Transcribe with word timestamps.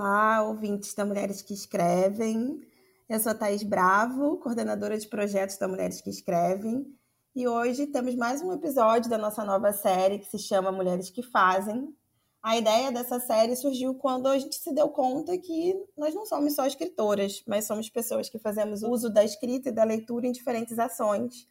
Olá, 0.00 0.44
ouvintes 0.44 0.94
da 0.94 1.04
Mulheres 1.04 1.42
que 1.42 1.52
Escrevem. 1.52 2.62
Eu 3.08 3.18
sou 3.18 3.34
Thaís 3.34 3.64
Bravo, 3.64 4.36
coordenadora 4.36 4.96
de 4.96 5.08
projetos 5.08 5.56
da 5.58 5.66
Mulheres 5.66 6.00
que 6.00 6.08
Escrevem, 6.08 6.86
e 7.34 7.48
hoje 7.48 7.84
temos 7.84 8.14
mais 8.14 8.40
um 8.40 8.52
episódio 8.52 9.10
da 9.10 9.18
nossa 9.18 9.44
nova 9.44 9.72
série 9.72 10.20
que 10.20 10.26
se 10.26 10.38
chama 10.38 10.70
Mulheres 10.70 11.10
que 11.10 11.20
Fazem. 11.20 11.92
A 12.40 12.56
ideia 12.56 12.92
dessa 12.92 13.18
série 13.18 13.56
surgiu 13.56 13.92
quando 13.92 14.28
a 14.28 14.38
gente 14.38 14.54
se 14.54 14.72
deu 14.72 14.88
conta 14.88 15.36
que 15.36 15.74
nós 15.96 16.14
não 16.14 16.24
somos 16.24 16.54
só 16.54 16.64
escritoras, 16.64 17.42
mas 17.44 17.66
somos 17.66 17.90
pessoas 17.90 18.28
que 18.28 18.38
fazemos 18.38 18.84
uso 18.84 19.10
da 19.10 19.24
escrita 19.24 19.70
e 19.70 19.72
da 19.72 19.82
leitura 19.82 20.28
em 20.28 20.32
diferentes 20.32 20.78
ações. 20.78 21.48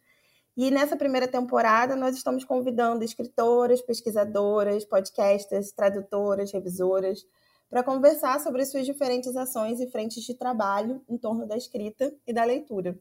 E 0.56 0.70
nessa 0.70 0.96
primeira 0.96 1.28
temporada, 1.28 1.94
nós 1.94 2.16
estamos 2.16 2.44
convidando 2.44 3.04
escritoras, 3.04 3.82
pesquisadoras, 3.82 4.86
podcasters, 4.86 5.70
tradutoras, 5.70 6.50
revisoras, 6.50 7.26
para 7.70 7.82
conversar 7.82 8.40
sobre 8.40 8.64
suas 8.64 8.86
diferentes 8.86 9.36
ações 9.36 9.80
e 9.80 9.90
frentes 9.90 10.24
de 10.24 10.34
trabalho 10.34 11.02
em 11.08 11.18
torno 11.18 11.46
da 11.46 11.56
escrita 11.56 12.14
e 12.26 12.32
da 12.32 12.44
leitura. 12.44 12.98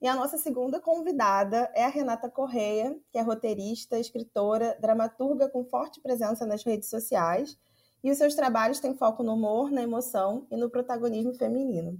E 0.00 0.06
a 0.06 0.14
nossa 0.14 0.36
segunda 0.36 0.78
convidada 0.78 1.70
é 1.74 1.84
a 1.84 1.88
Renata 1.88 2.28
Correia, 2.28 2.94
que 3.10 3.18
é 3.18 3.22
roteirista, 3.22 3.98
escritora, 3.98 4.76
dramaturga 4.78 5.48
com 5.48 5.64
forte 5.64 6.00
presença 6.00 6.44
nas 6.44 6.62
redes 6.62 6.90
sociais, 6.90 7.58
e 8.02 8.10
os 8.10 8.18
seus 8.18 8.34
trabalhos 8.34 8.80
têm 8.80 8.94
foco 8.94 9.22
no 9.22 9.32
humor, 9.32 9.70
na 9.70 9.82
emoção 9.82 10.46
e 10.50 10.56
no 10.56 10.68
protagonismo 10.68 11.32
feminino. 11.32 11.98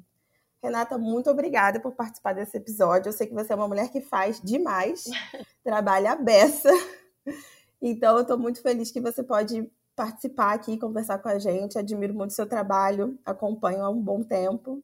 Renata, 0.63 0.99
muito 0.99 1.31
obrigada 1.31 1.81
por 1.81 1.93
participar 1.93 2.35
desse 2.35 2.59
episódio. 2.59 3.09
Eu 3.09 3.13
sei 3.15 3.27
que 3.27 3.35
você 3.35 3.55
é 3.55 3.57
uma 3.57 3.69
mulher 3.69 3.91
que 3.91 4.03
faz 4.03 4.39
demais, 4.39 5.05
trabalha 5.65 6.13
a 6.13 6.17
beça. 6.17 6.71
Então, 7.81 8.17
eu 8.17 8.23
estou 8.23 8.39
muito 8.39 8.61
feliz 8.61 8.91
que 8.91 9.01
você 9.01 9.23
pode 9.23 9.71
participar 9.95 10.55
aqui, 10.55 10.79
conversar 10.79 11.19
com 11.19 11.29
a 11.29 11.39
gente. 11.39 11.79
Admiro 11.79 12.15
muito 12.15 12.33
seu 12.33 12.47
trabalho, 12.47 13.19
acompanho 13.25 13.83
há 13.85 13.91
um 13.91 14.01
bom 14.01 14.23
tempo. 14.23 14.83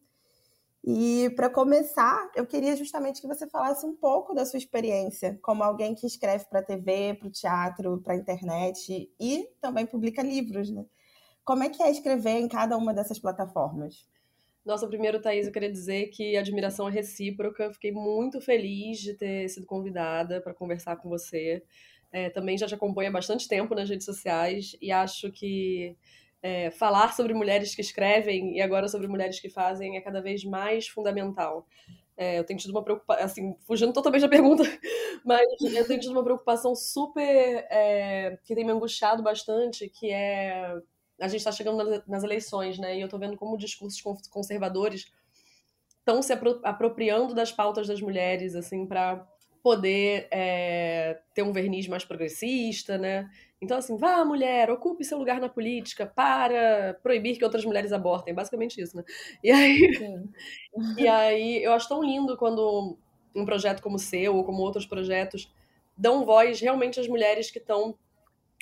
E 0.83 1.31
para 1.37 1.51
começar, 1.51 2.31
eu 2.35 2.47
queria 2.47 2.75
justamente 2.75 3.21
que 3.21 3.27
você 3.27 3.47
falasse 3.47 3.85
um 3.85 3.95
pouco 3.95 4.35
da 4.35 4.47
sua 4.47 4.59
experiência 4.59 5.39
como 5.43 5.63
alguém 5.63 5.95
que 5.95 6.07
escreve 6.07 6.47
para 6.47 6.63
TV, 6.63 7.15
para 7.15 7.29
o 7.29 7.31
teatro, 7.31 8.01
para 8.03 8.15
a 8.15 8.17
internet 8.17 9.11
e 9.21 9.49
também 9.61 9.85
publica 9.85 10.23
livros, 10.23 10.71
né? 10.71 10.87
Como 11.45 11.63
é 11.63 11.69
que 11.69 11.83
é 11.83 11.91
escrever 11.91 12.39
em 12.39 12.49
cada 12.49 12.77
uma 12.79 12.95
dessas 12.95 13.19
plataformas? 13.19 14.09
Nossa, 14.65 14.87
primeiro, 14.87 15.21
Thaís, 15.21 15.47
eu 15.47 15.53
queria 15.53 15.73
dizer 15.73 16.09
que 16.09 16.37
a 16.37 16.41
admiração 16.41 16.89
é 16.89 16.93
recíproca. 16.93 17.73
Fiquei 17.73 17.93
muito 17.93 18.41
feliz 18.41 18.99
de 19.01 19.15
ter 19.15 19.49
sido 19.49 19.67
convidada 19.67 20.41
para 20.41 20.55
conversar 20.55 20.97
com 20.97 21.09
você. 21.09 21.63
É, 22.13 22.29
também 22.31 22.59
já 22.59 22.67
te 22.67 22.75
acompanho 22.75 23.09
há 23.09 23.13
bastante 23.13 23.47
tempo 23.47 23.75
nas 23.75 23.89
redes 23.89 24.05
sociais 24.05 24.77
e 24.81 24.91
acho 24.91 25.31
que 25.31 25.97
é, 26.43 26.71
falar 26.71 27.15
sobre 27.15 27.35
mulheres 27.35 27.75
que 27.75 27.81
escrevem 27.81 28.57
e 28.57 28.61
agora 28.61 28.89
sobre 28.89 29.07
mulheres 29.07 29.39
que 29.39 29.49
fazem 29.49 29.97
é 29.97 30.01
cada 30.01 30.21
vez 30.21 30.45
mais 30.45 30.89
fundamental. 30.89 31.67
É, 32.17 32.39
eu 32.39 32.45
tenho 32.45 32.59
tido 32.59 32.71
uma 32.71 32.83
preocupação, 32.83 33.25
assim, 33.25 33.57
fugindo 33.67 33.93
totalmente 33.93 34.23
da 34.23 34.29
pergunta, 34.29 34.63
mas 35.25 35.47
eu 35.63 35.87
tenho 35.87 36.01
tido 36.01 36.13
uma 36.13 36.25
preocupação 36.25 36.75
super 36.75 37.67
é, 37.71 38.39
que 38.45 38.55
tem 38.55 38.65
me 38.65 38.73
angustiado 38.73 39.23
bastante, 39.23 39.89
que 39.89 40.11
é 40.11 40.77
a 41.21 41.29
gente 41.29 41.41
está 41.41 41.53
chegando 41.53 42.03
nas 42.07 42.25
eleições, 42.25 42.79
né? 42.79 42.97
E 42.97 43.01
eu 43.01 43.05
estou 43.05 43.21
vendo 43.21 43.37
como 43.37 43.57
discursos 43.57 44.01
conservadores 44.31 45.13
estão 45.99 46.23
se 46.23 46.33
apropriando 46.33 47.35
das 47.35 47.53
pautas 47.53 47.87
das 47.87 48.01
mulheres, 48.01 48.55
assim, 48.55 48.87
para 48.87 49.27
poder 49.63 50.29
é, 50.31 51.21
ter 51.35 51.43
um 51.43 51.53
verniz 51.53 51.87
mais 51.87 52.05
progressista, 52.05 52.97
né? 52.99 53.29
Então, 53.61 53.77
assim, 53.77 53.97
vá, 53.97 54.25
mulher, 54.25 54.71
ocupe 54.71 55.05
seu 55.05 55.19
lugar 55.19 55.39
na 55.39 55.49
política 55.49 56.07
para 56.07 56.95
proibir 57.03 57.37
que 57.37 57.45
outras 57.45 57.65
mulheres 57.65 57.93
abortem. 57.93 58.35
Basicamente 58.35 58.81
isso, 58.81 58.97
né? 58.97 59.05
E 59.45 59.51
aí, 59.51 59.79
e 60.97 61.07
aí 61.07 61.63
eu 61.63 61.73
acho 61.73 61.89
tão 61.89 62.03
lindo 62.03 62.37
quando 62.37 62.99
um 63.35 63.45
projeto 63.45 63.83
como 63.83 63.97
o 63.97 63.99
seu 63.99 64.37
ou 64.37 64.45
como 64.45 64.63
outros 64.63 64.87
projetos 64.87 65.53
dão 65.97 66.25
voz 66.25 66.61
realmente 66.61 66.99
às 66.99 67.07
mulheres 67.07 67.51
que 67.51 67.59
estão 67.59 67.97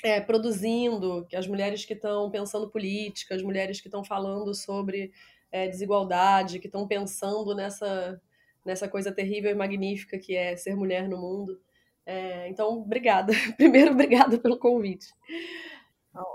é, 0.03 0.19
produzindo, 0.19 1.25
as 1.33 1.47
mulheres 1.47 1.85
que 1.85 1.93
estão 1.93 2.29
pensando 2.29 2.69
política, 2.69 3.35
as 3.35 3.41
mulheres 3.41 3.79
que 3.79 3.87
estão 3.87 4.03
falando 4.03 4.53
sobre 4.53 5.11
é, 5.51 5.67
desigualdade, 5.67 6.59
que 6.59 6.67
estão 6.67 6.87
pensando 6.87 7.55
nessa 7.55 8.21
nessa 8.65 8.87
coisa 8.87 9.11
terrível 9.11 9.51
e 9.51 9.55
magnífica 9.55 10.17
que 10.17 10.35
é 10.35 10.55
ser 10.55 10.75
mulher 10.75 11.07
no 11.07 11.17
mundo. 11.17 11.59
É, 12.05 12.47
então, 12.49 12.79
obrigada. 12.79 13.33
Primeiro, 13.57 13.91
obrigada 13.91 14.37
pelo 14.37 14.57
convite. 14.57 15.07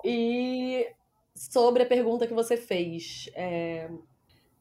E 0.04 0.86
sobre 1.34 1.82
a 1.82 1.86
pergunta 1.86 2.26
que 2.26 2.34
você 2.34 2.56
fez. 2.56 3.28
É, 3.34 3.90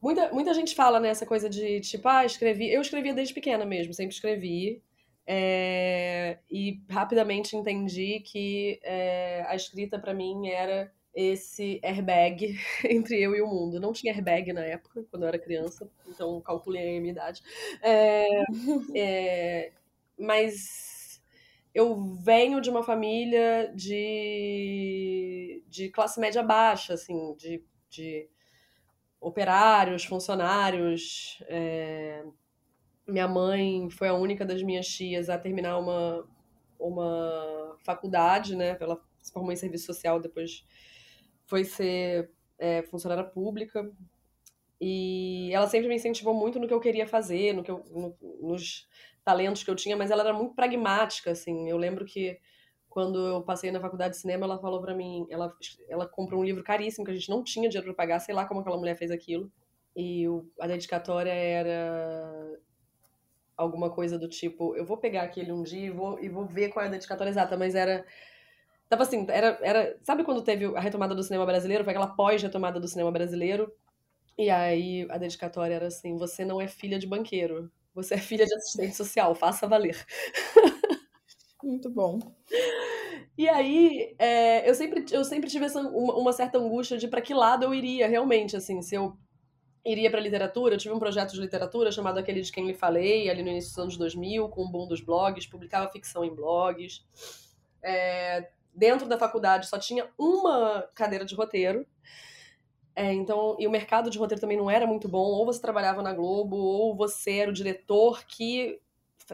muita, 0.02 0.32
muita 0.32 0.52
gente 0.52 0.74
fala 0.74 0.98
nessa 0.98 1.24
coisa 1.24 1.48
de 1.48 1.80
tipo, 1.80 2.08
ah, 2.08 2.24
escrevi. 2.24 2.72
Eu 2.72 2.80
escrevia 2.80 3.14
desde 3.14 3.34
pequena 3.34 3.64
mesmo, 3.64 3.94
sempre 3.94 4.14
escrevi. 4.14 4.82
É, 5.26 6.38
e 6.50 6.82
rapidamente 6.90 7.56
entendi 7.56 8.20
que 8.20 8.78
é, 8.82 9.44
a 9.48 9.56
escrita 9.56 9.98
para 9.98 10.12
mim 10.12 10.48
era 10.48 10.92
esse 11.14 11.80
airbag 11.82 12.58
entre 12.84 13.20
eu 13.20 13.34
e 13.34 13.40
o 13.40 13.46
mundo. 13.46 13.80
Não 13.80 13.92
tinha 13.92 14.12
airbag 14.12 14.52
na 14.52 14.64
época, 14.64 15.04
quando 15.10 15.22
eu 15.22 15.28
era 15.28 15.38
criança, 15.38 15.88
então 16.08 16.40
calculei 16.40 16.96
a 16.96 17.00
minha 17.00 17.12
idade. 17.12 17.42
É, 17.82 18.26
é, 18.94 19.72
mas 20.18 21.22
eu 21.74 21.96
venho 22.16 22.60
de 22.60 22.70
uma 22.70 22.82
família 22.82 23.72
de, 23.74 25.62
de 25.68 25.88
classe 25.90 26.20
média 26.20 26.42
baixa, 26.42 26.94
assim, 26.94 27.34
de, 27.36 27.64
de 27.88 28.28
operários, 29.20 30.04
funcionários. 30.04 31.42
É, 31.48 32.24
minha 33.06 33.28
mãe 33.28 33.88
foi 33.90 34.08
a 34.08 34.14
única 34.14 34.44
das 34.44 34.62
minhas 34.62 34.86
tias 34.86 35.28
a 35.28 35.38
terminar 35.38 35.78
uma, 35.78 36.26
uma 36.78 37.76
faculdade, 37.84 38.56
né? 38.56 38.76
Ela 38.80 39.00
se 39.20 39.32
formou 39.32 39.52
em 39.52 39.56
serviço 39.56 39.86
social 39.86 40.20
depois 40.20 40.64
foi 41.46 41.64
ser 41.64 42.30
é, 42.58 42.82
funcionária 42.82 43.24
pública. 43.24 43.90
E 44.80 45.50
ela 45.52 45.66
sempre 45.66 45.88
me 45.88 45.94
incentivou 45.94 46.34
muito 46.34 46.58
no 46.58 46.66
que 46.66 46.74
eu 46.74 46.80
queria 46.80 47.06
fazer, 47.06 47.54
no 47.54 47.62
que 47.62 47.70
eu, 47.70 47.84
no, 47.90 48.16
nos 48.40 48.88
talentos 49.24 49.62
que 49.62 49.70
eu 49.70 49.74
tinha, 49.76 49.96
mas 49.96 50.10
ela 50.10 50.22
era 50.22 50.32
muito 50.32 50.54
pragmática, 50.54 51.30
assim. 51.30 51.68
Eu 51.68 51.76
lembro 51.76 52.04
que 52.04 52.38
quando 52.88 53.18
eu 53.18 53.42
passei 53.42 53.72
na 53.72 53.80
faculdade 53.80 54.14
de 54.14 54.20
cinema, 54.20 54.46
ela 54.46 54.58
falou 54.58 54.80
para 54.80 54.94
mim, 54.94 55.26
ela, 55.30 55.52
ela 55.88 56.06
comprou 56.06 56.40
um 56.40 56.44
livro 56.44 56.62
caríssimo 56.62 57.04
que 57.04 57.10
a 57.10 57.14
gente 57.14 57.28
não 57.28 57.42
tinha 57.42 57.68
dinheiro 57.68 57.92
para 57.94 58.04
pagar, 58.04 58.20
sei 58.20 58.34
lá 58.34 58.46
como 58.46 58.60
aquela 58.60 58.76
mulher 58.76 58.96
fez 58.96 59.10
aquilo. 59.10 59.50
E 59.96 60.28
o, 60.28 60.46
a 60.60 60.66
dedicatória 60.66 61.32
era 61.32 62.60
alguma 63.56 63.90
coisa 63.90 64.18
do 64.18 64.28
tipo, 64.28 64.76
eu 64.76 64.84
vou 64.84 64.96
pegar 64.96 65.22
aquele 65.22 65.52
um 65.52 65.62
dia 65.62 65.86
e 65.86 65.90
vou, 65.90 66.18
e 66.20 66.28
vou 66.28 66.44
ver 66.44 66.70
qual 66.70 66.84
é 66.84 66.88
a 66.88 66.90
dedicatória 66.90 67.30
exata, 67.30 67.56
mas 67.56 67.74
era 67.74 68.04
Tava 68.88 69.02
assim, 69.02 69.26
era, 69.28 69.58
era. 69.62 69.98
Sabe 70.02 70.24
quando 70.24 70.42
teve 70.42 70.66
a 70.76 70.80
retomada 70.80 71.14
do 71.14 71.22
cinema 71.22 71.46
brasileiro? 71.46 71.84
Foi 71.84 71.92
aquela 71.92 72.14
pós-retomada 72.14 72.78
do 72.80 72.88
cinema 72.88 73.10
brasileiro. 73.10 73.72
E 74.38 74.50
aí 74.50 75.06
a 75.10 75.18
dedicatória 75.18 75.74
era 75.74 75.86
assim: 75.88 76.16
você 76.16 76.44
não 76.44 76.60
é 76.60 76.68
filha 76.68 76.98
de 76.98 77.06
banqueiro, 77.06 77.70
você 77.94 78.14
é 78.14 78.18
filha 78.18 78.46
de 78.46 78.54
assistente 78.54 78.96
social, 78.96 79.34
faça 79.34 79.66
valer. 79.68 79.96
Muito 81.62 81.90
bom. 81.90 82.18
E 83.36 83.48
aí, 83.48 84.14
é, 84.18 84.68
eu, 84.68 84.74
sempre, 84.74 85.04
eu 85.10 85.24
sempre 85.24 85.50
tive 85.50 85.64
essa, 85.64 85.80
uma, 85.80 86.14
uma 86.14 86.32
certa 86.32 86.58
angústia 86.58 86.96
de 86.96 87.08
para 87.08 87.20
que 87.20 87.34
lado 87.34 87.64
eu 87.64 87.74
iria 87.74 88.06
realmente, 88.06 88.56
assim, 88.56 88.80
se 88.80 88.94
eu 88.94 89.16
iria 89.84 90.10
para 90.10 90.20
literatura, 90.20 90.74
eu 90.74 90.78
tive 90.78 90.94
um 90.94 90.98
projeto 90.98 91.32
de 91.32 91.40
literatura 91.40 91.92
chamado 91.92 92.18
aquele 92.18 92.40
de 92.42 92.52
quem 92.52 92.66
lhe 92.66 92.74
falei, 92.74 93.28
ali 93.30 93.42
no 93.42 93.50
início 93.50 93.70
dos 93.70 93.78
anos 93.78 93.96
2000, 93.96 94.48
com 94.48 94.62
o 94.64 94.70
boom 94.70 94.86
dos 94.88 95.00
blogs, 95.00 95.46
publicava 95.46 95.90
ficção 95.90 96.24
em 96.24 96.34
blogs. 96.34 97.04
É, 97.82 98.48
dentro 98.74 99.08
da 99.08 99.18
faculdade 99.18 99.68
só 99.68 99.78
tinha 99.78 100.08
uma 100.18 100.88
cadeira 100.94 101.24
de 101.24 101.34
roteiro. 101.34 101.86
É, 102.96 103.12
então, 103.12 103.56
e 103.58 103.66
o 103.66 103.70
mercado 103.70 104.08
de 104.08 104.18
roteiro 104.18 104.40
também 104.40 104.56
não 104.56 104.70
era 104.70 104.86
muito 104.86 105.08
bom. 105.08 105.24
Ou 105.24 105.44
você 105.44 105.60
trabalhava 105.60 106.02
na 106.02 106.12
Globo, 106.12 106.56
ou 106.56 106.94
você 106.94 107.38
era 107.38 107.50
o 107.50 107.54
diretor 107.54 108.24
que 108.24 108.80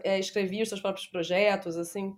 é, 0.03 0.19
escrevia 0.19 0.63
os 0.63 0.69
seus 0.69 0.81
próprios 0.81 1.07
projetos, 1.07 1.77
assim. 1.77 2.17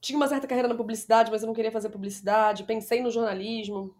Tinha 0.00 0.16
uma 0.16 0.28
certa 0.28 0.46
carreira 0.46 0.68
na 0.68 0.74
publicidade, 0.74 1.30
mas 1.30 1.42
eu 1.42 1.46
não 1.46 1.54
queria 1.54 1.72
fazer 1.72 1.88
publicidade. 1.88 2.64
Pensei 2.64 3.00
no 3.00 3.10
jornalismo 3.10 3.94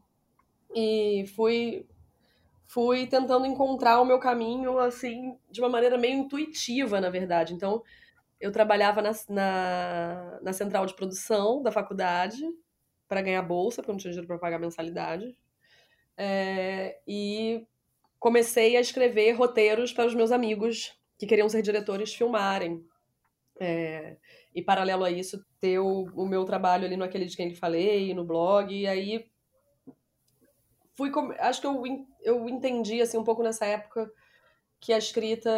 e 0.74 1.24
fui 1.34 1.86
fui 2.68 3.06
tentando 3.06 3.46
encontrar 3.46 4.00
o 4.00 4.04
meu 4.04 4.18
caminho 4.18 4.78
assim 4.78 5.38
de 5.50 5.60
uma 5.60 5.68
maneira 5.68 5.96
meio 5.96 6.18
intuitiva, 6.18 7.00
na 7.00 7.08
verdade. 7.08 7.54
Então, 7.54 7.82
eu 8.40 8.52
trabalhava 8.52 9.02
na, 9.02 9.12
na, 9.28 10.40
na 10.42 10.52
central 10.52 10.86
de 10.86 10.94
produção 10.94 11.62
da 11.62 11.72
faculdade 11.72 12.42
para 13.08 13.22
ganhar 13.22 13.42
bolsa, 13.42 13.82
porque 13.82 13.92
não 13.92 13.98
tinha 13.98 14.10
dinheiro 14.10 14.26
para 14.26 14.38
pagar 14.38 14.58
mensalidade. 14.58 15.36
É, 16.16 16.98
e 17.06 17.66
comecei 18.18 18.76
a 18.76 18.80
escrever 18.80 19.32
roteiros 19.32 19.92
para 19.92 20.06
os 20.06 20.14
meus 20.14 20.32
amigos 20.32 20.98
que 21.18 21.26
queriam 21.26 21.48
ser 21.48 21.62
diretores 21.62 22.14
filmarem. 22.14 22.84
É, 23.58 24.16
e 24.54 24.62
paralelo 24.62 25.04
a 25.04 25.10
isso, 25.10 25.44
ter 25.60 25.78
o, 25.78 26.04
o, 26.14 26.26
meu 26.26 26.44
trabalho 26.44 26.84
ali 26.84 26.96
no 26.96 27.04
Aquele 27.04 27.24
de 27.26 27.36
Quem 27.36 27.54
Falei, 27.54 28.12
no 28.14 28.24
blog, 28.24 28.74
e 28.74 28.86
aí 28.86 29.26
fui. 30.94 31.10
Acho 31.38 31.60
que 31.60 31.66
eu, 31.66 31.82
eu 32.22 32.48
entendi, 32.48 33.00
assim, 33.00 33.16
um 33.16 33.24
pouco 33.24 33.42
nessa 33.42 33.64
época 33.64 34.10
que 34.80 34.92
a 34.92 34.98
escrita 34.98 35.50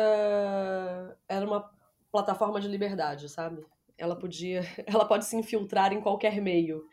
era 1.29 1.45
uma 1.45 1.71
plataforma 2.11 2.61
de 2.61 2.69
liberdade, 2.69 3.29
sabe? 3.29 3.65
Ela 3.97 4.17
podia. 4.17 4.63
Ela 4.87 5.05
pode 5.07 5.25
se 5.25 5.37
infiltrar 5.37 5.93
em 5.93 6.01
qualquer 6.01 6.41
meio. 6.41 6.85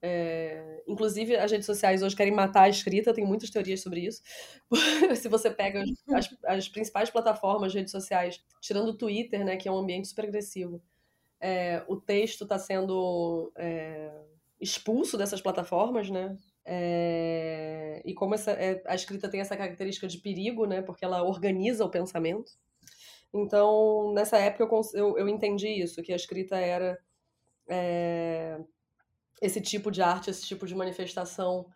É, 0.00 0.82
inclusive, 0.86 1.36
as 1.36 1.50
redes 1.50 1.66
sociais 1.66 2.02
hoje 2.02 2.14
querem 2.14 2.32
matar 2.32 2.62
a 2.62 2.68
escrita, 2.68 3.12
tem 3.12 3.26
muitas 3.26 3.50
teorias 3.50 3.80
sobre 3.80 4.00
isso. 4.00 4.22
Se 5.16 5.28
você 5.28 5.50
pega 5.50 5.82
as, 6.14 6.36
as, 6.44 6.68
principais 6.68 7.10
plataformas 7.10 7.72
de 7.72 7.78
redes 7.78 7.90
sociais, 7.90 8.40
tirando 8.60 8.90
o 8.90 8.96
Twitter, 8.96 9.44
né, 9.44 9.56
que 9.56 9.68
é 9.68 9.72
um 9.72 9.78
ambiente 9.78 10.06
super 10.06 10.26
agressivo, 10.26 10.80
é, 11.40 11.82
o 11.88 11.96
texto 11.96 12.44
está 12.44 12.58
sendo 12.58 13.52
é, 13.56 14.12
expulso 14.60 15.16
dessas 15.16 15.40
plataformas, 15.40 16.10
né? 16.10 16.36
É, 16.64 18.02
e 18.04 18.12
como 18.14 18.34
essa, 18.34 18.52
é, 18.52 18.82
a 18.86 18.94
escrita 18.94 19.28
tem 19.28 19.40
essa 19.40 19.56
característica 19.56 20.06
de 20.06 20.18
perigo, 20.18 20.66
né? 20.66 20.82
Porque 20.82 21.04
ela 21.04 21.22
organiza 21.22 21.84
o 21.84 21.90
pensamento. 21.90 22.52
Então, 23.32 24.12
nessa 24.14 24.38
época 24.38 24.64
eu, 24.64 24.82
eu, 24.94 25.18
eu 25.18 25.28
entendi 25.28 25.68
isso, 25.68 26.02
que 26.02 26.12
a 26.12 26.16
escrita 26.16 26.56
era 26.56 26.98
é, 27.68 28.58
esse 29.42 29.60
tipo 29.60 29.90
de 29.90 30.02
arte, 30.02 30.30
esse 30.30 30.46
tipo 30.46 30.66
de 30.66 30.74
manifestação 30.74 31.66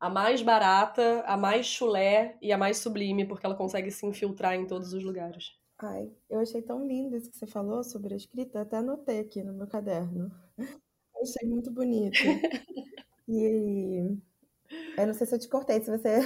a 0.00 0.08
mais 0.08 0.42
barata, 0.42 1.22
a 1.26 1.36
mais 1.36 1.66
chulé 1.66 2.38
e 2.40 2.52
a 2.52 2.58
mais 2.58 2.78
sublime, 2.78 3.26
porque 3.26 3.44
ela 3.44 3.56
consegue 3.56 3.90
se 3.90 4.06
infiltrar 4.06 4.54
em 4.54 4.66
todos 4.66 4.92
os 4.92 5.02
lugares. 5.02 5.58
Ai, 5.80 6.10
eu 6.28 6.40
achei 6.40 6.62
tão 6.62 6.86
lindo 6.86 7.16
isso 7.16 7.30
que 7.30 7.36
você 7.36 7.46
falou 7.46 7.82
sobre 7.82 8.14
a 8.14 8.16
escrita, 8.16 8.60
até 8.60 8.76
anotei 8.76 9.20
aqui 9.20 9.42
no 9.42 9.52
meu 9.52 9.66
caderno. 9.66 10.30
Eu 10.58 11.22
achei 11.22 11.48
muito 11.48 11.70
bonito. 11.70 12.18
E 13.30 14.16
eu 14.96 15.06
não 15.06 15.12
sei 15.12 15.26
se 15.26 15.34
eu 15.34 15.38
te 15.38 15.48
cortei, 15.48 15.82
se 15.82 15.90
você. 15.90 16.18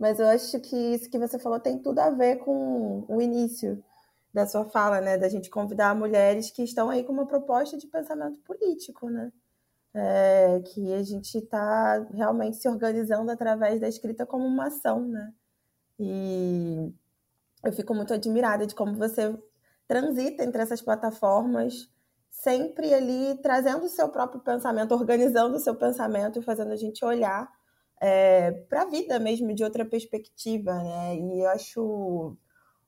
Mas 0.00 0.18
eu 0.18 0.26
acho 0.26 0.58
que 0.60 0.76
isso 0.76 1.10
que 1.10 1.18
você 1.18 1.38
falou 1.38 1.60
tem 1.60 1.78
tudo 1.78 2.00
a 2.00 2.10
ver 2.10 2.38
com 2.38 3.04
o 3.08 3.22
início 3.22 3.82
da 4.34 4.46
sua 4.46 4.64
fala, 4.64 5.00
né? 5.00 5.18
Da 5.18 5.28
gente 5.28 5.50
convidar 5.50 5.94
mulheres 5.94 6.50
que 6.50 6.64
estão 6.64 6.90
aí 6.90 7.04
com 7.04 7.12
uma 7.12 7.26
proposta 7.26 7.76
de 7.78 7.86
pensamento 7.86 8.38
político, 8.38 9.08
né? 9.10 9.30
é, 9.94 10.60
que 10.60 10.92
a 10.94 11.02
gente 11.02 11.38
está 11.38 12.06
realmente 12.12 12.56
se 12.56 12.68
organizando 12.68 13.30
através 13.30 13.80
da 13.80 13.88
escrita 13.88 14.24
como 14.24 14.46
uma 14.46 14.66
ação, 14.66 15.06
né? 15.06 15.32
E 15.98 16.92
eu 17.64 17.72
fico 17.72 17.94
muito 17.94 18.14
admirada 18.14 18.66
de 18.66 18.74
como 18.74 18.94
você 18.94 19.36
transita 19.86 20.44
entre 20.44 20.62
essas 20.62 20.80
plataformas, 20.80 21.88
sempre 22.30 22.94
ali 22.94 23.36
trazendo 23.42 23.84
o 23.84 23.88
seu 23.88 24.08
próprio 24.08 24.40
pensamento, 24.40 24.94
organizando 24.94 25.56
o 25.56 25.60
seu 25.60 25.74
pensamento 25.74 26.38
e 26.38 26.42
fazendo 26.42 26.72
a 26.72 26.76
gente 26.76 27.04
olhar 27.04 27.50
é, 28.00 28.50
para 28.68 28.82
a 28.82 28.86
vida 28.86 29.18
mesmo 29.18 29.54
de 29.54 29.62
outra 29.62 29.84
perspectiva, 29.84 30.74
né? 30.74 31.16
E 31.16 31.40
eu 31.42 31.48
acho 31.50 32.36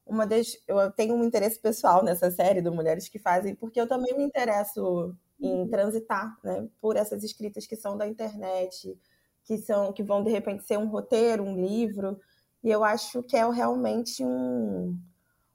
uma 0.06 0.26
das. 0.26 0.56
Eu 0.66 0.90
tenho 0.92 1.14
um 1.14 1.24
interesse 1.24 1.58
pessoal 1.60 2.02
nessa 2.02 2.30
série 2.30 2.62
do 2.62 2.72
Mulheres 2.72 3.08
que 3.08 3.18
Fazem, 3.18 3.54
porque 3.54 3.80
eu 3.80 3.86
também 3.86 4.16
me 4.16 4.24
interesso 4.24 5.14
em 5.40 5.68
transitar 5.68 6.36
né, 6.44 6.68
por 6.80 6.96
essas 6.96 7.24
escritas 7.24 7.66
que 7.66 7.76
são 7.76 7.96
da 7.96 8.06
internet, 8.06 8.96
que 9.44 9.58
são 9.58 9.92
que 9.92 10.02
vão 10.02 10.22
de 10.22 10.30
repente 10.30 10.64
ser 10.64 10.78
um 10.78 10.88
roteiro, 10.88 11.42
um 11.44 11.56
livro. 11.56 12.18
E 12.64 12.70
eu 12.70 12.84
acho 12.84 13.22
que 13.24 13.36
é 13.36 13.48
realmente 13.50 14.24
um, 14.24 14.96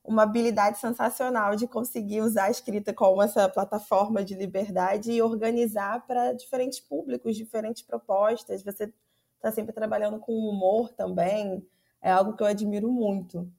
uma 0.04 0.24
habilidade 0.24 0.78
sensacional 0.80 1.56
de 1.56 1.68
conseguir 1.68 2.22
usar 2.22 2.46
a 2.46 2.52
escrita 2.52 2.94
como 2.94 3.22
essa 3.22 3.48
plataforma 3.50 4.24
de 4.24 4.36
liberdade 4.36 5.12
e 5.12 5.22
organizar 5.22 6.06
para 6.06 6.34
diferentes 6.34 6.80
públicos, 6.80 7.36
diferentes 7.36 7.82
propostas. 7.82 8.64
Você 8.64 8.94
está 9.38 9.52
sempre 9.52 9.74
trabalhando 9.74 10.20
com 10.20 10.34
humor 10.34 10.90
também, 10.94 11.66
é 12.02 12.12
algo 12.12 12.36
que 12.36 12.44
eu 12.44 12.48
admiro 12.48 12.92
muito. 12.92 13.50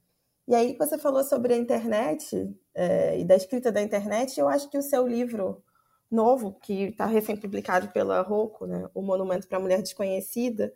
E 0.47 0.55
aí, 0.55 0.75
você 0.77 0.97
falou 0.97 1.23
sobre 1.23 1.53
a 1.53 1.57
internet 1.57 2.55
é, 2.73 3.19
e 3.19 3.25
da 3.25 3.35
escrita 3.35 3.71
da 3.71 3.81
internet, 3.81 4.39
eu 4.39 4.47
acho 4.47 4.69
que 4.69 4.77
o 4.77 4.81
seu 4.81 5.07
livro 5.07 5.63
novo, 6.09 6.57
que 6.61 6.85
está 6.85 7.05
recém-publicado 7.05 7.89
pela 7.89 8.21
Rocco, 8.21 8.65
né, 8.65 8.89
O 8.93 9.01
Monumento 9.01 9.47
para 9.47 9.57
a 9.57 9.61
Mulher 9.61 9.81
Desconhecida, 9.81 10.73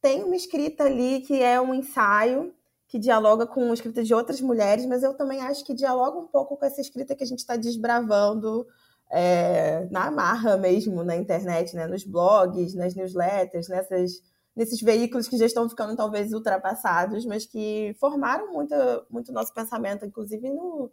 tem 0.00 0.24
uma 0.24 0.36
escrita 0.36 0.84
ali 0.84 1.20
que 1.20 1.42
é 1.42 1.60
um 1.60 1.72
ensaio 1.72 2.52
que 2.88 2.98
dialoga 2.98 3.46
com 3.46 3.70
a 3.70 3.74
escrita 3.74 4.02
de 4.02 4.12
outras 4.14 4.40
mulheres, 4.40 4.84
mas 4.86 5.02
eu 5.02 5.14
também 5.14 5.40
acho 5.40 5.64
que 5.64 5.74
dialoga 5.74 6.18
um 6.18 6.26
pouco 6.26 6.56
com 6.56 6.66
essa 6.66 6.80
escrita 6.80 7.14
que 7.14 7.24
a 7.24 7.26
gente 7.26 7.38
está 7.38 7.56
desbravando 7.56 8.66
é, 9.10 9.86
na 9.90 10.10
marra 10.10 10.56
mesmo, 10.56 11.04
na 11.04 11.16
internet, 11.16 11.74
né, 11.74 11.86
nos 11.86 12.04
blogs, 12.04 12.74
nas 12.74 12.94
newsletters, 12.94 13.68
nessas, 13.68 14.22
nesses 14.54 14.80
veículos 14.80 15.28
que 15.28 15.36
já 15.36 15.46
estão 15.46 15.68
ficando 15.68 15.96
talvez 15.96 16.32
ultrapassados, 16.32 17.24
mas 17.26 17.44
que 17.44 17.94
formaram 17.98 18.52
muito, 18.52 18.74
muito 19.10 19.32
nosso 19.32 19.52
pensamento, 19.52 20.04
inclusive 20.04 20.50
no, 20.50 20.90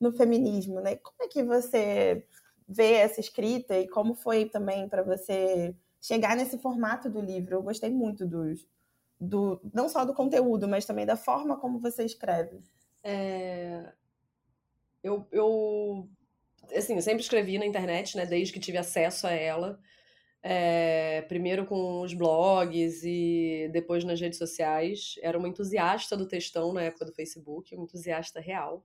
no 0.00 0.12
feminismo. 0.12 0.80
Né? 0.80 0.96
Como 0.96 1.16
é 1.22 1.28
que 1.28 1.42
você 1.42 2.24
ver 2.68 2.94
essa 2.94 3.20
escrita 3.20 3.78
e 3.78 3.88
como 3.88 4.14
foi 4.14 4.46
também 4.46 4.88
para 4.88 5.02
você 5.02 5.74
chegar 6.00 6.36
nesse 6.36 6.58
formato 6.58 7.08
do 7.08 7.20
livro. 7.20 7.56
Eu 7.56 7.62
gostei 7.62 7.90
muito 7.90 8.26
dos, 8.26 8.66
do 9.20 9.60
não 9.72 9.88
só 9.88 10.04
do 10.04 10.14
conteúdo, 10.14 10.68
mas 10.68 10.84
também 10.84 11.06
da 11.06 11.16
forma 11.16 11.58
como 11.58 11.78
você 11.78 12.04
escreve. 12.04 12.60
É... 13.02 13.92
Eu, 15.02 15.26
eu, 15.30 16.08
assim, 16.74 16.98
sempre 17.00 17.22
escrevi 17.22 17.58
na 17.58 17.66
internet, 17.66 18.16
né, 18.16 18.24
desde 18.24 18.52
que 18.52 18.60
tive 18.60 18.78
acesso 18.78 19.26
a 19.26 19.32
ela. 19.32 19.78
É, 20.46 21.22
primeiro 21.22 21.64
com 21.64 22.02
os 22.02 22.12
blogs 22.12 23.02
e 23.02 23.70
depois 23.72 24.04
nas 24.04 24.20
redes 24.20 24.38
sociais. 24.38 25.14
Era 25.22 25.38
uma 25.38 25.48
entusiasta 25.48 26.14
do 26.18 26.28
textão 26.28 26.70
na 26.70 26.82
época 26.82 27.06
do 27.06 27.14
Facebook, 27.14 27.74
uma 27.74 27.84
entusiasta 27.84 28.40
real. 28.40 28.84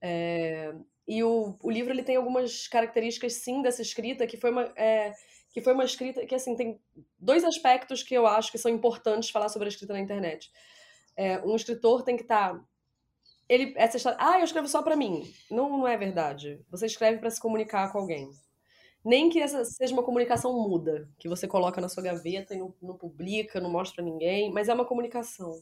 É, 0.00 0.74
e 1.06 1.22
o, 1.22 1.56
o 1.62 1.70
livro 1.70 1.92
ele 1.92 2.02
tem 2.02 2.16
algumas 2.16 2.66
características, 2.66 3.34
sim, 3.34 3.62
dessa 3.62 3.80
escrita, 3.80 4.26
que 4.26 4.36
foi 4.36 4.50
uma. 4.50 4.72
É, 4.76 5.12
que 5.52 5.60
foi 5.60 5.72
uma 5.74 5.84
escrita 5.84 6.26
que, 6.26 6.34
assim, 6.34 6.56
tem 6.56 6.80
dois 7.18 7.44
aspectos 7.44 8.02
que 8.02 8.14
eu 8.14 8.26
acho 8.26 8.50
que 8.50 8.58
são 8.58 8.70
importantes 8.70 9.30
falar 9.30 9.50
sobre 9.50 9.68
a 9.68 9.70
escrita 9.70 9.92
na 9.92 10.00
internet. 10.00 10.50
É, 11.14 11.38
um 11.40 11.54
escritor 11.54 12.02
tem 12.02 12.16
que 12.16 12.22
estar. 12.22 12.54
Tá, 12.54 12.64
ele, 13.48 13.74
essa 13.76 13.98
história, 13.98 14.18
ah, 14.20 14.38
eu 14.38 14.44
escrevo 14.44 14.66
só 14.66 14.82
para 14.82 14.96
mim. 14.96 15.30
Não, 15.50 15.68
não 15.68 15.86
é 15.86 15.96
verdade. 15.96 16.60
Você 16.70 16.86
escreve 16.86 17.18
para 17.18 17.30
se 17.30 17.40
comunicar 17.40 17.92
com 17.92 17.98
alguém. 17.98 18.30
Nem 19.04 19.28
que 19.28 19.40
essa 19.40 19.64
seja 19.64 19.92
uma 19.92 20.02
comunicação 20.02 20.52
muda, 20.52 21.08
que 21.18 21.28
você 21.28 21.48
coloca 21.48 21.80
na 21.80 21.88
sua 21.88 22.02
gaveta 22.02 22.54
e 22.54 22.58
não, 22.58 22.72
não 22.80 22.96
publica, 22.96 23.60
não 23.60 23.70
mostra 23.70 23.96
pra 23.96 24.04
ninguém, 24.04 24.52
mas 24.52 24.68
é 24.68 24.74
uma 24.74 24.84
comunicação. 24.84 25.60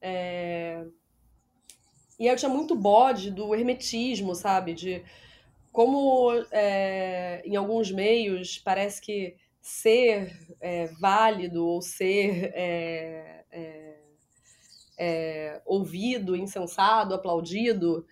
É, 0.00 0.84
e 2.18 2.26
eu 2.26 2.36
tinha 2.36 2.48
muito 2.48 2.74
bode 2.74 3.30
do 3.30 3.54
hermetismo, 3.54 4.34
sabe? 4.34 4.74
De 4.74 5.02
como 5.72 6.30
é, 6.50 7.42
em 7.44 7.56
alguns 7.56 7.90
meios 7.90 8.58
parece 8.58 9.00
que 9.00 9.36
ser 9.60 10.36
é, 10.60 10.88
válido 11.00 11.66
ou 11.66 11.80
ser 11.80 12.52
é, 12.54 13.44
é, 13.50 13.96
é, 14.98 15.62
ouvido, 15.64 16.36
insensado, 16.36 17.14
aplaudido 17.14 18.06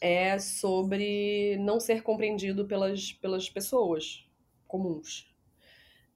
é 0.00 0.38
sobre 0.38 1.56
não 1.58 1.80
ser 1.80 2.02
compreendido 2.02 2.66
pelas, 2.66 3.12
pelas 3.12 3.48
pessoas 3.48 4.26
comuns. 4.66 5.32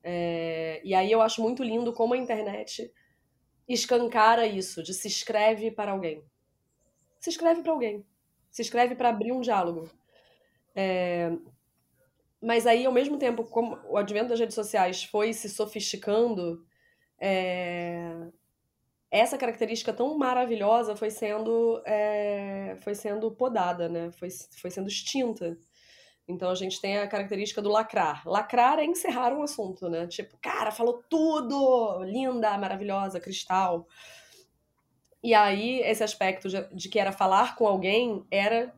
É, 0.03 0.81
e 0.85 0.95
aí 0.95 1.11
eu 1.11 1.21
acho 1.21 1.43
muito 1.43 1.63
lindo 1.63 1.93
como 1.93 2.15
a 2.15 2.19
internet 2.19 2.93
escancara 3.69 4.47
isso, 4.47 4.83
de 4.83 4.95
se 4.95 5.09
escreve 5.09 5.71
para 5.71 5.93
alguém 5.93 6.23
se 7.21 7.31
escreve 7.31 7.63
para 7.63 7.73
alguém. 7.73 8.05
Se 8.51 8.63
escreve 8.63 8.95
para 8.95 9.11
abrir 9.11 9.33
um 9.33 9.41
diálogo. 9.41 9.91
É... 10.75 11.31
Mas 12.41 12.67
aí, 12.67 12.87
ao 12.87 12.93
mesmo 12.93 13.19
tempo, 13.19 13.45
como 13.45 13.79
o 13.89 13.97
advento 13.97 14.29
das 14.29 14.41
redes 14.41 14.55
sociais 14.55 15.05
foi 15.05 15.33
se 15.33 15.49
sofisticando, 15.49 16.65
é... 17.21 18.29
essa 19.11 19.39
característica 19.39 19.93
tão 19.93 20.17
maravilhosa 20.19 20.95
foi 20.95 21.11
sendo, 21.11 21.83
é... 21.87 22.77
foi 22.81 22.95
sendo 22.95 23.31
podada, 23.31 23.89
né? 23.89 24.11
foi, 24.13 24.29
foi 24.61 24.71
sendo 24.71 24.89
extinta. 24.89 25.57
Então 26.27 26.51
a 26.51 26.55
gente 26.55 26.79
tem 26.79 26.99
a 26.99 27.09
característica 27.09 27.63
do 27.63 27.71
lacrar. 27.71 28.23
Lacrar 28.29 28.79
é 28.79 28.85
encerrar 28.85 29.33
um 29.33 29.43
assunto, 29.43 29.89
né? 29.89 30.07
Tipo, 30.07 30.37
cara, 30.43 30.71
falou 30.71 31.03
tudo! 31.09 32.05
Linda, 32.05 32.59
maravilhosa, 32.59 33.19
cristal. 33.19 33.89
E 35.23 35.33
aí, 35.33 35.81
esse 35.81 36.05
aspecto 36.05 36.49
de, 36.49 36.63
de, 36.75 36.89
que 36.91 36.99
era 36.99 37.13
falar 37.13 37.57
com 37.57 37.67
alguém 37.67 38.27
era 38.31 38.75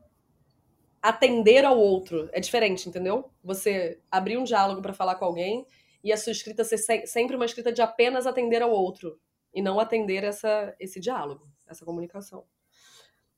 atender 1.02 1.64
ao 1.64 1.76
outro. 1.76 2.30
É 2.32 2.38
diferente, 2.38 2.88
entendeu? 2.88 3.28
Você 3.42 3.98
abrir 4.08 4.38
um 4.38 4.44
diálogo 4.44 4.80
para 4.80 4.94
falar 4.94 5.16
com 5.16 5.24
alguém 5.24 5.66
e 6.04 6.12
a 6.12 6.16
sua 6.16 6.30
escrita 6.30 6.62
ser 6.62 6.78
se 6.78 7.04
sempre 7.06 7.34
uma 7.34 7.44
escrita 7.44 7.72
de 7.72 7.82
apenas 7.82 8.28
atender 8.28 8.62
ao 8.62 8.70
outro 8.70 9.18
e 9.54 9.62
não 9.62 9.80
atender 9.80 10.24
essa, 10.24 10.74
esse 10.78 11.00
diálogo, 11.00 11.46
essa 11.66 11.84
comunicação. 11.84 12.44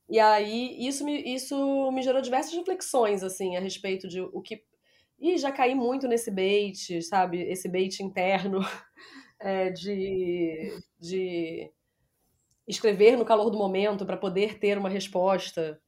E 0.09 0.19
aí, 0.19 0.77
isso 0.87 1.05
me, 1.05 1.23
isso 1.35 1.91
me 1.91 2.03
gerou 2.03 2.21
diversas 2.21 2.53
reflexões, 2.53 3.23
assim, 3.23 3.57
a 3.57 3.61
respeito 3.61 4.09
de 4.09 4.21
o 4.21 4.43
que. 4.43 4.63
E 5.19 5.39
já 5.39 5.53
caí 5.53 5.75
muito 5.75 6.09
nesse 6.09 6.31
bait, 6.31 7.01
sabe? 7.03 7.41
Esse 7.43 7.69
bait 7.69 8.03
interno 8.03 8.61
é, 9.41 9.71
de, 9.73 10.77
de 10.99 11.73
escrever 12.67 13.17
no 13.17 13.25
calor 13.25 13.51
do 13.51 13.59
momento 13.59 14.05
para 14.05 14.17
poder 14.17 14.59
ter 14.59 14.77
uma 14.77 14.89
resposta. 14.89 15.81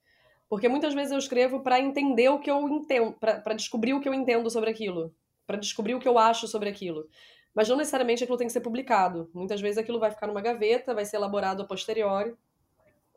Porque 0.49 0.69
muitas 0.69 0.95
vezes 0.95 1.12
eu 1.12 1.19
escrevo 1.19 1.61
para 1.62 1.81
entender 1.81 2.28
o 2.28 2.38
que 2.38 2.50
eu 2.50 2.69
entendo, 2.69 3.12
para 3.14 3.54
descobrir 3.54 3.93
o 3.93 4.00
que 4.00 4.09
eu 4.09 4.14
entendo 4.14 4.49
sobre 4.50 4.71
aquilo, 4.71 5.14
para 5.47 5.59
descobrir 5.59 5.95
o 5.95 6.00
que 6.00 6.09
eu 6.09 6.19
acho 6.19 6.47
sobre 6.47 6.69
aquilo. 6.69 7.09
Mas 7.54 7.68
não 7.68 7.76
necessariamente 7.76 8.25
aquilo 8.25 8.37
tem 8.37 8.46
que 8.46 8.52
ser 8.52 8.61
publicado. 8.61 9.30
Muitas 9.32 9.61
vezes 9.61 9.78
aquilo 9.78 10.00
vai 10.00 10.11
ficar 10.11 10.26
numa 10.26 10.40
gaveta, 10.40 10.94
vai 10.94 11.04
ser 11.04 11.16
elaborado 11.16 11.62
a 11.62 11.66
posteriori. 11.66 12.34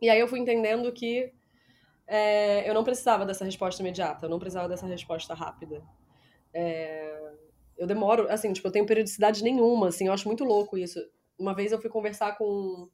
E 0.02 0.10
aí 0.10 0.20
eu 0.20 0.28
fui 0.28 0.40
entendendo 0.40 0.92
que 0.92 1.34
é, 2.06 2.70
eu 2.70 2.74
não 2.74 2.84
precisava 2.84 3.26
dessa 3.26 3.44
resposta 3.44 3.82
imediata, 3.82 4.26
eu 4.26 4.30
não 4.30 4.40
precisava 4.40 4.70
dessa 4.70 4.86
resposta 4.86 5.34
rápida. 5.34 5.84
É, 6.54 7.34
eu 7.78 7.88
demoro, 7.88 8.28
assim, 8.30 8.54
tipo, 8.54 8.68
eu 8.68 8.72
tenho 8.72 8.86
periodicidade 8.86 9.44
nenhuma, 9.44 9.90
assim, 9.90 10.08
eu 10.08 10.14
acho 10.14 10.28
muito 10.28 10.44
louco 10.44 10.78
isso. 10.78 11.00
Uma 11.38 11.54
vez 11.54 11.72
eu 11.72 11.82
fui 11.82 11.90
conversar 11.90 12.38
com 12.38 12.90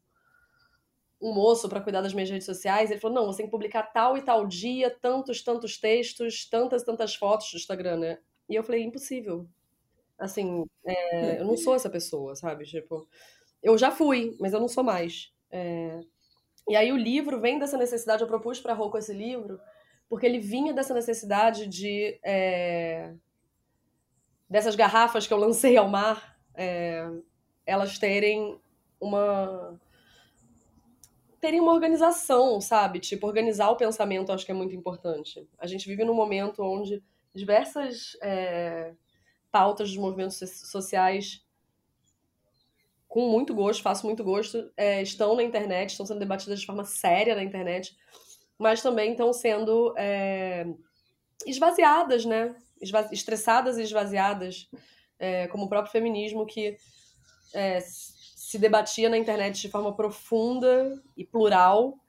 um 1.21 1.33
moço 1.33 1.69
para 1.69 1.79
cuidar 1.79 2.01
das 2.01 2.13
minhas 2.13 2.29
redes 2.29 2.45
sociais, 2.45 2.91
ele 2.91 3.00
falou: 3.00 3.15
"Não, 3.15 3.25
você 3.27 3.38
tem 3.38 3.45
que 3.45 3.51
publicar 3.51 3.83
tal 3.83 4.17
e 4.17 4.21
tal 4.21 4.45
dia, 4.45 4.89
tantos 4.89 5.41
tantos 5.41 5.77
textos, 5.77 6.45
tantas 6.50 6.83
tantas 6.83 7.15
fotos 7.15 7.50
do 7.51 7.57
Instagram, 7.57 7.97
né?" 7.97 8.19
E 8.50 8.55
eu 8.55 8.63
falei: 8.63 8.83
"Impossível. 8.83 9.47
Assim, 10.17 10.65
é, 10.86 11.39
eu 11.39 11.46
não 11.46 11.58
sou 11.58 11.75
essa 11.75 11.89
pessoa, 11.89 12.36
sabe? 12.36 12.65
Tipo, 12.65 13.08
eu 13.62 13.77
já 13.77 13.91
fui, 13.91 14.36
mas 14.39 14.53
eu 14.53 14.60
não 14.60 14.67
sou 14.67 14.84
mais. 14.84 15.32
É, 15.51 16.00
e 16.67 16.75
aí 16.75 16.91
o 16.91 16.98
livro 16.98 17.39
vem 17.39 17.60
dessa 17.60 17.77
necessidade, 17.77 18.22
eu 18.22 18.27
propus 18.27 18.60
para 18.60 18.74
Rocco 18.74 18.98
esse 18.98 19.13
livro, 19.13 19.60
porque 20.10 20.25
ele 20.25 20.39
vinha 20.39 20.74
dessa 20.74 20.93
necessidade 20.93 21.67
de 21.67 22.20
é, 22.24 23.13
dessas 24.50 24.75
garrafas 24.75 25.25
que 25.25 25.34
eu 25.34 25.38
lancei 25.38 25.75
ao 25.77 25.89
mar, 25.89 26.38
é, 26.55 27.10
elas 27.65 27.98
terem 27.98 28.60
uma 29.00 29.79
terem 31.41 31.60
uma 31.60 31.74
organização, 31.74 32.62
sabe? 32.62 33.00
Tipo, 33.00 33.27
organizar 33.27 33.70
o 33.70 33.75
pensamento 33.75 34.32
acho 34.32 34.46
que 34.46 34.51
é 34.51 34.55
muito 34.55 34.75
importante. 34.75 35.46
A 35.58 35.67
gente 35.67 35.88
vive 35.88 36.05
num 36.05 36.13
momento 36.13 36.63
onde 36.63 37.03
diversas 37.36 38.15
é, 38.22 38.93
pautas 39.53 39.89
dos 39.89 39.98
movimentos 39.98 40.39
sociais 40.39 41.45
com 43.07 43.29
muito 43.29 43.53
gosto, 43.53 43.83
faço 43.83 44.07
muito 44.07 44.24
gosto, 44.24 44.72
é, 44.75 45.00
estão 45.03 45.36
na 45.36 45.43
internet, 45.43 45.91
estão 45.91 46.03
sendo 46.03 46.19
debatidas 46.19 46.60
de 46.60 46.65
forma 46.65 46.83
séria 46.83 47.36
na 47.36 47.43
internet, 47.43 47.95
mas 48.57 48.81
também 48.81 49.12
estão 49.12 49.31
sendo 49.31 49.93
é, 49.95 50.65
esvaziadas, 51.45 52.25
né? 52.25 52.55
estressadas 53.12 53.77
e 53.77 53.83
esvaziadas, 53.83 54.67
é, 55.19 55.48
como 55.48 55.65
o 55.65 55.69
próprio 55.69 55.91
feminismo 55.91 56.43
que 56.48 56.75
é, 57.53 57.79
se 57.81 58.57
debatia 58.57 59.10
na 59.10 59.17
internet 59.17 59.62
de 59.62 59.69
forma 59.69 59.95
profunda 59.95 61.00
e 61.15 61.24
plural. 61.24 62.00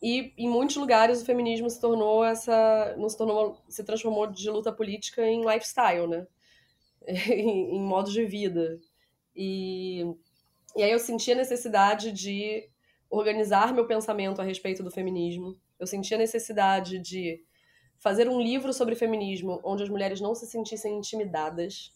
E 0.00 0.32
em 0.38 0.48
muitos 0.48 0.76
lugares 0.76 1.20
o 1.20 1.26
feminismo 1.26 1.68
se 1.68 1.80
tornou 1.80 2.24
essa, 2.24 2.94
não 2.96 3.08
se 3.08 3.18
tornou, 3.18 3.58
se 3.68 3.82
transformou 3.82 4.28
de 4.28 4.48
luta 4.48 4.72
política 4.72 5.26
em 5.26 5.44
lifestyle, 5.44 6.06
né? 6.06 6.24
em, 7.30 7.76
em 7.76 7.80
modo 7.80 8.10
de 8.10 8.24
vida. 8.24 8.78
E, 9.34 10.04
e 10.76 10.82
aí 10.82 10.90
eu 10.90 10.98
senti 10.98 11.32
a 11.32 11.36
necessidade 11.36 12.12
de 12.12 12.68
organizar 13.08 13.74
meu 13.74 13.86
pensamento 13.86 14.40
a 14.40 14.44
respeito 14.44 14.82
do 14.82 14.90
feminismo. 14.90 15.58
Eu 15.78 15.86
senti 15.86 16.14
a 16.14 16.18
necessidade 16.18 16.98
de 16.98 17.42
fazer 17.98 18.28
um 18.28 18.40
livro 18.40 18.72
sobre 18.72 18.94
feminismo 18.94 19.60
onde 19.64 19.82
as 19.82 19.88
mulheres 19.88 20.20
não 20.20 20.34
se 20.34 20.46
sentissem 20.46 20.96
intimidadas. 20.98 21.92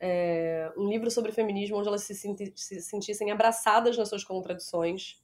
É, 0.00 0.72
um 0.76 0.88
livro 0.88 1.10
sobre 1.10 1.30
feminismo 1.30 1.78
onde 1.78 1.88
elas 1.88 2.02
se, 2.02 2.14
senti 2.14 2.52
se, 2.56 2.80
sentissem 2.80 3.30
abraçadas 3.30 3.96
nas 3.96 4.08
suas 4.08 4.24
contradições. 4.24 5.22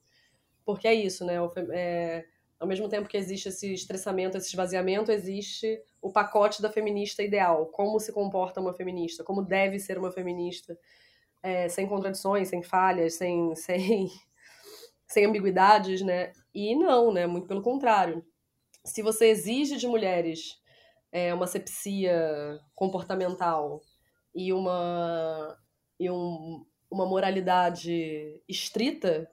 Porque 0.65 0.87
é 0.87 0.95
isso, 0.95 1.25
né? 1.25 1.41
O, 1.41 1.51
é, 1.73 2.27
ao 2.61 2.69
mesmo 2.69 2.91
tempo 2.91 3.09
que 3.09 3.17
existe 3.17 3.49
esse 3.49 3.73
estressamento, 3.73 4.37
esse 4.37 4.49
esvaziamento, 4.49 5.11
existe 5.11 5.83
o 6.01 6.13
pacote 6.13 6.61
da 6.61 6.71
feminista 6.71 7.23
ideal. 7.23 7.65
Como 7.67 7.99
se 7.99 8.13
comporta 8.13 8.61
uma 8.61 8.75
feminista, 8.75 9.25
como 9.25 9.41
deve 9.41 9.79
ser 9.79 9.97
uma 9.97 10.13
feminista, 10.13 10.79
é, 11.43 11.71
sem 11.71 11.89
contradições, 11.89 12.49
sem 12.49 12.63
falhas, 12.63 13.15
sem, 13.15 13.55
sem, 13.57 14.11
sem 15.09 15.25
ambiguidades, 15.25 16.03
né? 16.03 16.35
E 16.55 16.77
não, 16.77 17.11
né? 17.11 17.27
Muito 17.27 17.49
pelo 17.49 17.63
contrário. 17.63 18.23
Se 18.85 19.01
você 19.01 19.29
exige 19.31 19.79
de 19.79 19.89
mulheres 19.89 20.61
é, 21.11 21.33
uma 21.33 21.47
sepsia 21.47 22.61
comportamental 22.75 23.81
e 24.35 24.53
uma, 24.53 25.59
e 25.99 26.11
um, 26.11 26.67
uma 26.91 27.07
moralidade 27.07 28.43
estrita, 28.47 29.31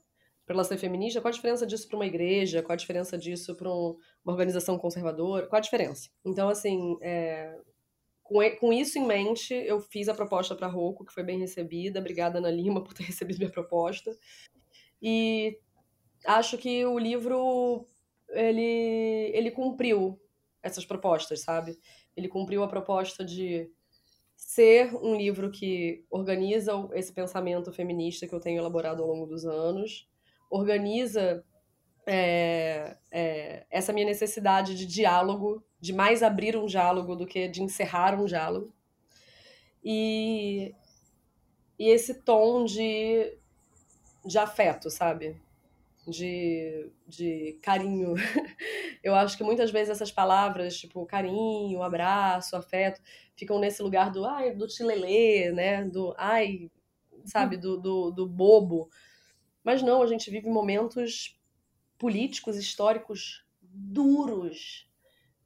para 0.47 0.55
ela 0.55 0.63
ser 0.63 0.77
feminista, 0.77 1.19
qual 1.19 1.27
a 1.27 1.35
diferença 1.35 1.67
disso 1.67 1.89
para 1.89 1.97
uma 1.97 2.05
igreja? 2.05 2.63
Qual 2.63 2.73
a 2.73 2.77
diferença 2.77 3.17
disso 3.17 3.53
para 3.53 3.69
um, 3.69 3.97
uma 4.23 4.31
organização 4.31 4.79
conservadora? 4.79 5.45
Qual 5.45 5.57
a 5.57 5.61
diferença? 5.61 6.09
Então, 6.23 6.47
assim, 6.47 6.97
é, 7.01 7.53
com, 8.23 8.39
com, 8.57 8.71
isso 8.71 8.97
em 8.97 9.05
mente, 9.05 9.53
eu 9.53 9.81
fiz 9.81 10.07
a 10.07 10.13
proposta 10.13 10.55
para 10.55 10.67
a 10.67 11.05
que 11.05 11.13
foi 11.13 11.21
bem 11.21 11.37
recebida. 11.37 11.99
Obrigada, 11.99 12.37
Ana 12.37 12.49
Lima, 12.49 12.81
por 12.81 12.93
ter 12.93 13.03
recebido 13.03 13.39
minha 13.39 13.51
proposta. 13.51 14.17
E 15.01 15.59
acho 16.25 16.57
que 16.57 16.85
o 16.85 16.97
livro 16.97 17.85
ele, 18.29 19.31
ele 19.33 19.51
cumpriu 19.51 20.17
essas 20.63 20.85
propostas, 20.85 21.41
sabe? 21.41 21.77
Ele 22.15 22.29
cumpriu 22.29 22.63
a 22.63 22.69
proposta 22.69 23.23
de 23.25 23.69
ser 24.37 24.95
um 24.95 25.13
livro 25.13 25.51
que 25.51 26.05
organiza 26.09 26.71
esse 26.93 27.11
pensamento 27.11 27.69
feminista 27.73 28.25
que 28.25 28.33
eu 28.33 28.39
tenho 28.39 28.59
elaborado 28.59 29.03
ao 29.03 29.09
longo 29.09 29.25
dos 29.25 29.45
anos, 29.45 30.07
organiza 30.49 31.43
é, 32.07 32.95
é, 33.11 33.65
essa 33.69 33.91
minha 33.91 34.05
necessidade 34.05 34.75
de 34.75 34.85
diálogo, 34.85 35.63
de 35.79 35.93
mais 35.93 36.23
abrir 36.23 36.55
um 36.55 36.65
diálogo 36.65 37.15
do 37.15 37.27
que 37.27 37.47
de 37.47 37.61
encerrar 37.61 38.19
um 38.19 38.25
diálogo. 38.25 38.73
E, 39.83 40.73
e 41.77 41.89
esse 41.89 42.13
tom 42.23 42.63
de, 42.63 43.37
de 44.25 44.37
afeto, 44.37 44.89
sabe? 44.89 45.39
De, 46.07 46.89
de 47.05 47.59
carinho. 47.61 48.15
Eu 49.03 49.13
acho 49.13 49.37
que 49.37 49.43
muitas 49.43 49.69
vezes 49.69 49.89
essas 49.89 50.11
palavras, 50.11 50.77
tipo 50.77 51.05
carinho, 51.05 51.83
abraço, 51.83 52.55
afeto, 52.55 53.01
ficam 53.35 53.59
nesse 53.59 53.81
lugar 53.83 54.11
do 54.11 54.25
ai, 54.25 54.55
do 54.55 54.67
tilelê, 54.67 55.51
né? 55.51 55.83
Do 55.83 56.13
ai, 56.17 56.71
sabe, 57.25 57.57
do, 57.57 57.77
do, 57.77 58.11
do 58.11 58.25
bobo. 58.25 58.89
Mas 59.67 59.81
não, 59.81 60.01
a 60.01 60.07
gente 60.07 60.31
vive 60.31 60.47
momentos 60.49 61.37
políticos, 61.97 62.55
históricos 62.55 63.45
duros, 63.61 64.89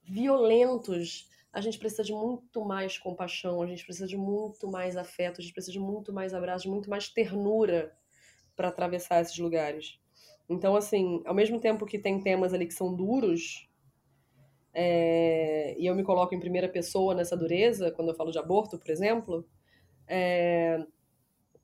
violentos. 0.03 1.27
A 1.51 1.59
gente 1.59 1.79
precisa 1.79 2.03
de 2.03 2.13
muito 2.13 2.63
mais 2.63 2.99
compaixão, 2.99 3.63
a 3.63 3.65
gente 3.65 3.83
precisa 3.83 4.05
de 4.05 4.15
muito 4.15 4.69
mais 4.69 4.95
afeto, 4.95 5.41
a 5.41 5.43
gente 5.43 5.53
precisa 5.53 5.71
de 5.71 5.79
muito 5.79 6.13
mais 6.13 6.35
abraço, 6.35 6.65
de 6.65 6.69
muito 6.69 6.87
mais 6.87 7.09
ternura 7.09 7.97
para 8.55 8.67
atravessar 8.67 9.21
esses 9.21 9.39
lugares. 9.39 9.99
Então, 10.47 10.75
assim, 10.75 11.23
ao 11.25 11.33
mesmo 11.33 11.59
tempo 11.59 11.83
que 11.83 11.97
tem 11.97 12.21
temas 12.21 12.53
ali 12.53 12.67
que 12.67 12.75
são 12.75 12.93
duros, 12.93 13.67
é, 14.71 15.75
e 15.79 15.87
eu 15.87 15.95
me 15.95 16.03
coloco 16.03 16.35
em 16.35 16.39
primeira 16.39 16.69
pessoa 16.69 17.15
nessa 17.15 17.35
dureza, 17.35 17.89
quando 17.89 18.09
eu 18.09 18.15
falo 18.15 18.29
de 18.29 18.37
aborto, 18.37 18.77
por 18.77 18.91
exemplo, 18.91 19.43
é, 20.07 20.85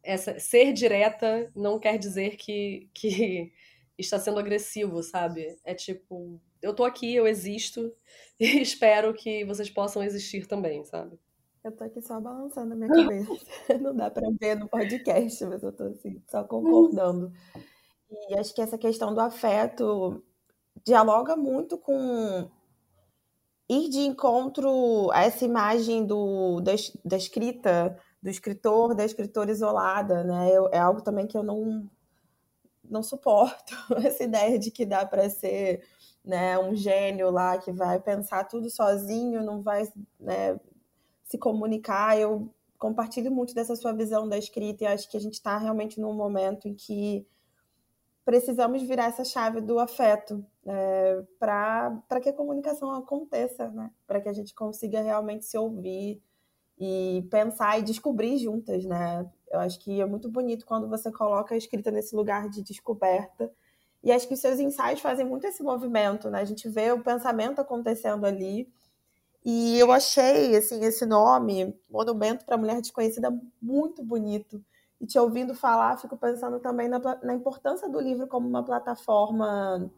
essa 0.08 0.40
ser 0.40 0.72
direta 0.72 1.52
não 1.54 1.78
quer 1.78 1.98
dizer 1.98 2.38
que, 2.38 2.90
que 2.94 3.52
está 4.00 4.18
sendo 4.18 4.40
agressivo, 4.40 5.04
sabe? 5.04 5.58
É 5.66 5.76
tipo, 5.76 6.40
eu 6.62 6.74
tô 6.74 6.86
aqui, 6.86 7.14
eu 7.14 7.28
existo 7.28 7.94
e 8.40 8.62
espero 8.62 9.14
que 9.14 9.44
vocês 9.44 9.70
possam 9.70 10.02
existir 10.02 10.48
também, 10.48 10.86
sabe? 10.86 11.20
Eu 11.62 11.74
tô 11.74 11.84
aqui 11.84 12.02
só 12.02 12.22
balançando 12.22 12.74
a 12.74 12.76
minha 12.78 12.90
cabeça. 12.90 13.34
não 13.82 13.94
dá 13.94 14.10
para 14.10 14.30
ver 14.40 14.56
no 14.56 14.70
podcast, 14.70 15.44
mas 15.46 15.62
eu 15.62 15.74
tô 15.74 15.84
assim, 15.84 16.24
só 16.26 16.42
concordando. 16.46 17.34
E 18.10 18.36
acho 18.36 18.56
que 18.56 18.62
essa 18.62 18.78
questão 18.78 19.14
do 19.14 19.20
afeto 19.20 20.24
dialoga 20.86 21.36
muito 21.36 21.78
com 21.78 22.50
ir 23.68 23.90
de 23.90 24.00
encontro 24.00 25.12
a 25.12 25.24
essa 25.24 25.44
imagem 25.44 26.06
do, 26.06 26.62
da, 26.62 26.72
da 27.04 27.18
escrita 27.18 28.00
do 28.28 28.30
escritor, 28.30 28.94
da 28.94 29.06
escritora 29.06 29.50
isolada, 29.50 30.22
né? 30.22 30.52
Eu, 30.52 30.68
é 30.74 30.78
algo 30.78 31.02
também 31.02 31.26
que 31.26 31.38
eu 31.38 31.44
não 31.44 31.90
não 32.90 33.02
suporto 33.02 33.74
essa 34.06 34.24
ideia 34.24 34.60
de 34.60 34.70
que 34.70 34.86
dá 34.86 35.06
para 35.06 35.30
ser 35.30 35.82
né, 36.24 36.58
um 36.60 36.76
gênio 36.76 37.30
lá 37.32 37.58
que 37.58 37.72
vai 37.72 38.00
pensar 38.00 38.44
tudo 38.46 38.70
sozinho, 38.70 39.44
não 39.44 39.62
vai 39.62 39.84
né, 40.20 40.60
se 41.24 41.38
comunicar. 41.38 42.20
Eu 42.20 42.54
compartilho 42.78 43.32
muito 43.32 43.54
dessa 43.54 43.78
sua 43.78 43.94
visão 43.94 44.28
da 44.28 44.38
escrita 44.38 44.84
e 44.84 44.88
acho 44.88 45.10
que 45.10 45.16
a 45.16 45.22
gente 45.22 45.36
está 45.36 45.58
realmente 45.58 46.00
num 46.00 46.14
momento 46.14 46.68
em 46.68 46.74
que 46.76 47.26
precisamos 48.26 48.84
virar 48.84 49.06
essa 49.06 49.24
chave 49.24 49.62
do 49.62 49.80
afeto 49.80 50.46
é, 50.66 51.24
para 51.40 52.22
que 52.22 52.30
a 52.30 52.34
comunicação 52.34 52.92
aconteça, 52.92 53.70
né? 53.70 53.90
para 54.06 54.20
que 54.20 54.28
a 54.28 54.34
gente 54.34 54.54
consiga 54.54 55.02
realmente 55.02 55.46
se 55.46 55.58
ouvir 55.58 56.22
e 56.80 57.28
pensar 57.32 57.80
e 57.80 57.84
descobrir 57.84 58.38
juntas, 58.38 58.86
né? 58.86 59.26
Eu 59.52 59.60
acho 59.60 59.80
que 59.80 60.00
é 60.00 60.06
muito 60.06 60.30
bonito 60.30 60.66
quando 60.66 60.88
você 60.88 61.12
coloca 61.12 61.56
a 61.56 61.58
escrita 61.58 61.90
nesse 61.90 62.16
lugar 62.16 62.50
de 62.50 62.62
descoberta. 62.62 63.52
E 64.04 64.12
acho 64.12 64.28
que 64.28 64.34
os 64.34 64.40
seus 64.40 64.60
ensaios 64.60 65.02
fazem 65.02 65.26
muito 65.26 65.48
esse 65.48 65.64
movimento, 65.64 66.30
né? 66.30 66.40
A 66.42 66.46
gente 66.46 66.70
vê 66.70 66.92
o 66.92 67.04
pensamento 67.04 67.60
acontecendo 67.60 68.26
ali. 68.26 68.72
E 69.44 69.80
eu 69.80 69.92
achei, 69.92 70.56
assim, 70.56 70.84
esse 70.84 71.06
nome, 71.06 71.74
Monumento 71.90 72.46
para 72.46 72.56
a 72.56 72.58
Mulher 72.58 72.82
Desconhecida, 72.82 73.30
muito 73.62 74.04
bonito. 74.04 74.64
E 75.00 75.06
te 75.06 75.18
ouvindo 75.18 75.56
falar, 75.56 75.98
fico 75.98 76.18
pensando 76.18 76.60
também 76.60 76.88
na, 76.88 77.00
na 77.24 77.34
importância 77.34 77.88
do 77.90 78.00
livro 78.00 78.28
como 78.28 78.48
uma 78.48 78.64
plataforma 78.64 79.90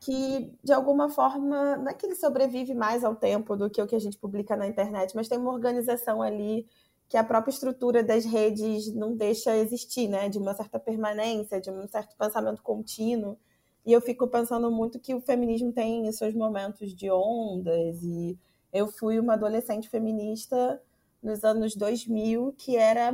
que, 0.00 0.52
de 0.62 0.72
alguma 0.72 1.08
forma, 1.08 1.76
não 1.76 1.88
é 1.88 1.94
que 1.94 2.06
ele 2.06 2.14
sobrevive 2.14 2.74
mais 2.74 3.04
ao 3.04 3.16
tempo 3.16 3.56
do 3.56 3.68
que 3.68 3.82
o 3.82 3.86
que 3.86 3.96
a 3.96 3.98
gente 3.98 4.18
publica 4.18 4.56
na 4.56 4.66
internet, 4.66 5.14
mas 5.14 5.28
tem 5.28 5.38
uma 5.38 5.52
organização 5.52 6.22
ali 6.22 6.66
que 7.08 7.16
a 7.16 7.24
própria 7.24 7.50
estrutura 7.50 8.02
das 8.04 8.24
redes 8.24 8.92
não 8.94 9.16
deixa 9.16 9.56
existir, 9.56 10.08
né? 10.08 10.28
De 10.28 10.38
uma 10.38 10.54
certa 10.54 10.78
permanência, 10.78 11.60
de 11.60 11.70
um 11.70 11.88
certo 11.88 12.16
pensamento 12.16 12.62
contínuo. 12.62 13.38
E 13.84 13.92
eu 13.92 14.00
fico 14.00 14.28
pensando 14.28 14.70
muito 14.70 15.00
que 15.00 15.14
o 15.14 15.20
feminismo 15.20 15.72
tem 15.72 16.10
seus 16.12 16.34
momentos 16.34 16.94
de 16.94 17.10
ondas. 17.10 18.02
E 18.02 18.38
eu 18.72 18.86
fui 18.88 19.18
uma 19.18 19.34
adolescente 19.34 19.88
feminista 19.88 20.80
nos 21.22 21.42
anos 21.42 21.74
2000 21.74 22.54
que 22.56 22.76
era 22.76 23.12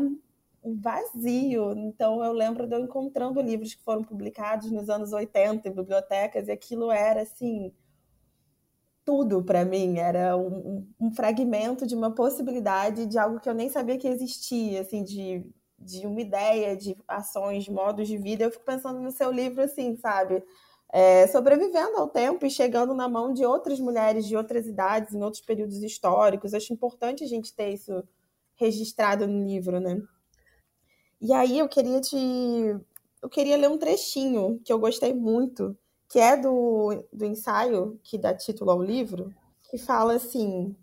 um 0.65 0.81
vazio. 0.81 1.73
Então 1.77 2.25
eu 2.25 2.33
lembro 2.33 2.67
de 2.67 2.75
eu 2.75 2.81
encontrando 2.81 3.41
livros 3.41 3.75
que 3.75 3.83
foram 3.83 4.03
publicados 4.03 4.71
nos 4.71 4.89
anos 4.89 5.13
80 5.13 5.69
em 5.69 5.73
bibliotecas 5.73 6.49
e 6.49 6.53
aquilo 6.53 6.91
era 6.91 7.23
assim 7.23 7.73
tudo 9.05 9.43
para 9.45 9.65
mim, 9.65 9.99
era 9.99 10.37
um, 10.37 10.87
um, 10.99 11.13
fragmento 11.13 11.87
de 11.87 11.95
uma 11.95 12.15
possibilidade 12.15 13.07
de 13.07 13.19
algo 13.19 13.39
que 13.39 13.49
eu 13.49 13.55
nem 13.55 13.69
sabia 13.69 13.99
que 13.99 14.09
existia, 14.09 14.81
assim, 14.81 15.05
de, 15.05 15.45
de 15.79 16.07
uma 16.07 16.21
ideia, 16.21 16.75
de 16.75 16.97
ações, 17.07 17.65
de 17.65 17.71
modos 17.71 18.09
de 18.09 18.17
vida. 18.17 18.45
Eu 18.45 18.51
fico 18.51 18.65
pensando 18.65 19.01
no 19.01 19.11
seu 19.11 19.31
livro 19.31 19.63
assim, 19.63 19.95
sabe? 19.97 20.43
É, 20.91 21.27
sobrevivendo 21.27 21.99
ao 21.99 22.09
tempo 22.09 22.47
e 22.47 22.51
chegando 22.51 22.95
na 22.95 23.09
mão 23.09 23.33
de 23.35 23.45
outras 23.45 23.79
mulheres 23.79 24.27
de 24.27 24.37
outras 24.37 24.67
idades, 24.67 25.13
em 25.13 25.23
outros 25.23 25.43
períodos 25.43 25.83
históricos. 25.83 26.55
Acho 26.55 26.73
importante 26.73 27.25
a 27.25 27.27
gente 27.27 27.55
ter 27.55 27.71
isso 27.71 28.03
registrado 28.57 29.27
no 29.27 29.45
livro, 29.45 29.81
né? 29.81 30.01
E 31.27 31.33
aí 31.33 31.59
eu 31.59 31.67
queria 31.67 32.03
te. 32.03 32.15
Eu 33.23 33.31
queria 33.31 33.57
ler 33.57 33.71
um 33.71 33.79
trechinho 33.79 34.61
que 34.63 34.71
eu 34.71 34.79
gostei 34.79 35.15
muito, 35.15 35.75
que 36.07 36.19
é 36.19 36.37
do, 36.37 37.03
do 37.11 37.25
ensaio 37.25 37.99
que 38.03 38.19
dá 38.19 38.35
título 38.35 38.71
ao 38.71 38.83
livro, 38.83 39.35
que 39.71 39.79
fala 39.79 40.17
assim: 40.17 40.77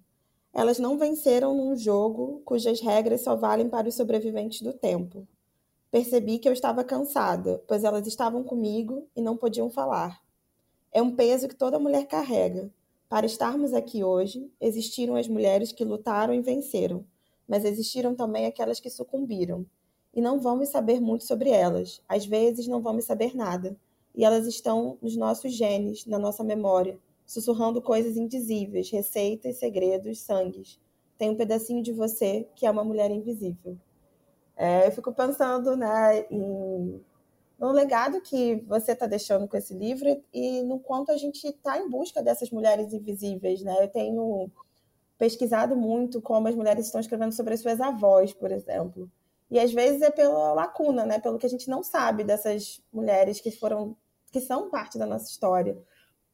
Elas 0.51 0.79
não 0.79 0.97
venceram 0.97 1.55
num 1.55 1.75
jogo 1.75 2.41
cujas 2.43 2.81
regras 2.81 3.21
só 3.21 3.35
valem 3.35 3.69
para 3.69 3.87
os 3.87 3.93
sobreviventes 3.93 4.63
do 4.63 4.73
tempo. 4.73 5.27
Percebi 5.91 6.39
que 6.39 6.49
eu 6.49 6.53
estava 6.53 6.83
cansada, 6.83 7.63
pois 7.67 7.83
elas 7.83 8.07
estavam 8.07 8.43
comigo 8.43 9.07
e 9.15 9.21
não 9.21 9.37
podiam 9.37 9.69
falar. 9.69 10.23
É 10.91 11.03
um 11.03 11.15
peso 11.15 11.47
que 11.47 11.55
toda 11.55 11.77
mulher 11.77 12.07
carrega. 12.07 12.67
Para 13.07 13.27
estarmos 13.27 13.75
aqui 13.75 14.03
hoje, 14.03 14.51
existiram 14.59 15.15
as 15.15 15.27
mulheres 15.27 15.71
que 15.71 15.85
lutaram 15.85 16.33
e 16.33 16.41
venceram, 16.41 17.05
mas 17.47 17.63
existiram 17.63 18.15
também 18.15 18.47
aquelas 18.47 18.79
que 18.79 18.89
sucumbiram 18.89 19.67
e 20.13 20.21
não 20.21 20.39
vamos 20.39 20.69
saber 20.69 20.99
muito 20.99 21.25
sobre 21.25 21.49
elas. 21.49 22.01
Às 22.07 22.25
vezes 22.25 22.67
não 22.67 22.81
vamos 22.81 23.05
saber 23.05 23.35
nada. 23.35 23.75
E 24.13 24.25
elas 24.25 24.45
estão 24.45 24.97
nos 25.01 25.15
nossos 25.15 25.53
genes, 25.53 26.05
na 26.05 26.19
nossa 26.19 26.43
memória, 26.43 26.99
sussurrando 27.25 27.81
coisas 27.81 28.17
indizíveis, 28.17 28.89
receitas, 28.89 29.57
segredos, 29.57 30.19
sangues. 30.19 30.79
Tem 31.17 31.29
um 31.29 31.35
pedacinho 31.35 31.81
de 31.81 31.93
você 31.93 32.47
que 32.55 32.65
é 32.65 32.71
uma 32.71 32.83
mulher 32.83 33.09
invisível. 33.09 33.77
É, 34.57 34.85
eu 34.87 34.91
fico 34.91 35.13
pensando 35.13 35.77
né, 35.77 36.25
em, 36.29 37.01
no 37.57 37.71
legado 37.71 38.19
que 38.21 38.55
você 38.67 38.91
está 38.91 39.07
deixando 39.07 39.47
com 39.47 39.55
esse 39.55 39.73
livro 39.73 40.21
e 40.33 40.61
no 40.63 40.79
quanto 40.79 41.11
a 41.11 41.17
gente 41.17 41.47
está 41.47 41.79
em 41.79 41.89
busca 41.89 42.21
dessas 42.21 42.51
mulheres 42.51 42.91
invisíveis. 42.91 43.61
Né? 43.61 43.75
Eu 43.81 43.87
tenho 43.87 44.51
pesquisado 45.17 45.75
muito 45.75 46.21
como 46.21 46.47
as 46.49 46.55
mulheres 46.55 46.87
estão 46.87 46.99
escrevendo 46.99 47.31
sobre 47.31 47.53
as 47.53 47.61
suas 47.61 47.79
avós, 47.79 48.33
por 48.33 48.51
exemplo. 48.51 49.09
E 49.51 49.59
às 49.59 49.73
vezes 49.73 50.01
é 50.01 50.09
pela 50.09 50.53
lacuna, 50.53 51.05
né? 51.05 51.19
Pelo 51.19 51.37
que 51.37 51.45
a 51.45 51.49
gente 51.49 51.69
não 51.69 51.83
sabe 51.83 52.23
dessas 52.23 52.81
mulheres 52.91 53.41
que 53.41 53.51
foram, 53.51 53.97
que 54.31 54.39
são 54.39 54.69
parte 54.69 54.97
da 54.97 55.05
nossa 55.05 55.29
história. 55.29 55.77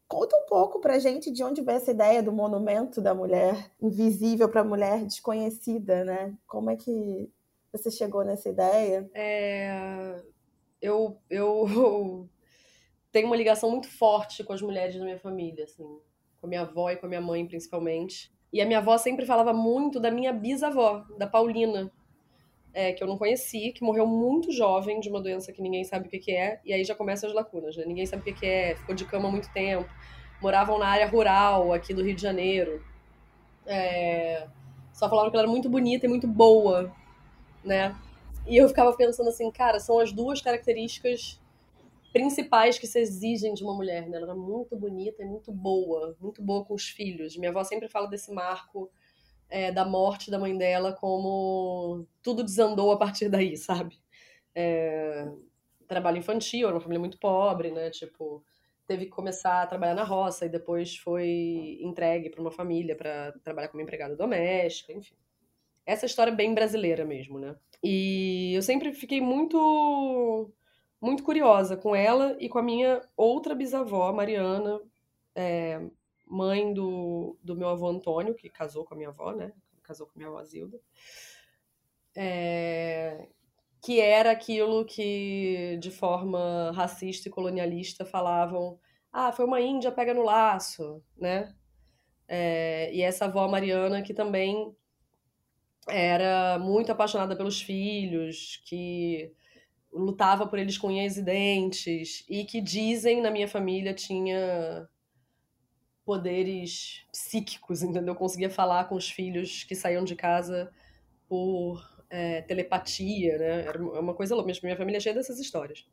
Conta 0.07 0.37
um 0.37 0.45
pouco 0.45 0.79
pra 0.79 0.99
gente 0.99 1.31
de 1.31 1.43
onde 1.43 1.63
veio 1.63 1.77
essa 1.77 1.89
ideia 1.89 2.21
do 2.21 2.31
monumento 2.31 3.01
da 3.01 3.15
mulher 3.15 3.71
invisível 3.81 4.47
para 4.47 4.61
a 4.61 4.63
mulher 4.63 5.03
desconhecida, 5.03 6.05
né? 6.05 6.37
Como 6.45 6.69
é 6.69 6.75
que 6.75 7.29
você 7.71 7.89
chegou 7.89 8.23
nessa 8.23 8.49
ideia? 8.49 9.09
É... 9.15 10.21
Eu, 10.79 11.17
eu 11.27 12.29
tenho 13.11 13.25
uma 13.25 13.35
ligação 13.35 13.71
muito 13.71 13.89
forte 13.89 14.43
com 14.43 14.53
as 14.53 14.61
mulheres 14.61 14.95
da 14.95 15.03
minha 15.03 15.19
família, 15.19 15.63
assim, 15.63 15.99
com 16.39 16.45
a 16.45 16.47
minha 16.47 16.61
avó 16.61 16.91
e 16.91 16.97
com 16.97 17.07
a 17.07 17.09
minha 17.09 17.21
mãe, 17.21 17.47
principalmente. 17.47 18.31
E 18.53 18.61
a 18.61 18.65
minha 18.65 18.77
avó 18.77 18.95
sempre 18.97 19.25
falava 19.25 19.51
muito 19.53 19.99
da 19.99 20.11
minha 20.11 20.31
bisavó, 20.31 21.03
da 21.17 21.25
Paulina, 21.25 21.91
é, 22.77 22.93
que 22.93 23.01
eu 23.01 23.07
não 23.07 23.17
conheci, 23.17 23.71
que 23.71 23.83
morreu 23.83 24.05
muito 24.05 24.51
jovem 24.51 24.99
de 24.99 25.09
uma 25.09 25.19
doença 25.19 25.51
que 25.51 25.63
ninguém 25.63 25.83
sabe 25.83 26.05
o 26.05 26.09
que, 26.11 26.19
que 26.19 26.31
é, 26.31 26.61
e 26.63 26.71
aí 26.71 26.83
já 26.83 26.93
começam 26.93 27.27
as 27.27 27.35
lacunas, 27.35 27.75
né? 27.75 27.83
Ninguém 27.83 28.05
sabe 28.05 28.21
o 28.21 28.23
que, 28.25 28.33
que 28.33 28.45
é, 28.45 28.75
ficou 28.75 28.93
de 28.93 29.03
cama 29.03 29.27
há 29.27 29.31
muito 29.31 29.51
tempo, 29.51 29.89
moravam 30.39 30.77
na 30.77 30.85
área 30.85 31.07
rural 31.07 31.73
aqui 31.73 31.91
do 31.91 32.03
Rio 32.03 32.15
de 32.15 32.21
Janeiro. 32.21 32.85
É, 33.65 34.47
só 34.93 35.09
falavam 35.09 35.31
que 35.31 35.35
ela 35.35 35.45
era 35.45 35.51
muito 35.51 35.67
bonita 35.67 36.05
e 36.05 36.09
muito 36.09 36.27
boa, 36.27 36.93
né? 37.65 37.95
E 38.45 38.55
eu 38.55 38.67
ficava 38.67 38.95
pensando 38.95 39.29
assim, 39.29 39.49
cara, 39.49 39.79
são 39.79 39.97
as 39.97 40.11
duas 40.11 40.39
características 40.39 41.41
principais 42.13 42.77
que 42.77 42.85
se 42.85 42.99
exigem 42.99 43.55
de 43.55 43.63
uma 43.63 43.73
mulher, 43.73 44.07
né? 44.07 44.17
Ela 44.17 44.27
era 44.27 44.35
muito 44.35 44.77
bonita 44.77 45.23
e 45.23 45.25
muito 45.25 45.51
boa, 45.51 46.15
muito 46.21 46.43
boa 46.43 46.63
com 46.63 46.75
os 46.75 46.87
filhos. 46.87 47.35
Minha 47.37 47.49
avó 47.49 47.63
sempre 47.63 47.87
fala 47.87 48.07
desse 48.07 48.31
marco 48.31 48.87
é, 49.49 49.71
da 49.71 49.85
morte 49.85 50.29
da 50.31 50.39
mãe 50.39 50.57
dela 50.57 50.93
como 50.93 52.05
tudo 52.21 52.43
desandou 52.43 52.91
a 52.91 52.97
partir 52.97 53.29
daí, 53.29 53.55
sabe? 53.57 53.99
É, 54.53 55.27
trabalho 55.87 56.17
infantil, 56.17 56.67
era 56.67 56.75
uma 56.75 56.81
família 56.81 56.99
muito 56.99 57.19
pobre, 57.19 57.71
né? 57.71 57.89
Tipo, 57.89 58.43
teve 58.85 59.05
que 59.05 59.11
começar 59.11 59.61
a 59.61 59.67
trabalhar 59.67 59.95
na 59.95 60.03
roça 60.03 60.45
e 60.45 60.49
depois 60.49 60.97
foi 60.97 61.77
entregue 61.81 62.29
para 62.29 62.41
uma 62.41 62.51
família 62.51 62.95
para 62.95 63.33
trabalhar 63.43 63.67
como 63.67 63.81
empregada 63.81 64.15
doméstica, 64.15 64.93
enfim. 64.93 65.15
Essa 65.85 66.05
história 66.05 66.31
é 66.31 66.35
bem 66.35 66.53
brasileira 66.53 67.05
mesmo, 67.05 67.39
né? 67.39 67.55
E 67.83 68.53
eu 68.53 68.61
sempre 68.61 68.93
fiquei 68.93 69.21
muito 69.21 70.51
muito 70.99 71.23
curiosa 71.23 71.77
com 71.77 71.95
ela 71.95 72.35
e 72.39 72.49
com 72.49 72.57
a 72.57 72.63
minha 72.63 73.01
outra 73.15 73.53
bisavó, 73.53 74.11
Mariana, 74.11 74.81
é, 75.35 75.79
mãe 76.29 76.73
do, 76.73 77.37
do 77.43 77.55
meu 77.55 77.69
avô 77.69 77.87
Antônio, 77.87 78.35
que 78.35 78.49
casou 78.49 78.85
com 78.85 78.93
a 78.93 78.97
minha 78.97 79.09
avó, 79.09 79.31
né? 79.31 79.53
Casou 79.83 80.05
com 80.05 80.13
a 80.15 80.17
minha 80.17 80.29
avó 80.29 80.43
Zilda. 80.43 80.79
É, 82.15 83.27
que 83.81 83.99
era 83.99 84.31
aquilo 84.31 84.85
que, 84.85 85.77
de 85.79 85.91
forma 85.91 86.71
racista 86.75 87.29
e 87.29 87.31
colonialista, 87.31 88.05
falavam: 88.05 88.79
ah, 89.11 89.31
foi 89.31 89.45
uma 89.45 89.61
índia, 89.61 89.91
pega 89.91 90.13
no 90.13 90.23
laço, 90.23 91.01
né? 91.15 91.55
É, 92.27 92.93
e 92.93 93.01
essa 93.01 93.25
avó 93.25 93.47
Mariana, 93.47 94.01
que 94.01 94.13
também 94.13 94.75
era 95.87 96.59
muito 96.59 96.91
apaixonada 96.91 97.35
pelos 97.35 97.61
filhos, 97.61 98.61
que 98.65 99.31
lutava 99.93 100.45
por 100.45 100.59
eles 100.59 100.77
com 100.77 100.87
unhas 100.87 101.17
e 101.17 101.23
dentes, 101.23 102.25
e 102.29 102.43
que 102.43 102.59
dizem 102.61 103.21
na 103.21 103.31
minha 103.31 103.47
família 103.47 103.93
tinha 103.93 104.87
poderes 106.07 107.05
psíquicos, 107.11 107.83
entendeu? 107.83 108.13
Eu 108.13 108.15
conseguia 108.15 108.49
falar 108.49 108.85
com 108.85 108.95
os 108.95 109.09
filhos 109.09 109.65
que 109.65 109.75
saíam 109.75 110.05
de 110.05 110.15
casa 110.15 110.71
por 111.27 111.85
é, 112.09 112.41
telepatia, 112.43 113.37
né? 113.37 113.65
Era 113.65 113.83
uma 113.83 114.13
coisa 114.13 114.33
louca. 114.33 114.49
Minha 114.63 114.77
família 114.77 114.99
é 114.99 115.01
cheia 115.01 115.13
dessas 115.13 115.37
histórias. 115.37 115.85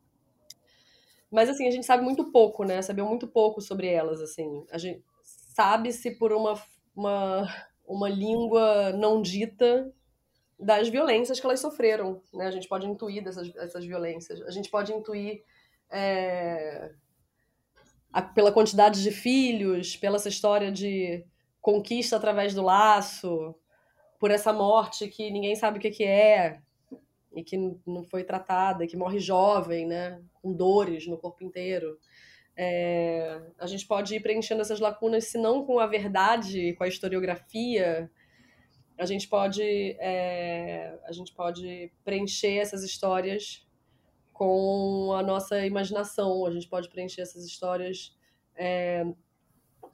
Mas, 1.29 1.48
assim, 1.48 1.66
a 1.66 1.70
gente 1.72 1.85
sabe 1.85 2.05
muito 2.05 2.31
pouco, 2.31 2.62
né? 2.62 2.81
Sabeu 2.81 3.05
muito 3.07 3.27
pouco 3.27 3.61
sobre 3.61 3.88
elas, 3.88 4.20
assim. 4.20 4.64
A 4.70 4.79
gente 4.79 5.03
sabe-se 5.24 6.12
por 6.12 6.33
uma, 6.33 6.55
uma, 6.94 7.53
uma 7.85 8.09
língua 8.09 8.92
não 8.92 9.20
dita 9.20 9.92
das 10.57 10.88
violências 10.88 11.40
que 11.40 11.44
elas 11.44 11.59
sofreram, 11.59 12.22
né? 12.33 12.46
A 12.46 12.53
gente 12.53 12.68
pode 12.68 12.87
intuir 12.87 13.24
dessas, 13.24 13.53
dessas 13.53 13.85
violências. 13.85 14.40
A 14.42 14.50
gente 14.53 14.70
pode 14.70 14.92
intuir... 14.92 15.42
É 15.90 16.94
a, 18.14 18.22
pela 18.22 18.53
quantidade 18.53 19.03
de 19.03 19.11
filhos, 19.11 19.96
pela 19.96 20.16
essa 20.16 20.29
história 20.29 20.70
de 20.70 21.24
conquista 21.61 22.16
através 22.16 22.55
do 22.55 22.62
laço, 22.62 23.53
por 24.20 24.31
essa 24.31 24.53
morte 24.53 25.09
que 25.09 25.31
ninguém 25.33 25.57
sabe 25.57 25.79
o 25.79 25.81
que, 25.81 25.90
que 25.90 26.05
é 26.05 26.61
e 27.35 27.42
que 27.42 27.57
não 27.85 28.05
foi 28.05 28.22
tratada, 28.22 28.87
que 28.87 28.96
morre 28.96 29.18
jovem, 29.18 29.85
né, 29.85 30.22
com 30.40 30.53
dores 30.53 31.09
no 31.09 31.18
corpo 31.18 31.42
inteiro. 31.42 31.98
É, 32.57 33.42
a 33.59 33.66
gente 33.66 33.85
pode 33.85 34.14
ir 34.14 34.20
preenchendo 34.20 34.62
essas 34.62 34.79
lacunas, 34.79 35.24
se 35.24 35.37
não 35.37 35.64
com 35.64 35.81
a 35.81 35.87
verdade, 35.88 36.72
com 36.74 36.85
a 36.85 36.88
historiografia, 36.88 38.09
a 38.96 39.07
gente 39.07 39.27
pode 39.27 39.61
é, 39.98 40.96
a 41.05 41.11
gente 41.11 41.35
pode 41.35 41.90
preencher 42.05 42.59
essas 42.59 42.85
histórias 42.85 43.63
com 44.34 45.12
a 45.14 45.22
nossa 45.22 45.64
imaginação, 45.64 46.44
a 46.44 46.50
gente 46.50 46.68
pode 46.68 46.90
preencher 46.90 47.22
essas 47.22 47.46
histórias 47.46 48.14
é, 48.56 49.06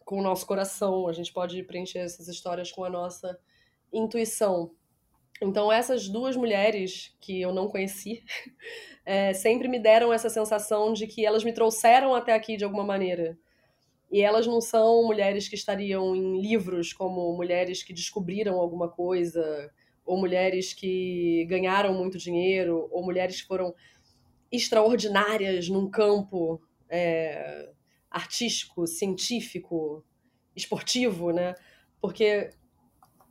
com 0.04 0.18
o 0.18 0.22
nosso 0.22 0.46
coração, 0.46 1.06
a 1.06 1.12
gente 1.12 1.30
pode 1.32 1.62
preencher 1.62 1.98
essas 1.98 2.26
histórias 2.26 2.72
com 2.72 2.82
a 2.82 2.90
nossa 2.90 3.38
intuição. 3.92 4.72
Então, 5.42 5.70
essas 5.70 6.08
duas 6.08 6.36
mulheres 6.36 7.14
que 7.20 7.40
eu 7.40 7.52
não 7.52 7.68
conheci 7.68 8.24
é, 9.04 9.34
sempre 9.34 9.68
me 9.68 9.78
deram 9.78 10.10
essa 10.12 10.30
sensação 10.30 10.94
de 10.94 11.06
que 11.06 11.24
elas 11.24 11.44
me 11.44 11.52
trouxeram 11.52 12.14
até 12.14 12.32
aqui 12.32 12.56
de 12.56 12.64
alguma 12.64 12.84
maneira. 12.84 13.38
E 14.10 14.22
elas 14.22 14.46
não 14.46 14.60
são 14.60 15.04
mulheres 15.06 15.48
que 15.48 15.54
estariam 15.54 16.16
em 16.16 16.40
livros 16.40 16.94
como 16.94 17.36
mulheres 17.36 17.82
que 17.82 17.92
descobriram 17.92 18.58
alguma 18.58 18.88
coisa, 18.88 19.70
ou 20.04 20.18
mulheres 20.18 20.72
que 20.72 21.44
ganharam 21.48 21.94
muito 21.94 22.18
dinheiro, 22.18 22.88
ou 22.90 23.04
mulheres 23.04 23.42
que 23.42 23.46
foram 23.46 23.74
extraordinárias 24.50 25.68
num 25.68 25.88
campo 25.90 26.60
é, 26.88 27.70
artístico, 28.10 28.86
científico, 28.86 30.04
esportivo, 30.54 31.30
né? 31.30 31.54
Porque 32.00 32.50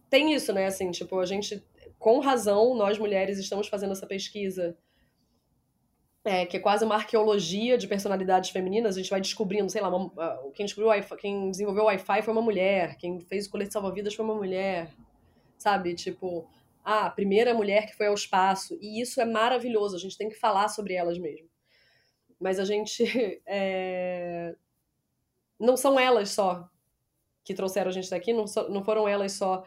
tem 0.10 0.34
isso, 0.34 0.54
né? 0.54 0.66
Assim, 0.66 0.92
tipo, 0.92 1.20
a 1.20 1.26
gente, 1.26 1.64
com 1.98 2.20
razão, 2.20 2.76
nós 2.76 2.98
mulheres 2.98 3.38
estamos 3.38 3.68
fazendo 3.68 3.92
essa 3.92 4.08
pesquisa 4.08 4.78
é, 6.24 6.46
que 6.46 6.58
é 6.58 6.60
quase 6.60 6.84
uma 6.84 6.96
arqueologia 6.96 7.78
de 7.78 7.88
personalidades 7.88 8.50
femininas, 8.50 8.96
a 8.96 9.00
gente 9.00 9.10
vai 9.10 9.22
descobrindo, 9.22 9.70
sei 9.70 9.82
lá, 9.82 9.90
uma, 9.90 10.12
quem, 10.54 10.66
descobriu 10.66 10.92
quem 11.18 11.50
desenvolveu 11.50 11.84
o 11.84 11.88
Wi-Fi 11.88 12.22
foi 12.22 12.34
uma 12.34 12.42
mulher, 12.42 12.98
quem 12.98 13.20
fez 13.22 13.48
o 13.48 13.50
colete 13.50 13.74
salva-vidas 13.74 14.14
foi 14.14 14.26
uma 14.26 14.36
mulher, 14.36 14.92
sabe? 15.58 15.96
Tipo, 15.96 16.48
ah, 16.92 17.06
a 17.06 17.12
primeira 17.12 17.54
mulher 17.54 17.86
que 17.86 17.96
foi 17.96 18.08
ao 18.08 18.14
espaço, 18.14 18.78
e 18.82 19.02
isso 19.02 19.22
é 19.22 19.26
maravilhoso, 19.26 19.96
a 19.96 20.00
gente 20.00 20.18
tem 20.18 20.30
que 20.30 20.36
falar 20.36 20.70
sobre 20.70 20.94
elas 20.94 21.18
mesmo. 21.18 21.50
Mas 22.40 22.60
a 22.60 22.66
gente. 22.66 23.04
É... 23.46 24.56
Não 25.60 25.76
são 25.76 26.00
elas 26.00 26.30
só 26.30 26.70
que 27.44 27.54
trouxeram 27.54 27.90
a 27.90 27.94
gente 27.94 28.10
daqui, 28.10 28.32
não, 28.32 28.48
so, 28.48 28.70
não 28.70 28.82
foram 28.82 29.08
elas 29.08 29.34
só 29.34 29.66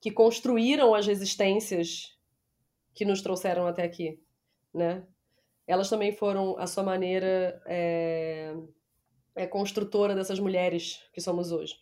que 0.00 0.10
construíram 0.10 0.94
as 0.94 1.06
resistências 1.06 2.18
que 2.92 3.06
nos 3.06 3.22
trouxeram 3.22 3.66
até 3.66 3.84
aqui, 3.84 4.20
né? 4.72 5.06
elas 5.66 5.88
também 5.88 6.12
foram, 6.12 6.58
a 6.58 6.66
sua 6.66 6.82
maneira, 6.82 7.60
é, 7.66 8.54
é 9.34 9.46
construtora 9.46 10.14
dessas 10.14 10.38
mulheres 10.38 11.02
que 11.12 11.20
somos 11.20 11.50
hoje. 11.50 11.74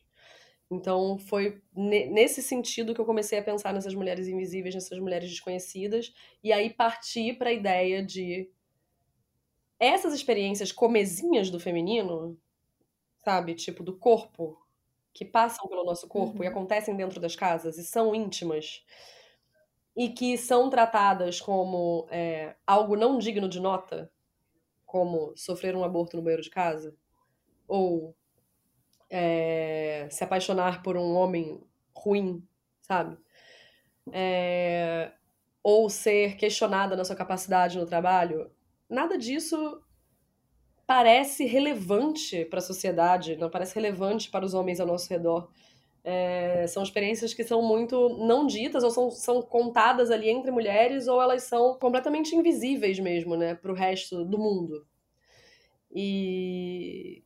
Então, 0.72 1.18
foi 1.18 1.60
nesse 1.76 2.42
sentido 2.42 2.94
que 2.94 3.00
eu 3.00 3.04
comecei 3.04 3.38
a 3.38 3.42
pensar 3.42 3.74
nessas 3.74 3.94
mulheres 3.94 4.26
invisíveis, 4.26 4.74
nessas 4.74 4.98
mulheres 4.98 5.28
desconhecidas, 5.28 6.14
e 6.42 6.50
aí 6.50 6.70
parti 6.70 7.34
para 7.34 7.50
a 7.50 7.52
ideia 7.52 8.02
de 8.02 8.50
essas 9.78 10.14
experiências 10.14 10.72
comezinhas 10.72 11.50
do 11.50 11.60
feminino, 11.60 12.38
sabe? 13.18 13.54
Tipo, 13.54 13.82
do 13.82 13.98
corpo, 13.98 14.56
que 15.12 15.26
passam 15.26 15.68
pelo 15.68 15.84
nosso 15.84 16.08
corpo 16.08 16.38
uhum. 16.38 16.44
e 16.44 16.46
acontecem 16.46 16.96
dentro 16.96 17.20
das 17.20 17.36
casas 17.36 17.76
e 17.76 17.84
são 17.84 18.14
íntimas 18.14 18.82
e 19.94 20.08
que 20.08 20.38
são 20.38 20.70
tratadas 20.70 21.38
como 21.38 22.06
é, 22.10 22.56
algo 22.66 22.96
não 22.96 23.18
digno 23.18 23.46
de 23.46 23.60
nota, 23.60 24.10
como 24.86 25.36
sofrer 25.36 25.76
um 25.76 25.84
aborto 25.84 26.16
no 26.16 26.22
banheiro 26.22 26.42
de 26.42 26.48
casa, 26.48 26.96
ou 27.68 28.16
é, 29.14 30.08
se 30.10 30.24
apaixonar 30.24 30.82
por 30.82 30.96
um 30.96 31.14
homem 31.14 31.60
ruim, 31.94 32.42
sabe? 32.80 33.18
É, 34.10 35.12
ou 35.62 35.90
ser 35.90 36.36
questionada 36.36 36.96
na 36.96 37.04
sua 37.04 37.14
capacidade 37.14 37.78
no 37.78 37.84
trabalho, 37.84 38.50
nada 38.88 39.18
disso 39.18 39.82
parece 40.86 41.44
relevante 41.44 42.46
para 42.46 42.58
a 42.58 42.62
sociedade, 42.62 43.36
não 43.36 43.50
parece 43.50 43.74
relevante 43.74 44.30
para 44.30 44.46
os 44.46 44.54
homens 44.54 44.80
ao 44.80 44.86
nosso 44.86 45.08
redor. 45.10 45.50
É, 46.02 46.66
são 46.66 46.82
experiências 46.82 47.32
que 47.34 47.44
são 47.44 47.62
muito 47.62 48.08
não 48.26 48.46
ditas 48.46 48.82
ou 48.82 48.90
são, 48.90 49.10
são 49.10 49.42
contadas 49.42 50.10
ali 50.10 50.28
entre 50.28 50.50
mulheres 50.50 51.06
ou 51.06 51.22
elas 51.22 51.44
são 51.44 51.78
completamente 51.78 52.34
invisíveis 52.34 52.98
mesmo, 52.98 53.36
né, 53.36 53.54
para 53.54 53.70
o 53.70 53.74
resto 53.74 54.24
do 54.24 54.38
mundo. 54.38 54.84
E, 55.94 57.22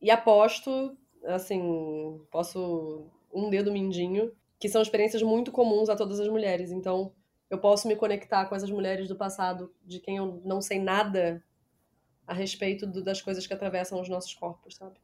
e 0.00 0.10
aposto, 0.10 0.96
assim, 1.26 2.20
posso 2.30 3.06
um 3.32 3.50
dedo 3.50 3.72
mindinho, 3.72 4.32
que 4.58 4.68
são 4.68 4.80
experiências 4.80 5.22
muito 5.22 5.50
comuns 5.50 5.88
a 5.88 5.96
todas 5.96 6.20
as 6.20 6.28
mulheres. 6.28 6.70
Então, 6.70 7.12
eu 7.50 7.58
posso 7.58 7.86
me 7.88 7.96
conectar 7.96 8.46
com 8.46 8.54
essas 8.54 8.70
mulheres 8.70 9.08
do 9.08 9.16
passado 9.16 9.72
de 9.84 10.00
quem 10.00 10.16
eu 10.16 10.40
não 10.44 10.60
sei 10.60 10.78
nada 10.78 11.42
a 12.26 12.32
respeito 12.32 12.86
do, 12.86 13.02
das 13.02 13.20
coisas 13.20 13.46
que 13.46 13.52
atravessam 13.52 14.00
os 14.00 14.08
nossos 14.08 14.34
corpos, 14.34 14.76
sabe? 14.76 14.98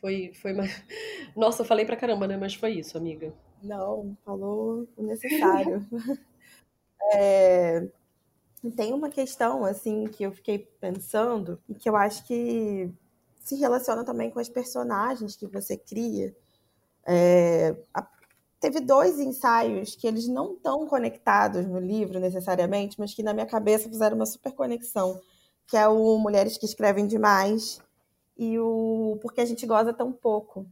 Foi, 0.00 0.32
foi. 0.34 0.52
Nossa, 1.36 1.62
eu 1.62 1.66
falei 1.66 1.84
pra 1.84 1.96
caramba, 1.96 2.26
né? 2.26 2.36
Mas 2.36 2.54
foi 2.54 2.72
isso, 2.72 2.96
amiga. 2.96 3.34
Não, 3.62 4.16
falou 4.24 4.88
o 4.96 5.02
necessário. 5.02 5.86
é... 7.14 7.86
Tem 8.76 8.94
uma 8.94 9.10
questão, 9.10 9.64
assim, 9.64 10.04
que 10.04 10.22
eu 10.22 10.32
fiquei 10.32 10.58
pensando 10.58 11.60
e 11.68 11.74
que 11.74 11.88
eu 11.88 11.96
acho 11.96 12.26
que 12.26 12.90
se 13.44 13.54
relaciona 13.56 14.04
também 14.04 14.30
com 14.30 14.40
as 14.40 14.48
personagens 14.48 15.36
que 15.36 15.46
você 15.46 15.76
cria. 15.76 16.34
É... 17.06 17.76
A... 17.92 18.06
Teve 18.58 18.80
dois 18.80 19.20
ensaios 19.20 19.94
que 19.94 20.06
eles 20.06 20.26
não 20.26 20.54
estão 20.54 20.86
conectados 20.86 21.66
no 21.66 21.78
livro 21.78 22.18
necessariamente, 22.18 22.98
mas 22.98 23.12
que 23.12 23.22
na 23.22 23.34
minha 23.34 23.44
cabeça 23.44 23.90
fizeram 23.90 24.16
uma 24.16 24.24
super 24.24 24.52
conexão, 24.52 25.20
que 25.66 25.76
é 25.76 25.86
o 25.86 26.16
Mulheres 26.18 26.56
que 26.56 26.64
Escrevem 26.64 27.06
Demais 27.06 27.78
e 28.38 28.58
o 28.58 29.18
Porque 29.20 29.42
a 29.42 29.44
gente 29.44 29.66
goza 29.66 29.92
tão 29.92 30.10
pouco. 30.10 30.66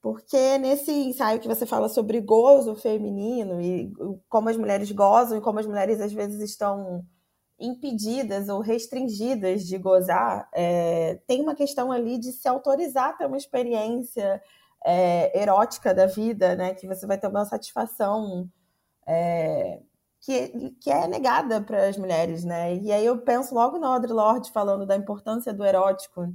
Porque 0.00 0.58
nesse 0.58 0.92
ensaio 0.92 1.40
que 1.40 1.48
você 1.48 1.66
fala 1.66 1.88
sobre 1.88 2.20
gozo 2.20 2.76
feminino 2.76 3.60
e 3.60 3.92
como 4.28 4.48
as 4.48 4.56
mulheres 4.56 4.90
gozam 4.92 5.38
e 5.38 5.40
como 5.40 5.58
as 5.58 5.66
mulheres 5.66 6.00
às 6.00 6.12
vezes 6.12 6.40
estão 6.40 7.04
impedidas 7.62 8.48
ou 8.48 8.60
restringidas 8.60 9.64
de 9.64 9.78
gozar, 9.78 10.48
é, 10.52 11.20
tem 11.26 11.40
uma 11.40 11.54
questão 11.54 11.92
ali 11.92 12.18
de 12.18 12.32
se 12.32 12.48
autorizar 12.48 13.10
a 13.10 13.12
ter 13.12 13.26
uma 13.26 13.36
experiência 13.36 14.42
é, 14.84 15.40
erótica 15.40 15.94
da 15.94 16.06
vida, 16.06 16.56
né? 16.56 16.74
Que 16.74 16.86
você 16.86 17.06
vai 17.06 17.18
ter 17.18 17.28
uma 17.28 17.44
satisfação 17.44 18.48
é, 19.06 19.80
que, 20.20 20.70
que 20.80 20.90
é 20.90 21.06
negada 21.08 21.60
para 21.60 21.88
as 21.88 21.96
mulheres, 21.96 22.44
né? 22.44 22.76
E 22.76 22.92
aí 22.92 23.04
eu 23.04 23.18
penso 23.18 23.54
logo 23.54 23.78
no 23.78 23.86
Audre 23.86 24.12
Lorde 24.12 24.52
falando 24.52 24.86
da 24.86 24.96
importância 24.96 25.52
do 25.52 25.64
erótico 25.64 26.32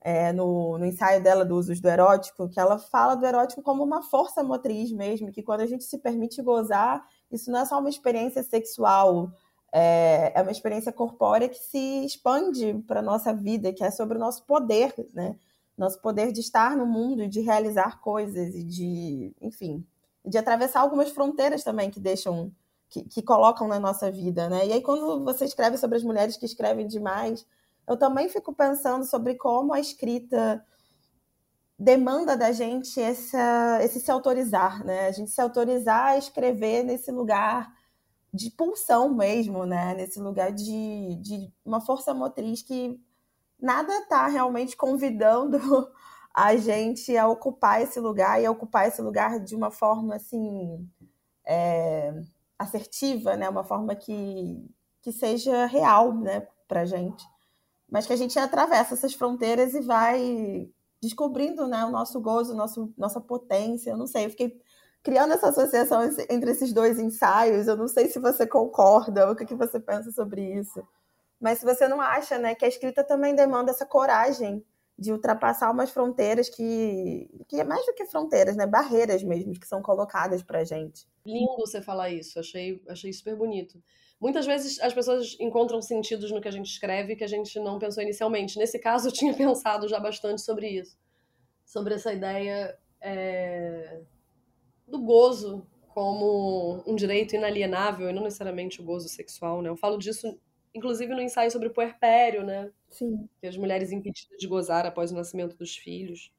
é, 0.00 0.32
no, 0.32 0.78
no, 0.78 0.86
ensaio 0.86 1.22
dela 1.22 1.44
do 1.44 1.56
usos 1.56 1.80
do 1.80 1.88
erótico, 1.88 2.48
que 2.48 2.60
ela 2.60 2.78
fala 2.78 3.16
do 3.16 3.26
erótico 3.26 3.60
como 3.60 3.82
uma 3.82 4.02
força 4.02 4.42
motriz 4.42 4.92
mesmo, 4.92 5.32
que 5.32 5.42
quando 5.42 5.62
a 5.62 5.66
gente 5.66 5.84
se 5.84 5.98
permite 5.98 6.40
gozar, 6.42 7.04
isso 7.30 7.50
não 7.50 7.58
é 7.58 7.64
só 7.64 7.78
uma 7.80 7.88
experiência 7.88 8.42
sexual, 8.42 9.32
é 9.78 10.42
uma 10.42 10.50
experiência 10.50 10.90
corpórea 10.90 11.48
que 11.48 11.58
se 11.58 12.04
expande 12.04 12.82
para 12.86 13.00
a 13.00 13.02
nossa 13.02 13.34
vida, 13.34 13.72
que 13.72 13.84
é 13.84 13.90
sobre 13.90 14.16
o 14.16 14.20
nosso 14.20 14.44
poder, 14.44 14.94
né? 15.12 15.36
Nosso 15.76 16.00
poder 16.00 16.32
de 16.32 16.40
estar 16.40 16.74
no 16.74 16.86
mundo, 16.86 17.28
de 17.28 17.40
realizar 17.40 18.00
coisas 18.00 18.54
e 18.54 18.64
de, 18.64 19.36
enfim, 19.40 19.86
de 20.24 20.38
atravessar 20.38 20.80
algumas 20.80 21.10
fronteiras 21.10 21.62
também 21.62 21.90
que 21.90 22.00
deixam, 22.00 22.50
que, 22.88 23.02
que 23.04 23.20
colocam 23.20 23.68
na 23.68 23.78
nossa 23.78 24.10
vida, 24.10 24.48
né? 24.48 24.66
E 24.66 24.72
aí 24.72 24.80
quando 24.80 25.22
você 25.22 25.44
escreve 25.44 25.76
sobre 25.76 25.98
as 25.98 26.02
mulheres 26.02 26.38
que 26.38 26.46
escrevem 26.46 26.86
demais, 26.86 27.46
eu 27.86 27.98
também 27.98 28.30
fico 28.30 28.54
pensando 28.54 29.04
sobre 29.04 29.34
como 29.34 29.74
a 29.74 29.80
escrita 29.80 30.64
demanda 31.78 32.34
da 32.34 32.50
gente 32.50 32.98
essa, 32.98 33.78
esse 33.82 34.00
se 34.00 34.10
autorizar, 34.10 34.82
né? 34.86 35.08
A 35.08 35.12
gente 35.12 35.30
se 35.30 35.40
autorizar 35.40 36.06
a 36.06 36.16
escrever 36.16 36.82
nesse 36.82 37.12
lugar 37.12 37.75
de 38.36 38.50
pulsão 38.50 39.14
mesmo, 39.14 39.64
né? 39.66 39.94
Nesse 39.94 40.20
lugar 40.20 40.52
de, 40.52 41.16
de 41.16 41.52
uma 41.64 41.80
força 41.80 42.14
motriz 42.14 42.62
que 42.62 43.00
nada 43.60 43.92
está 44.00 44.26
realmente 44.28 44.76
convidando 44.76 45.58
a 46.34 46.56
gente 46.56 47.16
a 47.16 47.28
ocupar 47.28 47.82
esse 47.82 47.98
lugar 47.98 48.40
e 48.40 48.46
a 48.46 48.50
ocupar 48.50 48.88
esse 48.88 49.02
lugar 49.02 49.40
de 49.40 49.56
uma 49.56 49.70
forma 49.70 50.16
assim 50.16 50.88
é, 51.46 52.14
assertiva, 52.58 53.36
né? 53.36 53.48
Uma 53.48 53.64
forma 53.64 53.96
que, 53.96 54.64
que 55.02 55.12
seja 55.12 55.66
real, 55.66 56.14
né? 56.14 56.46
Para 56.68 56.84
gente 56.84 57.26
mas 57.88 58.06
que 58.06 58.12
a 58.12 58.16
gente 58.16 58.38
atravessa 58.38 58.94
essas 58.94 59.14
fronteiras 59.14 59.74
e 59.74 59.80
vai 59.80 60.68
descobrindo 61.00 61.66
né, 61.66 61.84
o 61.84 61.90
nosso 61.90 62.20
gozo, 62.20 62.54
nosso, 62.54 62.92
nossa 62.96 63.20
potência. 63.20 63.90
Eu 63.90 63.96
não 63.96 64.06
sei, 64.06 64.26
eu 64.26 64.30
fiquei 64.30 64.60
criando 65.06 65.34
essa 65.34 65.50
associação 65.50 66.02
entre 66.28 66.50
esses 66.50 66.72
dois 66.72 66.98
ensaios. 66.98 67.68
Eu 67.68 67.76
não 67.76 67.86
sei 67.86 68.08
se 68.08 68.18
você 68.18 68.44
concorda, 68.44 69.30
o 69.30 69.36
que, 69.36 69.46
que 69.46 69.54
você 69.54 69.78
pensa 69.78 70.10
sobre 70.10 70.42
isso. 70.52 70.84
Mas 71.40 71.60
se 71.60 71.64
você 71.64 71.86
não 71.86 72.00
acha 72.00 72.36
né, 72.38 72.56
que 72.56 72.64
a 72.64 72.68
escrita 72.68 73.04
também 73.04 73.32
demanda 73.32 73.70
essa 73.70 73.86
coragem 73.86 74.64
de 74.98 75.12
ultrapassar 75.12 75.70
umas 75.70 75.90
fronteiras 75.90 76.48
que, 76.48 77.30
que 77.46 77.60
é 77.60 77.62
mais 77.62 77.86
do 77.86 77.94
que 77.94 78.04
fronteiras, 78.06 78.56
né? 78.56 78.66
Barreiras 78.66 79.22
mesmo 79.22 79.52
que 79.52 79.68
são 79.68 79.80
colocadas 79.80 80.42
pra 80.42 80.64
gente. 80.64 81.06
Lindo 81.24 81.54
você 81.56 81.80
falar 81.80 82.10
isso, 82.10 82.40
achei, 82.40 82.82
achei 82.88 83.12
super 83.12 83.36
bonito. 83.36 83.80
Muitas 84.20 84.44
vezes 84.44 84.80
as 84.80 84.92
pessoas 84.92 85.36
encontram 85.38 85.80
sentidos 85.80 86.32
no 86.32 86.40
que 86.40 86.48
a 86.48 86.52
gente 86.52 86.66
escreve 86.66 87.14
que 87.14 87.22
a 87.22 87.28
gente 87.28 87.60
não 87.60 87.78
pensou 87.78 88.02
inicialmente. 88.02 88.58
Nesse 88.58 88.80
caso, 88.80 89.06
eu 89.06 89.12
tinha 89.12 89.34
pensado 89.38 89.86
já 89.86 90.00
bastante 90.00 90.40
sobre 90.40 90.68
isso. 90.68 90.98
Sobre 91.64 91.94
essa 91.94 92.12
ideia 92.12 92.76
é, 93.00 94.00
do 94.86 94.98
gozo 95.00 95.66
como 95.88 96.82
um 96.86 96.94
direito 96.94 97.34
inalienável 97.34 98.10
e 98.10 98.12
não 98.12 98.22
necessariamente 98.22 98.80
o 98.80 98.84
gozo 98.84 99.08
sexual, 99.08 99.62
né? 99.62 99.70
Eu 99.70 99.76
falo 99.76 99.96
disso, 99.96 100.38
inclusive, 100.74 101.14
no 101.14 101.22
ensaio 101.22 101.50
sobre 101.50 101.68
o 101.68 101.72
puerpério, 101.72 102.44
né? 102.44 102.70
Sim. 102.90 103.28
Que 103.40 103.46
as 103.46 103.56
mulheres 103.56 103.90
impedidas 103.92 104.38
de 104.38 104.46
gozar 104.46 104.84
após 104.84 105.10
o 105.10 105.14
nascimento 105.14 105.56
dos 105.56 105.76
filhos. 105.76 106.30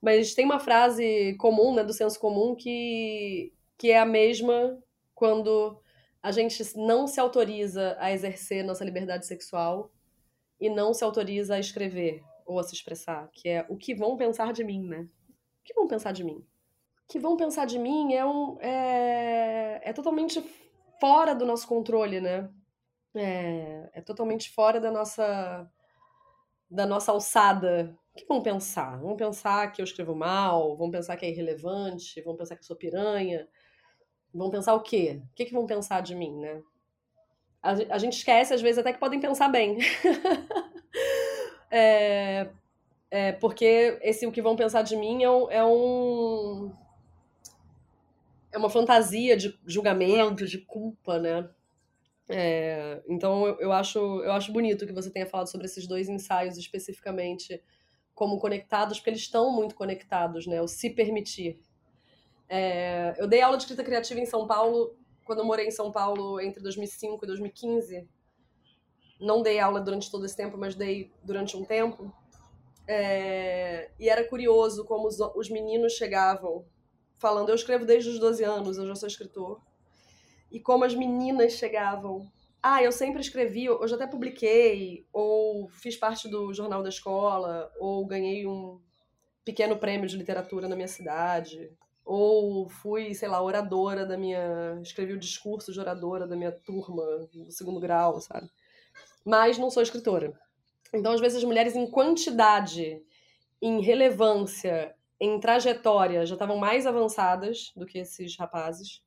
Mas 0.00 0.34
tem 0.34 0.44
uma 0.44 0.58
frase 0.58 1.34
comum, 1.38 1.74
né, 1.74 1.84
do 1.84 1.92
senso 1.92 2.18
comum, 2.18 2.54
que, 2.54 3.52
que 3.76 3.90
é 3.90 3.98
a 3.98 4.06
mesma 4.06 4.82
quando 5.14 5.80
a 6.22 6.30
gente 6.32 6.62
não 6.76 7.06
se 7.06 7.20
autoriza 7.20 7.96
a 7.98 8.12
exercer 8.12 8.64
nossa 8.64 8.84
liberdade 8.84 9.26
sexual 9.26 9.92
e 10.60 10.68
não 10.68 10.92
se 10.92 11.04
autoriza 11.04 11.54
a 11.54 11.60
escrever 11.60 12.22
ou 12.44 12.58
a 12.58 12.62
se 12.62 12.74
expressar, 12.74 13.28
que 13.32 13.48
é 13.48 13.66
o 13.68 13.76
que 13.76 13.94
vão 13.94 14.16
pensar 14.16 14.52
de 14.52 14.64
mim, 14.64 14.82
né? 14.86 15.08
O 15.60 15.64
que 15.64 15.74
vão 15.74 15.86
pensar 15.86 16.12
de 16.12 16.24
mim? 16.24 16.44
Que 17.08 17.18
vão 17.18 17.36
pensar 17.36 17.66
de 17.66 17.78
mim 17.78 18.14
é 18.14 18.24
um 18.24 18.58
é, 18.60 19.80
é 19.82 19.92
totalmente 19.92 20.42
fora 21.00 21.34
do 21.34 21.46
nosso 21.46 21.66
controle, 21.66 22.20
né? 22.20 22.50
É, 23.14 23.90
é 23.94 24.00
totalmente 24.00 24.50
fora 24.50 24.80
da 24.80 24.90
nossa 24.90 25.70
da 26.70 26.86
nossa 26.86 27.12
alçada. 27.12 27.96
O 28.12 28.18
que 28.18 28.26
vão 28.26 28.42
pensar? 28.42 28.98
Vão 28.98 29.16
pensar 29.16 29.70
que 29.72 29.80
eu 29.80 29.84
escrevo 29.84 30.14
mal? 30.14 30.76
Vão 30.76 30.90
pensar 30.90 31.16
que 31.16 31.24
é 31.24 31.30
irrelevante? 31.30 32.20
Vão 32.22 32.36
pensar 32.36 32.56
que 32.56 32.64
sou 32.64 32.76
piranha? 32.76 33.48
Vão 34.34 34.50
pensar 34.50 34.74
o 34.74 34.82
quê? 34.82 35.22
O 35.32 35.34
que, 35.34 35.44
que 35.46 35.52
vão 35.52 35.66
pensar 35.66 36.02
de 36.02 36.14
mim, 36.14 36.36
né? 36.38 36.62
A, 37.62 37.72
a 37.94 37.98
gente 37.98 38.18
esquece, 38.18 38.54
às 38.54 38.62
vezes, 38.62 38.78
até 38.78 38.92
que 38.92 39.00
podem 39.00 39.20
pensar 39.20 39.48
bem. 39.48 39.78
é, 41.70 42.48
é, 43.10 43.32
porque 43.32 43.98
esse 44.02 44.26
o 44.26 44.32
que 44.32 44.42
vão 44.42 44.56
pensar 44.56 44.82
de 44.82 44.96
mim 44.96 45.22
é 45.22 45.30
um, 45.30 45.50
é 45.50 45.64
um. 45.64 46.72
É 48.56 48.58
uma 48.58 48.70
fantasia 48.70 49.36
de 49.36 49.54
julgamento, 49.66 50.46
de 50.46 50.56
culpa, 50.56 51.18
né? 51.18 51.46
É, 52.26 53.02
então 53.06 53.46
eu, 53.46 53.60
eu, 53.60 53.70
acho, 53.70 53.98
eu 53.98 54.32
acho 54.32 54.50
bonito 54.50 54.86
que 54.86 54.94
você 54.94 55.10
tenha 55.10 55.26
falado 55.26 55.50
sobre 55.50 55.66
esses 55.66 55.86
dois 55.86 56.08
ensaios 56.08 56.56
especificamente 56.56 57.62
como 58.14 58.38
conectados, 58.38 58.96
porque 58.96 59.10
eles 59.10 59.20
estão 59.20 59.52
muito 59.52 59.74
conectados, 59.74 60.46
né? 60.46 60.62
O 60.62 60.66
se 60.66 60.88
permitir. 60.88 61.60
É, 62.48 63.14
eu 63.18 63.28
dei 63.28 63.42
aula 63.42 63.58
de 63.58 63.64
escrita 63.64 63.84
criativa 63.84 64.20
em 64.20 64.24
São 64.24 64.46
Paulo 64.46 64.96
quando 65.26 65.40
eu 65.40 65.44
morei 65.44 65.66
em 65.66 65.70
São 65.70 65.92
Paulo 65.92 66.40
entre 66.40 66.62
2005 66.62 67.22
e 67.22 67.26
2015. 67.26 68.08
Não 69.20 69.42
dei 69.42 69.60
aula 69.60 69.82
durante 69.82 70.10
todo 70.10 70.24
esse 70.24 70.34
tempo, 70.34 70.56
mas 70.56 70.74
dei 70.74 71.12
durante 71.22 71.58
um 71.58 71.62
tempo. 71.62 72.10
É, 72.88 73.90
e 74.00 74.08
era 74.08 74.26
curioso 74.26 74.82
como 74.86 75.08
os, 75.08 75.20
os 75.20 75.50
meninos 75.50 75.92
chegavam 75.92 76.64
falando: 77.18 77.48
Eu 77.48 77.54
escrevo 77.54 77.84
desde 77.84 78.10
os 78.10 78.18
12 78.18 78.44
anos, 78.44 78.78
eu 78.78 78.86
já 78.86 78.94
sou 78.94 79.08
escritor. 79.08 79.60
E 80.50 80.60
como 80.60 80.84
as 80.84 80.94
meninas 80.94 81.52
chegavam: 81.52 82.30
Ah, 82.62 82.82
eu 82.82 82.92
sempre 82.92 83.20
escrevi, 83.20 83.66
eu 83.66 83.86
já 83.88 83.96
até 83.96 84.06
publiquei, 84.06 85.06
ou 85.12 85.68
fiz 85.68 85.96
parte 85.96 86.28
do 86.28 86.52
jornal 86.54 86.82
da 86.82 86.88
escola, 86.88 87.70
ou 87.78 88.06
ganhei 88.06 88.46
um 88.46 88.80
pequeno 89.44 89.76
prêmio 89.76 90.08
de 90.08 90.16
literatura 90.16 90.68
na 90.68 90.74
minha 90.76 90.88
cidade 90.88 91.70
ou 92.06 92.68
fui, 92.68 93.12
sei 93.14 93.28
lá, 93.28 93.42
oradora 93.42 94.06
da 94.06 94.16
minha. 94.16 94.78
escrevi 94.80 95.12
o 95.12 95.18
discurso 95.18 95.72
de 95.72 95.80
oradora 95.80 96.24
da 96.24 96.36
minha 96.36 96.52
turma 96.52 97.04
do 97.34 97.50
segundo 97.50 97.80
grau, 97.80 98.20
sabe? 98.20 98.48
Mas 99.24 99.58
não 99.58 99.68
sou 99.68 99.82
escritora. 99.82 100.32
Então, 100.94 101.12
às 101.12 101.20
vezes, 101.20 101.38
as 101.38 101.44
mulheres 101.44 101.74
em 101.74 101.90
quantidade, 101.90 103.02
em 103.60 103.80
relevância, 103.80 104.94
em 105.20 105.40
trajetória, 105.40 106.26
já 106.26 106.34
estavam 106.34 106.56
mais 106.56 106.86
avançadas 106.86 107.72
do 107.74 107.86
que 107.86 107.98
esses 107.98 108.36
rapazes. 108.36 109.02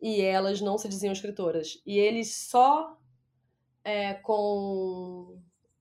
E 0.00 0.20
elas 0.20 0.60
não 0.60 0.78
se 0.78 0.88
diziam 0.88 1.12
escritoras. 1.12 1.80
E 1.86 1.98
eles 1.98 2.34
só 2.34 2.98
é, 3.84 4.14
com 4.14 5.38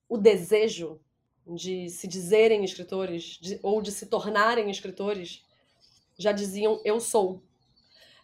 o 0.08 0.18
desejo 0.18 1.00
de 1.48 1.90
se 1.90 2.08
dizerem 2.08 2.64
escritores, 2.64 3.38
de, 3.42 3.60
ou 3.64 3.82
de 3.82 3.92
se 3.92 4.06
tornarem 4.08 4.70
escritores, 4.70 5.44
já 6.18 6.32
diziam 6.32 6.80
eu 6.86 7.00
sou. 7.00 7.44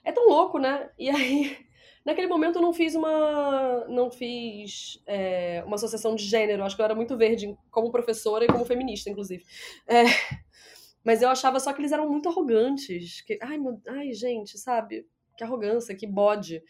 É 0.04 0.12
tão 0.12 0.28
louco, 0.28 0.60
né? 0.60 0.90
E 0.98 1.10
aí, 1.10 1.58
naquele 2.06 2.28
momento 2.28 2.58
eu 2.58 2.62
não 2.62 2.74
fiz 2.74 2.96
uma. 2.96 3.86
não 3.88 4.10
fiz 4.10 5.02
é, 5.06 5.64
uma 5.66 5.76
associação 5.76 6.16
de 6.16 6.24
gênero. 6.24 6.64
Acho 6.64 6.76
que 6.76 6.82
eu 6.82 6.86
era 6.86 6.96
muito 6.96 7.18
verde 7.18 7.58
como 7.72 7.92
professora 7.92 8.46
e 8.46 8.48
como 8.48 8.66
feminista, 8.66 9.10
inclusive. 9.10 9.44
É, 9.88 10.04
mas 11.08 11.22
eu 11.22 11.30
achava 11.30 11.58
só 11.58 11.72
que 11.72 11.80
eles 11.80 11.94
eram 11.94 12.10
muito 12.10 12.28
arrogantes. 12.28 13.22
Que, 13.22 13.40
ai, 13.42 13.58
meu, 13.58 13.80
ai, 13.88 14.12
gente, 14.12 14.58
sabe? 14.58 15.08
Que 15.38 15.44
arrogância, 15.46 15.96
que 15.96 16.06
bode. 16.06 16.62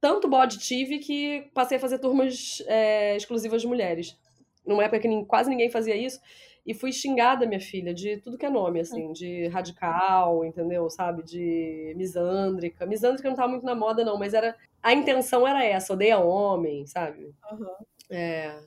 Tanto 0.00 0.26
bode 0.26 0.58
tive 0.58 0.98
que 0.98 1.48
passei 1.54 1.76
a 1.76 1.80
fazer 1.80 2.00
turmas 2.00 2.60
é, 2.66 3.16
exclusivas 3.16 3.62
de 3.62 3.68
mulheres. 3.68 4.18
Numa 4.66 4.82
época 4.82 4.98
que 4.98 5.24
quase 5.26 5.48
ninguém 5.48 5.70
fazia 5.70 5.94
isso 5.94 6.18
e 6.66 6.74
fui 6.74 6.92
xingada, 6.92 7.46
minha 7.46 7.60
filha, 7.60 7.94
de 7.94 8.16
tudo 8.16 8.36
que 8.36 8.44
é 8.44 8.50
nome, 8.50 8.80
assim, 8.80 9.12
de 9.12 9.46
radical, 9.46 10.44
entendeu? 10.44 10.90
Sabe? 10.90 11.22
De 11.22 11.94
misândrica. 11.96 12.84
Misândrica 12.84 13.28
não 13.28 13.36
tava 13.36 13.50
muito 13.50 13.64
na 13.64 13.76
moda, 13.76 14.04
não, 14.04 14.18
mas 14.18 14.34
era. 14.34 14.56
A 14.82 14.92
intenção 14.92 15.46
era 15.46 15.64
essa, 15.64 15.92
odeia 15.92 16.18
homem, 16.18 16.84
sabe? 16.84 17.32
Uhum. 17.52 17.76
É. 18.10 18.58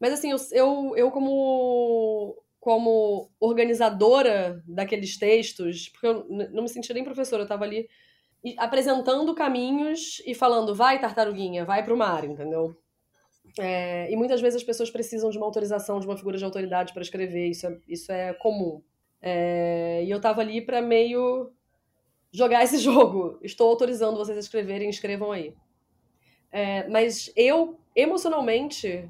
Mas 0.00 0.14
assim, 0.14 0.30
eu, 0.30 0.38
eu, 0.52 0.96
eu 0.96 1.10
como, 1.10 2.42
como 2.60 3.30
organizadora 3.40 4.62
daqueles 4.68 5.16
textos, 5.16 5.88
porque 5.88 6.06
eu 6.06 6.26
não 6.28 6.62
me 6.62 6.68
sentia 6.68 6.94
nem 6.94 7.02
professora, 7.02 7.42
eu 7.42 7.48
tava 7.48 7.64
ali 7.64 7.88
apresentando 8.58 9.34
caminhos 9.34 10.22
e 10.26 10.34
falando, 10.34 10.74
vai, 10.74 11.00
tartaruguinha, 11.00 11.64
vai 11.64 11.82
pro 11.82 11.96
mar, 11.96 12.24
entendeu? 12.24 12.76
É, 13.58 14.10
e 14.12 14.16
muitas 14.16 14.40
vezes 14.40 14.58
as 14.58 14.64
pessoas 14.64 14.90
precisam 14.90 15.30
de 15.30 15.38
uma 15.38 15.46
autorização 15.46 15.98
de 15.98 16.06
uma 16.06 16.16
figura 16.16 16.38
de 16.38 16.44
autoridade 16.44 16.92
para 16.92 17.02
escrever, 17.02 17.48
isso 17.48 17.66
é, 17.66 17.78
isso 17.88 18.12
é 18.12 18.32
comum. 18.34 18.82
É, 19.22 20.02
e 20.04 20.10
eu 20.10 20.18
estava 20.18 20.40
ali 20.40 20.60
para 20.60 20.80
meio 20.80 21.52
jogar 22.30 22.62
esse 22.62 22.76
jogo. 22.78 23.38
Estou 23.42 23.68
autorizando 23.68 24.16
vocês 24.16 24.36
a 24.36 24.40
escreverem, 24.40 24.88
escrevam 24.88 25.32
aí. 25.32 25.54
É, 26.52 26.86
mas 26.88 27.32
eu, 27.36 27.78
emocionalmente, 27.94 29.08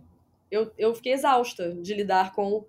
eu, 0.51 0.71
eu 0.79 0.95
fiquei 0.95 1.13
exausta 1.13 1.75
de 1.75 1.95
lidar 1.95 2.33
com 2.35 2.65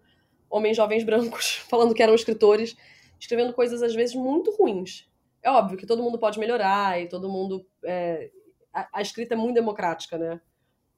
homens 0.51 0.77
jovens 0.77 1.03
brancos 1.03 1.55
falando 1.69 1.93
que 1.93 2.03
eram 2.03 2.13
escritores, 2.13 2.75
escrevendo 3.19 3.53
coisas 3.53 3.81
às 3.81 3.95
vezes 3.95 4.15
muito 4.15 4.51
ruins. 4.55 5.09
É 5.41 5.49
óbvio 5.49 5.77
que 5.77 5.85
todo 5.87 6.03
mundo 6.03 6.19
pode 6.19 6.39
melhorar 6.39 7.01
e 7.01 7.07
todo 7.07 7.29
mundo. 7.29 7.65
É, 7.83 8.29
a, 8.73 8.99
a 8.99 9.01
escrita 9.01 9.33
é 9.33 9.37
muito 9.37 9.55
democrática, 9.55 10.17
né? 10.17 10.39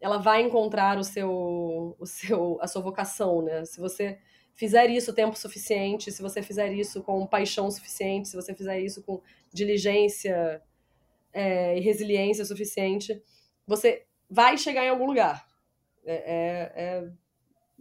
ela 0.03 0.17
vai 0.17 0.41
encontrar 0.41 0.99
o 0.99 1.03
seu, 1.03 1.95
o 1.97 2.05
seu, 2.05 2.57
a 2.59 2.67
sua 2.67 2.81
vocação, 2.81 3.41
né? 3.41 3.63
Se 3.63 3.79
você 3.79 4.19
fizer 4.53 4.89
isso 4.89 5.13
tempo 5.13 5.37
suficiente, 5.37 6.11
se 6.11 6.21
você 6.21 6.43
fizer 6.43 6.73
isso 6.73 7.01
com 7.01 7.25
paixão 7.25 7.71
suficiente, 7.71 8.27
se 8.27 8.35
você 8.35 8.53
fizer 8.53 8.81
isso 8.81 9.01
com 9.01 9.21
diligência 9.53 10.61
é, 11.31 11.77
e 11.77 11.79
resiliência 11.79 12.43
suficiente, 12.43 13.23
você 13.65 14.05
vai 14.29 14.57
chegar 14.57 14.83
em 14.83 14.89
algum 14.89 15.05
lugar. 15.05 15.47
É, 16.05 16.13
é, 16.13 17.05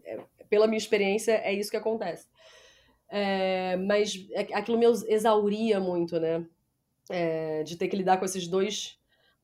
é, 0.04 0.14
é 0.14 0.20
pela 0.52 0.66
minha 0.66 0.76
experiência, 0.76 1.32
é 1.32 1.50
isso 1.54 1.70
que 1.70 1.78
acontece. 1.78 2.28
É, 3.08 3.74
mas 3.78 4.28
é, 4.32 4.40
aquilo 4.52 4.76
me 4.76 4.84
exauria 4.84 5.80
muito, 5.80 6.20
né? 6.20 6.44
de 7.66 7.76
ter 7.76 7.88
que 7.88 7.96
lidar 7.96 8.16
com 8.16 8.24
esses 8.24 8.46
dois 8.46 8.98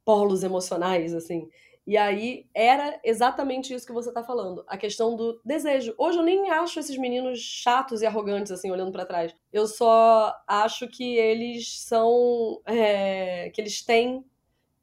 polos 0.04 0.42
emocionais, 0.42 1.12
assim. 1.12 1.48
E 1.86 1.96
aí 1.96 2.46
era 2.54 2.98
exatamente 3.04 3.74
isso 3.74 3.86
que 3.86 3.92
você 3.92 4.12
tá 4.12 4.22
falando, 4.22 4.64
a 4.66 4.76
questão 4.76 5.16
do 5.16 5.38
desejo. 5.44 5.94
Hoje 5.98 6.18
eu 6.18 6.22
nem 6.22 6.50
acho 6.50 6.78
esses 6.78 6.96
meninos 6.96 7.40
chatos 7.40 8.00
e 8.00 8.06
arrogantes, 8.06 8.52
assim, 8.52 8.70
olhando 8.70 8.92
para 8.92 9.04
trás. 9.04 9.34
Eu 9.52 9.66
só 9.66 10.34
acho 10.46 10.88
que 10.88 11.16
eles 11.16 11.80
são. 11.80 12.60
É, 12.66 13.50
que 13.50 13.60
eles 13.60 13.82
têm, 13.82 14.24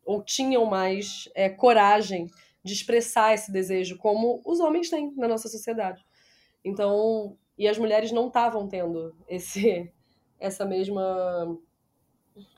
ou 0.03 0.23
tinham 0.23 0.65
mais, 0.65 1.29
é, 1.33 1.49
coragem 1.49 2.27
de 2.63 2.73
expressar 2.73 3.33
esse 3.33 3.51
desejo, 3.51 3.97
como 3.97 4.41
os 4.43 4.59
homens 4.59 4.89
têm 4.89 5.13
na 5.15 5.27
nossa 5.27 5.47
sociedade. 5.47 6.03
Então. 6.65 7.37
E 7.57 7.69
as 7.69 7.77
mulheres 7.77 8.11
não 8.11 8.27
estavam 8.27 8.67
tendo 8.67 9.15
esse, 9.29 9.89
essa 10.37 10.65
mesma 10.65 11.57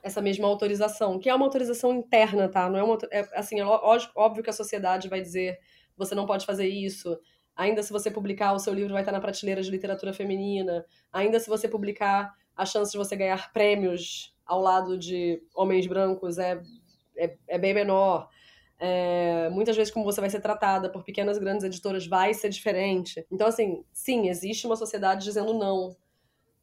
essa 0.02 0.20
mesma 0.20 0.48
autorização, 0.48 1.20
que 1.20 1.28
é 1.28 1.34
uma 1.34 1.46
autorização 1.46 1.94
interna, 1.94 2.48
tá? 2.48 2.68
Não 2.68 2.78
é 2.80 2.82
uma 2.82 2.98
é, 3.12 3.20
assim, 3.34 3.60
é 3.60 3.64
lógico, 3.64 4.12
óbvio 4.16 4.42
que 4.42 4.50
a 4.50 4.52
sociedade 4.52 5.08
vai 5.08 5.20
dizer 5.20 5.56
você 5.96 6.14
não 6.14 6.26
pode 6.26 6.46
fazer 6.46 6.68
isso. 6.68 7.18
ainda 7.56 7.82
se 7.82 7.92
você 7.92 8.10
publicar, 8.10 8.52
o 8.54 8.58
seu 8.58 8.72
livro 8.72 8.92
vai 8.92 9.02
estar 9.02 9.12
na 9.12 9.20
prateleira 9.20 9.60
de 9.60 9.70
literatura 9.70 10.12
feminina, 10.12 10.86
ainda 11.12 11.40
se 11.40 11.48
você 11.48 11.68
publicar, 11.68 12.32
a 12.56 12.64
chance 12.64 12.92
de 12.92 12.98
você 12.98 13.16
ganhar 13.16 13.52
prêmios 13.52 14.34
ao 14.46 14.60
lado 14.60 14.96
de 14.98 15.42
homens 15.54 15.86
brancos 15.86 16.38
é, 16.38 16.60
é, 17.16 17.36
é 17.48 17.58
bem 17.58 17.74
menor. 17.74 18.28
É, 18.80 19.48
muitas 19.50 19.76
vezes 19.76 19.92
como 19.92 20.04
você 20.04 20.20
vai 20.20 20.30
ser 20.30 20.40
tratada 20.40 20.88
por 20.88 21.02
pequenas 21.02 21.36
grandes 21.36 21.64
editoras 21.64 22.06
vai 22.06 22.32
ser 22.32 22.48
diferente. 22.48 23.26
Então, 23.30 23.46
assim, 23.46 23.84
sim, 23.92 24.28
existe 24.28 24.66
uma 24.66 24.76
sociedade 24.76 25.24
dizendo 25.24 25.52
não. 25.52 25.96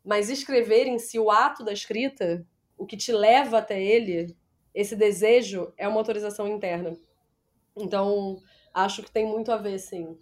Mas 0.04 0.30
escrever 0.30 0.88
em 0.88 0.97
si, 0.99 1.19
o 1.19 1.30
ato 1.30 1.63
da 1.63 1.73
escrita, 1.73 2.45
o 2.78 2.86
que 2.86 2.95
te 2.95 3.12
leva 3.12 3.58
até 3.58 3.82
ele, 3.82 4.36
esse 4.73 4.95
desejo, 4.95 5.73
é 5.78 5.88
uma 5.88 5.97
autorização 5.97 6.47
interna. 6.47 6.95
Então, 7.75 8.41
acho 8.73 9.01
que 9.01 9.12
tem 9.12 9.25
muito 9.25 9.51
a 9.51 9.58
ver, 9.58 9.80
sim, 9.80 10.17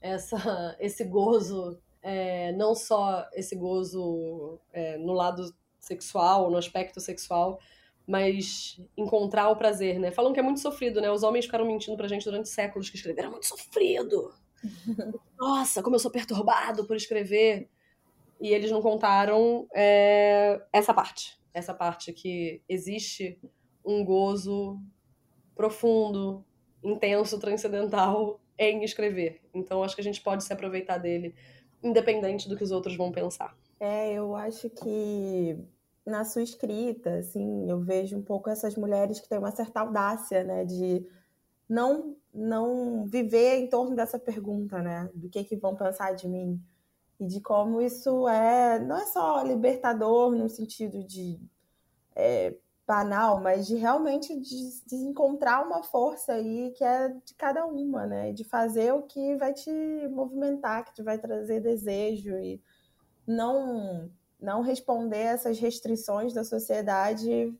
essa, 0.00 0.36
esse 0.80 1.04
gozo, 1.04 1.78
é, 2.02 2.52
não 2.52 2.74
só 2.74 3.28
esse 3.34 3.54
gozo 3.54 4.58
é, 4.72 4.96
no 4.98 5.12
lado 5.12 5.54
sexual, 5.78 6.50
no 6.50 6.56
aspecto 6.56 7.00
sexual, 7.00 7.60
mas 8.06 8.80
encontrar 8.96 9.48
o 9.48 9.56
prazer, 9.56 9.98
né? 9.98 10.10
Falam 10.12 10.32
que 10.32 10.38
é 10.38 10.42
muito 10.42 10.60
sofrido, 10.60 11.00
né? 11.00 11.10
Os 11.10 11.22
homens 11.22 11.46
ficaram 11.46 11.66
mentindo 11.66 11.96
pra 11.96 12.06
gente 12.06 12.24
durante 12.24 12.48
séculos 12.48 12.88
que 12.88 12.96
escrever 12.96 13.22
era 13.22 13.30
muito 13.30 13.46
sofrido. 13.46 14.32
Nossa, 15.38 15.82
como 15.82 15.96
eu 15.96 16.00
sou 16.00 16.10
perturbado 16.10 16.86
por 16.86 16.96
escrever. 16.96 17.68
E 18.40 18.48
eles 18.48 18.70
não 18.70 18.82
contaram 18.82 19.66
é, 19.74 20.62
essa 20.72 20.94
parte. 20.94 21.38
Essa 21.52 21.74
parte 21.74 22.12
que 22.12 22.62
existe 22.68 23.40
um 23.84 24.04
gozo 24.04 24.78
profundo, 25.54 26.44
intenso, 26.84 27.40
transcendental 27.40 28.40
em 28.58 28.84
escrever. 28.84 29.40
Então 29.54 29.82
acho 29.82 29.94
que 29.94 30.00
a 30.00 30.04
gente 30.04 30.20
pode 30.20 30.44
se 30.44 30.52
aproveitar 30.52 30.98
dele, 30.98 31.34
independente 31.82 32.48
do 32.48 32.56
que 32.56 32.64
os 32.64 32.70
outros 32.70 32.96
vão 32.96 33.10
pensar. 33.10 33.56
É, 33.80 34.12
eu 34.12 34.34
acho 34.36 34.70
que 34.70 35.58
na 36.06 36.24
sua 36.24 36.42
escrita, 36.42 37.18
assim, 37.18 37.68
eu 37.68 37.80
vejo 37.80 38.16
um 38.16 38.22
pouco 38.22 38.48
essas 38.48 38.76
mulheres 38.76 39.20
que 39.20 39.28
têm 39.28 39.38
uma 39.38 39.50
certa 39.50 39.80
audácia, 39.80 40.44
né, 40.44 40.64
de 40.64 41.04
não 41.68 42.16
não 42.32 43.06
viver 43.06 43.56
em 43.56 43.68
torno 43.68 43.96
dessa 43.96 44.18
pergunta, 44.18 44.80
né, 44.82 45.10
do 45.14 45.28
que 45.28 45.42
que 45.44 45.56
vão 45.56 45.74
pensar 45.74 46.14
de 46.14 46.28
mim. 46.28 46.62
E 47.18 47.26
de 47.26 47.40
como 47.40 47.80
isso 47.80 48.28
é 48.28 48.78
não 48.78 48.96
é 48.96 49.06
só 49.06 49.42
libertador 49.42 50.32
no 50.36 50.48
sentido 50.48 51.02
de 51.04 51.40
é, 52.14 52.54
banal, 52.86 53.40
mas 53.40 53.66
de 53.66 53.76
realmente 53.76 54.38
de, 54.40 54.86
de, 54.86 54.96
encontrar 54.96 55.66
uma 55.66 55.82
força 55.82 56.34
aí 56.34 56.72
que 56.76 56.84
é 56.84 57.08
de 57.08 57.34
cada 57.34 57.66
uma, 57.66 58.06
né, 58.06 58.32
de 58.32 58.44
fazer 58.44 58.92
o 58.92 59.02
que 59.02 59.36
vai 59.36 59.52
te 59.54 59.70
movimentar, 60.08 60.84
que 60.84 60.94
te 60.94 61.02
vai 61.02 61.18
trazer 61.18 61.60
desejo 61.60 62.36
e 62.38 62.62
não 63.26 64.10
não 64.40 64.62
responder 64.62 65.18
essas 65.18 65.58
restrições 65.58 66.32
da 66.32 66.44
sociedade 66.44 67.54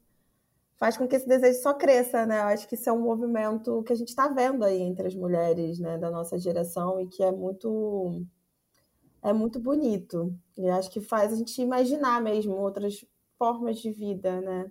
faz 0.76 0.96
com 0.96 1.08
que 1.08 1.16
esse 1.16 1.26
desejo 1.26 1.60
só 1.60 1.74
cresça, 1.74 2.26
né? 2.26 2.40
Eu 2.40 2.44
acho 2.46 2.68
que 2.68 2.74
isso 2.74 2.88
é 2.88 2.92
um 2.92 3.00
movimento 3.00 3.82
que 3.82 3.92
a 3.92 3.96
gente 3.96 4.08
está 4.08 4.28
vendo 4.28 4.64
aí 4.64 4.80
entre 4.80 5.06
as 5.08 5.14
mulheres, 5.14 5.78
né, 5.78 5.98
da 5.98 6.10
nossa 6.10 6.38
geração 6.38 7.00
e 7.00 7.06
que 7.06 7.22
é 7.22 7.32
muito 7.32 8.22
é 9.22 9.32
muito 9.32 9.58
bonito. 9.58 10.34
E 10.56 10.68
acho 10.68 10.90
que 10.90 11.00
faz 11.00 11.32
a 11.32 11.36
gente 11.36 11.60
imaginar 11.60 12.20
mesmo 12.20 12.54
outras 12.54 13.04
formas 13.38 13.78
de 13.78 13.90
vida, 13.90 14.40
né, 14.40 14.70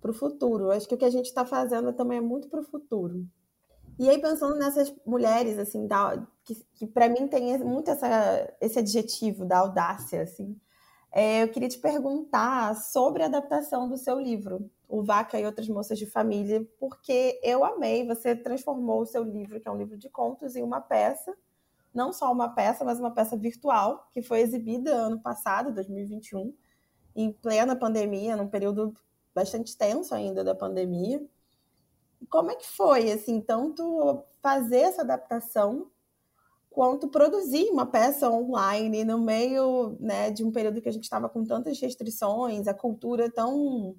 para 0.00 0.10
o 0.10 0.14
futuro. 0.14 0.70
Acho 0.70 0.88
que 0.88 0.94
o 0.94 0.98
que 0.98 1.04
a 1.04 1.10
gente 1.10 1.26
está 1.26 1.44
fazendo 1.44 1.92
também 1.92 2.18
é 2.18 2.20
muito 2.20 2.48
para 2.48 2.60
o 2.60 2.64
futuro. 2.64 3.26
E 3.98 4.08
aí 4.08 4.20
pensando 4.20 4.56
nessas 4.56 4.94
mulheres 5.04 5.58
assim, 5.58 5.86
da, 5.86 6.24
que, 6.44 6.54
que 6.74 6.86
para 6.86 7.08
mim 7.08 7.26
tem 7.26 7.58
muito 7.58 7.90
essa, 7.90 8.54
esse 8.60 8.78
adjetivo 8.78 9.44
da 9.44 9.58
audácia, 9.58 10.22
assim 10.22 10.56
é, 11.10 11.42
eu 11.42 11.48
queria 11.48 11.68
te 11.68 11.78
perguntar 11.78 12.76
sobre 12.76 13.22
a 13.22 13.26
adaptação 13.26 13.88
do 13.88 13.96
seu 13.96 14.20
livro, 14.20 14.70
O 14.88 15.02
Vaca 15.02 15.38
e 15.40 15.46
Outras 15.46 15.68
Moças 15.68 15.98
de 15.98 16.06
Família, 16.06 16.66
porque 16.78 17.40
eu 17.42 17.64
amei. 17.64 18.06
Você 18.06 18.36
transformou 18.36 19.02
o 19.02 19.06
seu 19.06 19.24
livro, 19.24 19.58
que 19.60 19.68
é 19.68 19.70
um 19.70 19.76
livro 19.76 19.96
de 19.96 20.08
contos, 20.10 20.54
em 20.54 20.62
uma 20.62 20.80
peça. 20.80 21.34
Não 21.94 22.12
só 22.12 22.30
uma 22.30 22.50
peça, 22.50 22.84
mas 22.84 23.00
uma 23.00 23.10
peça 23.10 23.36
virtual, 23.36 24.08
que 24.12 24.20
foi 24.20 24.40
exibida 24.40 24.92
ano 24.92 25.18
passado, 25.20 25.72
2021, 25.72 26.54
em 27.16 27.32
plena 27.32 27.74
pandemia, 27.74 28.36
num 28.36 28.48
período 28.48 28.94
bastante 29.34 29.76
tenso 29.76 30.14
ainda 30.14 30.44
da 30.44 30.54
pandemia. 30.54 31.24
Como 32.28 32.50
é 32.50 32.54
que 32.54 32.68
foi, 32.68 33.10
assim, 33.10 33.40
tanto 33.40 34.22
fazer 34.42 34.80
essa 34.80 35.02
adaptação 35.02 35.90
quanto 36.78 37.08
produzir 37.08 37.68
uma 37.70 37.84
peça 37.84 38.30
online 38.30 39.04
no 39.04 39.18
meio 39.18 39.96
né, 39.98 40.30
de 40.30 40.44
um 40.44 40.52
período 40.52 40.80
que 40.80 40.88
a 40.88 40.92
gente 40.92 41.02
estava 41.02 41.28
com 41.28 41.42
tantas 41.42 41.80
restrições, 41.80 42.68
a 42.68 42.72
cultura 42.72 43.28
tão. 43.28 43.96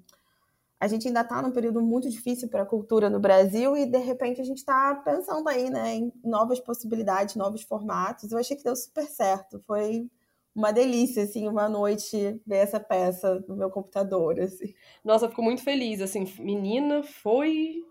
A 0.80 0.88
gente 0.88 1.06
ainda 1.06 1.20
está 1.20 1.42
num 1.42 1.50
período 1.50 1.82
muito 1.82 2.08
difícil 2.08 2.48
para 2.48 2.62
a 2.62 2.66
cultura 2.66 3.10
no 3.10 3.20
Brasil 3.20 3.76
e, 3.76 3.84
de 3.84 3.98
repente, 3.98 4.40
a 4.40 4.44
gente 4.44 4.56
está 4.56 4.94
pensando 4.94 5.46
aí 5.46 5.68
né, 5.68 5.96
em 5.96 6.12
novas 6.24 6.58
possibilidades, 6.58 7.36
novos 7.36 7.60
formatos. 7.60 8.32
Eu 8.32 8.38
achei 8.38 8.56
que 8.56 8.64
deu 8.64 8.74
super 8.74 9.04
certo. 9.04 9.62
Foi 9.66 10.08
uma 10.54 10.72
delícia, 10.72 11.24
assim, 11.24 11.46
uma 11.46 11.68
noite 11.68 12.40
ver 12.46 12.56
essa 12.56 12.80
peça 12.80 13.44
no 13.46 13.56
meu 13.56 13.68
computador, 13.68 14.40
assim. 14.40 14.72
Nossa, 15.04 15.28
fico 15.28 15.42
muito 15.42 15.62
feliz, 15.62 16.00
assim, 16.00 16.24
menina, 16.38 17.02
foi 17.02 17.84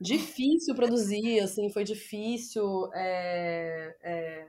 difícil 0.00 0.74
produzir, 0.74 1.40
assim, 1.40 1.70
foi 1.70 1.84
difícil 1.84 2.88
é, 2.94 3.96
é, 4.02 4.46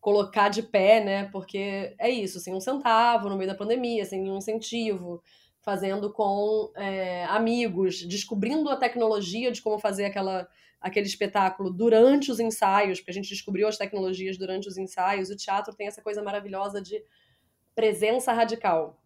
colocar 0.00 0.48
de 0.48 0.62
pé, 0.62 1.02
né? 1.04 1.24
Porque 1.32 1.94
é 1.98 2.08
isso, 2.08 2.38
sem 2.38 2.52
assim, 2.52 2.58
um 2.58 2.60
centavo 2.60 3.28
no 3.28 3.36
meio 3.36 3.50
da 3.50 3.56
pandemia, 3.56 4.04
sem 4.04 4.20
nenhum 4.20 4.38
incentivo, 4.38 5.22
fazendo 5.60 6.12
com 6.12 6.70
é, 6.76 7.24
amigos, 7.24 8.04
descobrindo 8.06 8.70
a 8.70 8.76
tecnologia 8.76 9.50
de 9.50 9.60
como 9.60 9.80
fazer 9.80 10.04
aquela, 10.04 10.48
aquele 10.80 11.06
espetáculo 11.06 11.70
durante 11.70 12.30
os 12.30 12.38
ensaios, 12.38 13.00
porque 13.00 13.10
a 13.10 13.14
gente 13.14 13.28
descobriu 13.28 13.66
as 13.66 13.76
tecnologias 13.76 14.38
durante 14.38 14.68
os 14.68 14.78
ensaios. 14.78 15.30
O 15.30 15.36
teatro 15.36 15.74
tem 15.74 15.88
essa 15.88 16.00
coisa 16.00 16.22
maravilhosa 16.22 16.80
de 16.80 17.02
presença 17.74 18.32
radical. 18.32 19.02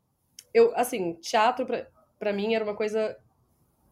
Eu, 0.53 0.77
assim, 0.77 1.15
teatro 1.15 1.67
para 2.19 2.33
mim 2.35 2.55
era 2.55 2.63
uma 2.63 2.77
coisa 2.77 3.17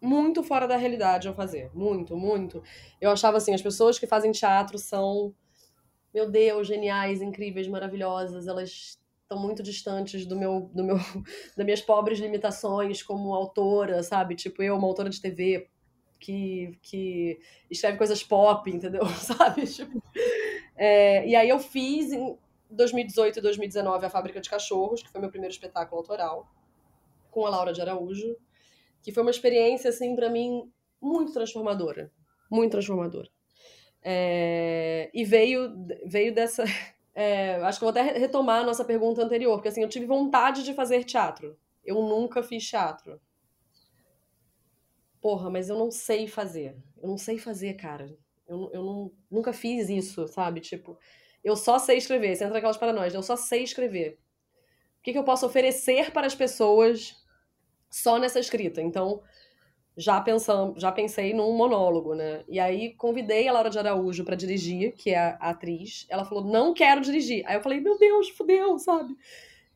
muito 0.01 0.43
fora 0.43 0.67
da 0.67 0.77
realidade 0.77 1.29
ao 1.29 1.35
fazer. 1.35 1.71
Muito, 1.75 2.17
muito. 2.17 2.63
Eu 3.01 3.11
achava 3.11 3.37
assim, 3.37 3.55
as 3.55 3.63
pessoas 3.63 3.99
que 3.99 4.07
fazem 4.07 4.33
teatro 4.33 4.79
são, 4.79 5.35
meu 6.15 6.31
Deus, 6.31 6.67
geniais, 6.67 7.21
incríveis, 7.21 7.67
maravilhosas. 7.69 8.47
Elas 8.47 8.99
estão 9.23 9.39
muito 9.39 9.63
distantes 9.63 10.25
do 10.25 10.37
meu, 10.37 10.71
do 10.73 10.85
meu, 10.85 10.97
das 11.57 11.65
minhas 11.65 11.81
pobres 11.81 12.19
limitações 12.19 13.03
como 13.03 13.35
autora, 13.35 14.03
sabe? 14.03 14.35
Tipo, 14.35 14.63
eu, 14.63 14.77
uma 14.77 14.87
autora 14.87 15.11
de 15.11 15.21
TV 15.21 15.69
que, 16.19 16.79
que 16.83 17.39
escreve 17.71 17.99
coisas 17.99 18.23
pop, 18.23 18.69
entendeu? 18.71 19.07
Sabe? 19.17 19.65
Tipo, 19.67 20.03
é, 20.77 21.27
e 21.29 21.37
aí 21.37 21.49
eu 21.49 21.61
fiz 21.61 22.13
em 22.13 22.37
2018 22.71 23.39
e 23.39 23.43
2019 23.43 24.05
a 24.05 24.11
Fábrica 24.11 24.41
de 24.41 24.51
Cachorros, 24.51 25.03
que 25.03 25.11
foi 25.11 25.21
meu 25.21 25.31
primeiro 25.31 25.53
espetáculo 25.53 26.01
autoral, 26.01 26.49
com 27.31 27.47
a 27.47 27.51
Laura 27.51 27.73
de 27.73 27.81
Araújo 27.81 28.37
que 29.09 29.15
foi 29.15 29.23
uma 29.23 29.31
experiência, 29.31 29.89
assim, 29.89 30.15
para 30.15 30.29
mim, 30.29 30.71
muito 31.01 31.33
transformadora. 31.33 32.13
Muito 32.51 32.73
transformadora. 32.73 33.27
É, 34.03 35.11
e 35.15 35.25
veio, 35.25 35.73
veio 36.05 36.35
dessa. 36.35 36.65
É, 37.21 37.57
acho 37.65 37.81
que 37.81 37.85
vou 37.85 37.91
até 37.91 38.01
retomar 38.17 38.61
a 38.61 38.65
nossa 38.65 38.85
pergunta 38.85 39.21
anterior, 39.21 39.57
porque 39.57 39.67
assim, 39.67 39.83
eu 39.83 39.89
tive 39.89 40.07
vontade 40.07 40.63
de 40.63 40.73
fazer 40.73 41.03
teatro. 41.03 41.59
Eu 41.85 41.97
nunca 41.97 42.45
fiz 42.45 42.65
teatro. 42.65 43.21
Porra, 45.21 45.51
mas 45.51 45.69
eu 45.69 45.77
não 45.77 45.91
sei 45.91 46.29
fazer. 46.29 46.77
Eu 47.03 47.09
não 47.09 47.19
sei 47.19 47.37
fazer, 47.37 47.75
cara. 47.75 48.17
Eu, 48.47 48.71
eu 48.73 48.85
não, 48.85 49.13
nunca 49.29 49.53
fiz 49.53 49.89
isso, 49.89 50.29
sabe? 50.29 50.61
Tipo, 50.61 50.97
eu 51.43 51.57
só 51.57 51.81
sei 51.81 51.97
escrever. 51.97 52.37
Você 52.37 52.45
entra 52.45 52.59
aquelas 52.59 52.77
paranoias. 52.77 53.13
Eu 53.13 53.23
só 53.25 53.35
sei 53.35 53.65
escrever. 53.65 54.21
O 55.01 55.03
que, 55.03 55.11
que 55.11 55.19
eu 55.19 55.25
posso 55.25 55.45
oferecer 55.45 56.13
para 56.13 56.29
as 56.29 56.37
pessoas 56.37 57.17
só 57.91 58.19
nessa 58.19 58.39
escrita. 58.41 58.81
Então, 58.81 59.23
já 59.97 60.21
pensando, 60.21 60.79
já 60.79 60.93
pensei 60.93 61.35
num 61.35 61.53
monólogo, 61.57 62.15
né? 62.15 62.45
E 62.49 62.61
aí 62.61 62.95
convidei 62.95 63.49
a 63.49 63.53
Laura 63.53 63.69
de 63.69 63.79
Araújo 63.79 64.25
para 64.25 64.37
dirigir, 64.37 64.95
que 64.95 65.11
é 65.11 65.19
a, 65.19 65.51
atriz. 65.51 66.07
Ela 66.09 66.25
falou: 66.25 66.45
"Não 66.45 66.73
quero 66.73 67.01
dirigir". 67.01 67.45
Aí 67.47 67.57
eu 67.57 67.63
falei: 67.63 67.81
"Meu 67.81 67.99
Deus, 67.99 68.29
fudeu", 68.29 68.79
sabe? 68.79 69.17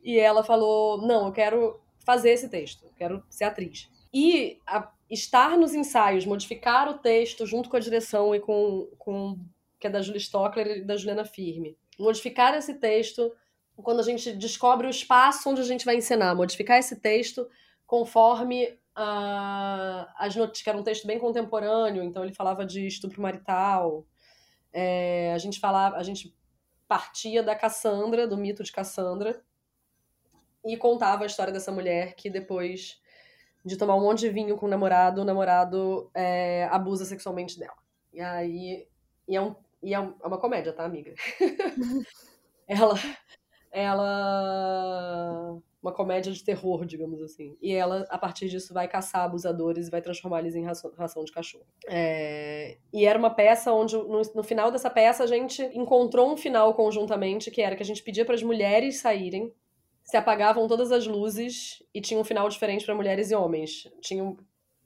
E 0.03 0.19
ela 0.19 0.45
falou: 0.45 1.03
"Não, 1.05 1.27
eu 1.27 1.33
quero 1.33 1.81
fazer 2.05 2.31
esse 2.31 2.49
texto, 2.49 2.85
eu 2.85 2.93
quero 2.97 3.25
ser 3.29 3.45
atriz". 3.45 3.91
E 4.15 4.61
a, 4.65 4.89
estar 5.11 5.59
nos 5.59 5.75
ensaios, 5.75 6.25
modificar 6.25 6.89
o 6.89 6.99
texto 6.99 7.45
junto 7.45 7.69
com 7.69 7.77
a 7.77 7.81
direção 7.81 8.35
e 8.35 8.41
com, 8.41 8.89
com 8.99 9.39
que 9.81 9.89
é 9.89 9.91
da 9.91 10.01
Julie 10.01 10.21
Stockler 10.21 10.79
e 10.79 10.85
da 10.85 10.97
Juliana 10.97 11.25
Firme. 11.25 11.77
Modificar 11.99 12.55
esse 12.55 12.75
texto 12.75 13.33
quando 13.77 14.01
a 14.01 14.05
gente 14.05 14.33
descobre 14.33 14.87
o 14.87 14.91
espaço 14.91 15.51
onde 15.51 15.61
a 15.61 15.65
gente 15.65 15.85
vai 15.85 15.97
encenar, 15.97 16.37
modificar 16.37 16.79
esse 16.79 17.01
texto 17.01 17.49
conforme 17.93 18.69
uh, 18.97 20.09
as 20.17 20.35
notícias, 20.35 20.63
que 20.63 20.71
era 20.71 20.79
um 20.79 20.83
texto 20.83 21.07
bem 21.07 21.19
contemporâneo, 21.19 22.03
então 22.03 22.25
ele 22.25 22.33
falava 22.33 22.65
de 22.65 22.87
estupro 22.87 23.21
marital. 23.21 24.07
É, 24.73 25.31
a 25.35 25.37
gente 25.37 25.61
falava, 25.61 25.97
a 25.99 26.03
gente 26.03 26.35
partia 26.89 27.43
da 27.43 27.55
Cassandra, 27.55 28.27
do 28.27 28.39
mito 28.39 28.63
de 28.63 28.73
Cassandra, 28.73 29.45
e 30.65 30.75
contava 30.75 31.25
a 31.25 31.27
história 31.27 31.53
dessa 31.53 31.71
mulher 31.71 32.15
que 32.15 32.31
depois 32.31 32.99
de 33.63 33.77
tomar 33.77 33.97
um 33.97 34.01
monte 34.01 34.21
de 34.21 34.31
vinho 34.31 34.57
com 34.57 34.65
o 34.65 34.71
namorado, 34.71 35.21
o 35.21 35.25
namorado 35.27 36.11
é, 36.15 36.67
abusa 36.71 37.05
sexualmente 37.05 37.59
dela. 37.59 37.77
E 38.11 38.23
aí. 38.23 38.89
E 39.29 39.37
é, 39.37 39.43
um, 39.43 39.55
e 39.83 39.93
é 39.93 40.01
uma 40.01 40.39
comédia, 40.39 40.73
tá, 40.73 40.83
amiga? 40.83 41.13
ela. 42.67 42.95
Ela. 43.71 45.63
Uma 45.83 45.93
comédia 45.93 46.33
de 46.33 46.45
terror, 46.45 46.87
digamos 46.87 47.21
assim. 47.21 47.57
E 47.61 47.73
ela, 47.73 48.07
a 48.09 48.17
partir 48.17 48.49
disso, 48.49 48.73
vai 48.73 48.87
caçar 48.87 49.25
abusadores 49.25 49.89
e 49.89 49.91
vai 49.91 50.01
transformar 50.01 50.39
eles 50.39 50.55
em 50.55 50.65
ração, 50.65 50.93
ração 50.97 51.25
de 51.25 51.33
cachorro. 51.33 51.67
É... 51.89 52.77
E 52.93 53.05
era 53.05 53.19
uma 53.19 53.31
peça 53.31 53.73
onde, 53.73 53.97
no, 53.97 54.23
no 54.35 54.43
final 54.45 54.71
dessa 54.71 54.89
peça, 54.89 55.25
a 55.25 55.27
gente 55.27 55.61
encontrou 55.75 56.33
um 56.33 56.37
final 56.37 56.73
conjuntamente, 56.75 57.51
que 57.51 57.61
era 57.61 57.75
que 57.75 57.83
a 57.83 57.87
gente 57.87 58.03
pedia 58.03 58.25
para 58.25 58.37
as 58.37 58.43
mulheres 58.43 58.99
saírem 58.99 59.53
se 60.05 60.17
apagavam 60.17 60.67
todas 60.67 60.91
as 60.91 61.07
luzes 61.07 61.83
e 61.95 62.01
tinha 62.01 62.19
um 62.19 62.25
final 62.25 62.49
diferente 62.49 62.85
para 62.85 62.95
mulheres 62.95 63.31
e 63.31 63.35
homens. 63.35 63.91
Tinha, 64.01 64.37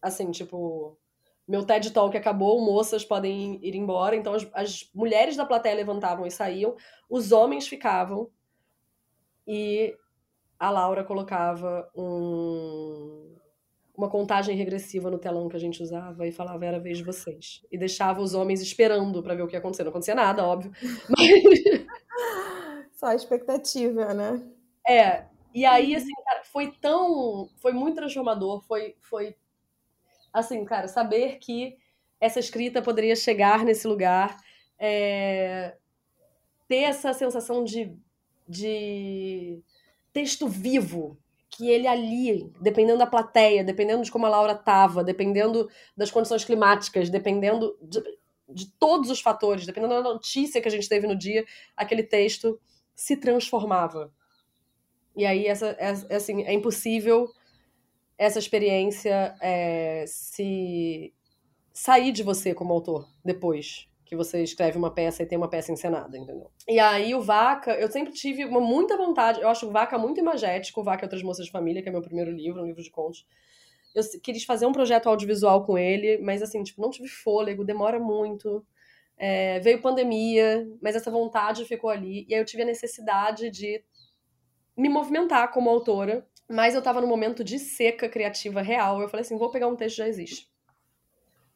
assim, 0.01 0.31
tipo, 0.31 0.97
meu 1.49 1.65
TED 1.65 1.93
Talk 1.93 2.17
acabou, 2.17 2.61
moças 2.61 3.05
podem 3.05 3.59
ir 3.63 3.75
embora. 3.75 4.17
Então 4.17 4.35
as, 4.35 4.47
as, 4.53 4.91
mulheres 4.95 5.37
da 5.37 5.47
plateia 5.47 5.75
levantavam 5.75 6.27
e 6.27 6.31
saíam, 6.31 6.77
os 7.09 7.33
homens 7.33 7.67
ficavam 7.67 8.29
e 9.47 9.97
a 10.59 10.71
Laura 10.71 11.05
colocava 11.05 11.91
um, 11.95 13.35
uma 13.97 14.09
contagem 14.09 14.57
regressiva 14.57 15.11
no 15.11 15.19
telão 15.19 15.49
que 15.49 15.57
a 15.57 15.61
gente 15.61 15.83
usava 15.83 16.27
e 16.27 16.33
falava 16.33 16.65
era 16.65 16.77
a 16.77 16.81
vez 16.81 16.99
de 16.99 17.05
vocês. 17.05 17.63
E 17.71 17.79
deixava 17.79 18.21
os 18.21 18.35
homens 18.35 18.61
esperando 18.61 19.23
para 19.23 19.35
ver 19.35 19.43
o 19.43 19.47
que 19.47 19.55
ia 19.55 19.59
acontecer. 19.59 19.85
Não 19.85 19.91
acontecia 19.91 20.15
nada, 20.15 20.45
óbvio. 20.45 20.73
Mas... 21.09 21.87
Só 22.93 23.07
a 23.07 23.15
expectativa, 23.15 24.15
né? 24.15 24.43
É, 24.87 25.25
e 25.55 25.65
aí, 25.65 25.95
assim, 25.95 26.13
cara, 26.25 26.45
foi 26.45 26.73
tão. 26.81 27.49
Foi 27.57 27.73
muito 27.73 27.97
transformador. 27.97 28.63
Foi, 28.63 28.95
foi. 29.01 29.35
Assim, 30.33 30.65
cara, 30.65 30.87
saber 30.87 31.39
que 31.39 31.77
essa 32.21 32.39
escrita 32.39 32.83
poderia 32.83 33.17
chegar 33.17 33.65
nesse 33.65 33.87
lugar, 33.87 34.37
é, 34.79 35.77
ter 36.69 36.83
essa 36.83 37.13
sensação 37.13 37.65
de, 37.65 37.97
de 38.49 39.63
texto 40.17 40.49
vivo, 40.49 41.19
que 41.51 41.69
ele 41.69 41.87
ali, 41.87 42.51
dependendo 42.59 42.99
da 42.99 43.07
plateia, 43.07 43.63
dependendo 43.63 44.03
de 44.03 44.11
como 44.11 44.25
a 44.25 44.31
Laura 44.31 44.55
tava, 44.55 45.05
dependendo 45.05 45.69
das 45.95 46.11
condições 46.11 46.43
climáticas, 46.43 47.11
dependendo 47.11 47.77
de, 47.83 48.03
de 48.49 48.73
todos 48.79 49.11
os 49.11 49.21
fatores, 49.21 49.67
dependendo 49.67 49.93
da 49.93 50.03
notícia 50.03 50.59
que 50.59 50.69
a 50.69 50.71
gente 50.71 50.89
teve 50.89 51.07
no 51.07 51.15
dia, 51.15 51.45
aquele 51.77 52.03
texto 52.03 52.59
se 52.95 53.15
transformava. 53.15 54.11
E 55.15 55.27
aí, 55.27 55.47
essa, 55.47 55.77
é, 55.79 55.93
é, 56.09 56.17
assim, 56.17 56.45
é 56.45 56.55
impossível 56.55 57.29
essa 58.17 58.39
experiência 58.39 59.37
é, 59.43 60.07
se 60.09 61.13
sair 61.75 62.11
de 62.11 62.23
você 62.23 62.55
como 62.55 62.73
autor 62.73 63.07
depois 63.23 63.87
que 64.07 64.17
você 64.17 64.43
escreve 64.43 64.79
uma 64.79 64.95
peça 64.95 65.23
e 65.23 65.27
tem 65.27 65.37
uma 65.37 65.51
peça 65.51 65.73
encenada, 65.73 66.17
entendeu? 66.17 66.51
E 66.69 66.79
aí 66.79 67.15
o 67.15 67.21
Vaca, 67.21 67.73
eu 67.73 67.91
sempre 67.91 68.13
tive 68.13 68.45
uma 68.45 68.61
muita 68.61 68.97
vontade, 68.97 69.41
eu 69.41 69.49
acho 69.49 69.67
o 69.67 69.73
Vaca 69.73 69.99
muito 69.99 70.21
imagético, 70.21 70.81
o 70.81 70.85
Vaca 70.85 71.05
e 71.05 71.07
Outras 71.07 71.23
Moças 71.23 71.45
de 71.45 71.51
Família, 71.51 71.83
que 71.83 71.89
é 71.89 71.93
meu 71.93 72.01
primeiro 72.01 72.31
livro, 72.31 72.63
um 72.63 72.67
livro 72.67 72.83
de 72.83 72.91
contos. 72.91 73.27
Eu 73.95 74.03
quis 74.23 74.45
fazer 74.45 74.65
um 74.65 74.73
projeto 74.73 75.09
audiovisual 75.09 75.65
com 75.65 75.77
ele, 75.77 76.19
mas 76.19 76.41
assim, 76.41 76.63
tipo, 76.63 76.81
não 76.81 76.91
tive 76.91 77.09
fôlego, 77.09 77.65
demora 77.65 77.99
muito. 77.99 78.65
É, 79.19 79.59
veio 79.61 79.81
pandemia, 79.81 80.69
mas 80.81 80.95
essa 80.95 81.11
vontade 81.11 81.65
ficou 81.65 81.91
ali. 81.91 82.27
E 82.29 82.35
aí 82.35 82.41
eu 82.41 82.45
tive 82.45 82.63
a 82.63 82.67
necessidade 82.67 83.51
de 83.51 83.83
me 84.77 84.89
movimentar 84.89 85.51
como 85.51 85.71
autora, 85.71 86.27
mas 86.49 86.75
eu 86.75 86.83
tava 86.83 87.01
num 87.01 87.09
momento 87.09 87.43
de 87.43 87.59
seca 87.59 88.09
criativa 88.09 88.63
real. 88.63 89.01
Eu 89.01 89.09
falei 89.09 89.23
assim, 89.23 89.39
vou 89.39 89.51
pegar 89.51 89.67
um 89.67 89.75
texto 89.75 89.97
que 89.97 90.03
já 90.03 90.09
existe. 90.09 90.49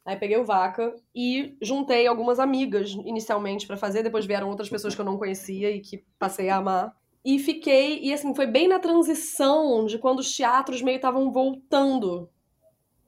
Aí 0.05 0.15
peguei 0.15 0.37
o 0.37 0.45
Vaca 0.45 0.95
e 1.13 1.55
juntei 1.61 2.07
algumas 2.07 2.39
amigas 2.39 2.91
inicialmente 2.91 3.67
para 3.67 3.77
fazer, 3.77 4.01
depois 4.01 4.25
vieram 4.25 4.49
outras 4.49 4.69
pessoas 4.69 4.95
que 4.95 5.01
eu 5.01 5.05
não 5.05 5.17
conhecia 5.17 5.69
e 5.69 5.79
que 5.79 6.03
passei 6.17 6.49
a 6.49 6.57
amar. 6.57 6.95
E 7.23 7.37
fiquei, 7.37 7.99
e 7.99 8.11
assim, 8.11 8.33
foi 8.33 8.47
bem 8.47 8.67
na 8.67 8.79
transição 8.79 9.85
de 9.85 9.99
quando 9.99 10.19
os 10.19 10.35
teatros 10.35 10.81
meio 10.81 10.95
estavam 10.95 11.31
voltando 11.31 12.27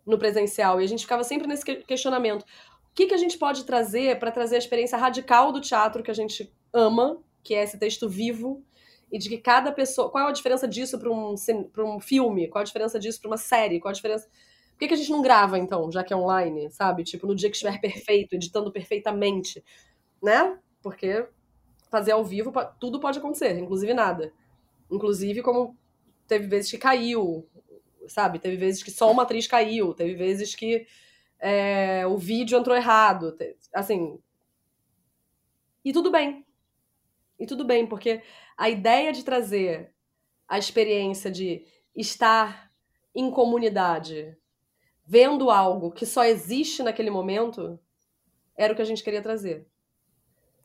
no 0.05 0.19
presencial. 0.19 0.79
E 0.79 0.83
a 0.83 0.87
gente 0.87 1.01
ficava 1.01 1.23
sempre 1.23 1.47
nesse 1.47 1.65
questionamento. 1.83 2.43
O 2.43 2.45
que, 2.93 3.07
que 3.07 3.13
a 3.13 3.17
gente 3.17 3.39
pode 3.39 3.63
trazer 3.63 4.19
para 4.19 4.31
trazer 4.31 4.55
a 4.55 4.59
experiência 4.59 4.97
radical 4.97 5.51
do 5.51 5.59
teatro 5.59 6.03
que 6.03 6.11
a 6.11 6.13
gente 6.13 6.53
ama, 6.71 7.17
que 7.43 7.55
é 7.55 7.63
esse 7.63 7.79
texto 7.79 8.07
vivo, 8.07 8.63
e 9.11 9.17
de 9.17 9.29
que 9.29 9.37
cada 9.37 9.71
pessoa. 9.71 10.09
Qual 10.09 10.25
é 10.25 10.29
a 10.29 10.33
diferença 10.33 10.67
disso 10.67 10.99
para 10.99 11.11
um, 11.11 11.35
um 11.77 11.99
filme? 11.99 12.47
Qual 12.47 12.61
a 12.61 12.65
diferença 12.65 12.99
disso 12.99 13.19
para 13.19 13.29
uma 13.29 13.37
série? 13.37 13.79
Qual 13.79 13.89
a 13.89 13.93
diferença. 13.93 14.27
Por 14.73 14.79
que, 14.79 14.87
que 14.87 14.93
a 14.93 14.97
gente 14.97 15.11
não 15.11 15.21
grava, 15.21 15.57
então, 15.57 15.91
já 15.91 16.03
que 16.03 16.13
é 16.13 16.15
online, 16.15 16.69
sabe? 16.71 17.03
Tipo, 17.03 17.27
no 17.27 17.35
dia 17.35 17.49
que 17.49 17.55
estiver 17.55 17.79
perfeito, 17.79 18.33
editando 18.33 18.71
perfeitamente, 18.71 19.63
né? 20.21 20.59
Porque 20.81 21.27
fazer 21.89 22.11
ao 22.11 22.25
vivo, 22.25 22.51
tudo 22.79 22.99
pode 22.99 23.19
acontecer, 23.19 23.57
inclusive 23.57 23.93
nada. 23.93 24.33
Inclusive, 24.89 25.41
como 25.41 25.77
teve 26.27 26.47
vezes 26.47 26.71
que 26.71 26.77
caiu, 26.77 27.47
sabe? 28.07 28.39
Teve 28.39 28.57
vezes 28.57 28.81
que 28.81 28.91
só 28.91 29.11
uma 29.11 29.23
atriz 29.23 29.47
caiu, 29.47 29.93
teve 29.93 30.15
vezes 30.15 30.55
que 30.55 30.87
é, 31.39 32.05
o 32.07 32.17
vídeo 32.17 32.57
entrou 32.57 32.75
errado, 32.75 33.37
assim. 33.73 34.19
E 35.83 35.91
tudo 35.91 36.09
bem. 36.09 36.45
E 37.39 37.45
tudo 37.45 37.65
bem, 37.65 37.85
porque 37.85 38.21
a 38.57 38.69
ideia 38.69 39.11
de 39.11 39.23
trazer 39.23 39.93
a 40.47 40.57
experiência 40.57 41.29
de 41.29 41.65
estar 41.95 42.71
em 43.13 43.29
comunidade, 43.29 44.37
vendo 45.05 45.49
algo 45.49 45.91
que 45.91 46.05
só 46.05 46.23
existe 46.23 46.81
naquele 46.81 47.09
momento, 47.09 47.79
era 48.55 48.73
o 48.73 48.75
que 48.75 48.81
a 48.81 48.85
gente 48.85 49.03
queria 49.03 49.21
trazer. 49.21 49.67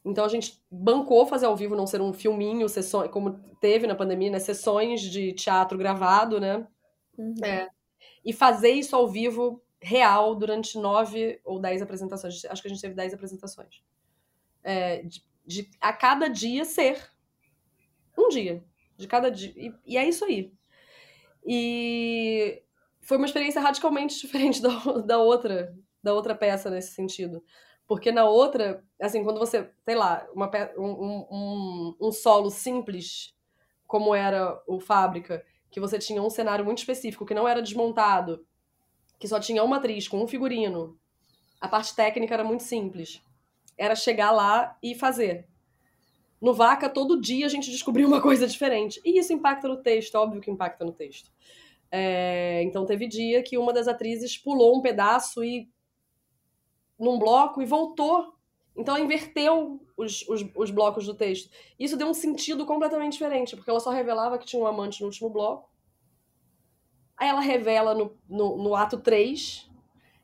Então 0.04 0.24
a 0.24 0.28
gente 0.28 0.62
bancou 0.70 1.26
fazer 1.26 1.46
ao 1.46 1.56
vivo, 1.56 1.76
não 1.76 1.86
ser 1.86 2.00
um 2.00 2.12
filminho, 2.12 2.68
sessões, 2.68 3.10
como 3.10 3.38
teve 3.60 3.86
na 3.86 3.94
pandemia, 3.94 4.30
né? 4.30 4.38
Sessões 4.38 5.02
de 5.02 5.32
teatro 5.32 5.76
gravado, 5.76 6.40
né? 6.40 6.66
Uhum. 7.16 7.34
É, 7.44 7.68
e 8.24 8.32
fazer 8.32 8.70
isso 8.70 8.94
ao 8.94 9.08
vivo 9.08 9.62
real 9.80 10.34
durante 10.34 10.78
nove 10.78 11.40
ou 11.44 11.60
dez 11.60 11.82
apresentações. 11.82 12.44
Acho 12.44 12.62
que 12.62 12.68
a 12.68 12.70
gente 12.70 12.80
teve 12.80 12.94
dez 12.94 13.12
apresentações. 13.12 13.82
É, 14.62 15.02
de, 15.02 15.22
de, 15.46 15.70
a 15.80 15.92
cada 15.92 16.28
dia 16.28 16.64
ser 16.64 17.10
um 18.16 18.28
dia. 18.28 18.62
De 18.96 19.06
cada 19.06 19.30
dia. 19.30 19.52
E, 19.56 19.74
e 19.86 19.96
é 19.96 20.08
isso 20.08 20.24
aí. 20.24 20.52
E 21.46 22.62
foi 23.08 23.16
uma 23.16 23.24
experiência 23.24 23.62
radicalmente 23.62 24.20
diferente 24.20 24.60
da, 24.60 24.68
da 25.00 25.18
outra, 25.18 25.74
da 26.02 26.12
outra 26.12 26.34
peça 26.34 26.68
nesse 26.68 26.92
sentido. 26.92 27.42
Porque 27.86 28.12
na 28.12 28.28
outra, 28.28 28.84
assim, 29.00 29.24
quando 29.24 29.38
você, 29.38 29.70
sei 29.82 29.94
lá, 29.94 30.28
uma, 30.34 30.50
um, 30.76 31.26
um, 31.30 31.96
um 31.98 32.12
solo 32.12 32.50
simples, 32.50 33.34
como 33.86 34.14
era 34.14 34.62
o 34.66 34.78
Fábrica, 34.78 35.42
que 35.70 35.80
você 35.80 35.98
tinha 35.98 36.22
um 36.22 36.28
cenário 36.28 36.66
muito 36.66 36.78
específico, 36.78 37.24
que 37.24 37.32
não 37.32 37.48
era 37.48 37.62
desmontado, 37.62 38.46
que 39.18 39.26
só 39.26 39.40
tinha 39.40 39.64
uma 39.64 39.78
atriz 39.78 40.06
com 40.06 40.22
um 40.22 40.28
figurino, 40.28 40.98
a 41.58 41.66
parte 41.66 41.96
técnica 41.96 42.34
era 42.34 42.44
muito 42.44 42.62
simples. 42.62 43.22
Era 43.78 43.96
chegar 43.96 44.32
lá 44.32 44.76
e 44.82 44.94
fazer. 44.94 45.48
No 46.38 46.52
Vaca, 46.52 46.90
todo 46.90 47.18
dia 47.18 47.46
a 47.46 47.48
gente 47.48 47.70
descobriu 47.70 48.06
uma 48.06 48.20
coisa 48.20 48.46
diferente. 48.46 49.00
E 49.02 49.18
isso 49.18 49.32
impacta 49.32 49.66
no 49.66 49.78
texto, 49.78 50.14
óbvio 50.16 50.42
que 50.42 50.50
impacta 50.50 50.84
no 50.84 50.92
texto. 50.92 51.32
É, 51.90 52.62
então 52.62 52.84
teve 52.84 53.06
dia 53.06 53.42
que 53.42 53.56
uma 53.56 53.72
das 53.72 53.88
atrizes 53.88 54.36
pulou 54.36 54.76
um 54.76 54.82
pedaço 54.82 55.42
e 55.42 55.68
num 56.98 57.18
bloco 57.18 57.62
e 57.62 57.66
voltou. 57.66 58.34
Então 58.76 58.94
ela 58.94 59.04
inverteu 59.04 59.80
os, 59.96 60.26
os, 60.28 60.44
os, 60.54 60.70
blocos 60.70 61.06
do 61.06 61.14
texto. 61.14 61.50
Isso 61.78 61.96
deu 61.96 62.08
um 62.08 62.14
sentido 62.14 62.64
completamente 62.66 63.12
diferente, 63.12 63.56
porque 63.56 63.70
ela 63.70 63.80
só 63.80 63.90
revelava 63.90 64.38
que 64.38 64.46
tinha 64.46 64.62
um 64.62 64.66
amante 64.66 65.00
no 65.00 65.06
último 65.06 65.30
bloco. 65.30 65.68
Aí 67.16 67.28
ela 67.28 67.40
revela 67.40 67.94
no, 67.94 68.16
no, 68.28 68.56
no 68.56 68.74
ato 68.76 68.98
3 68.98 69.68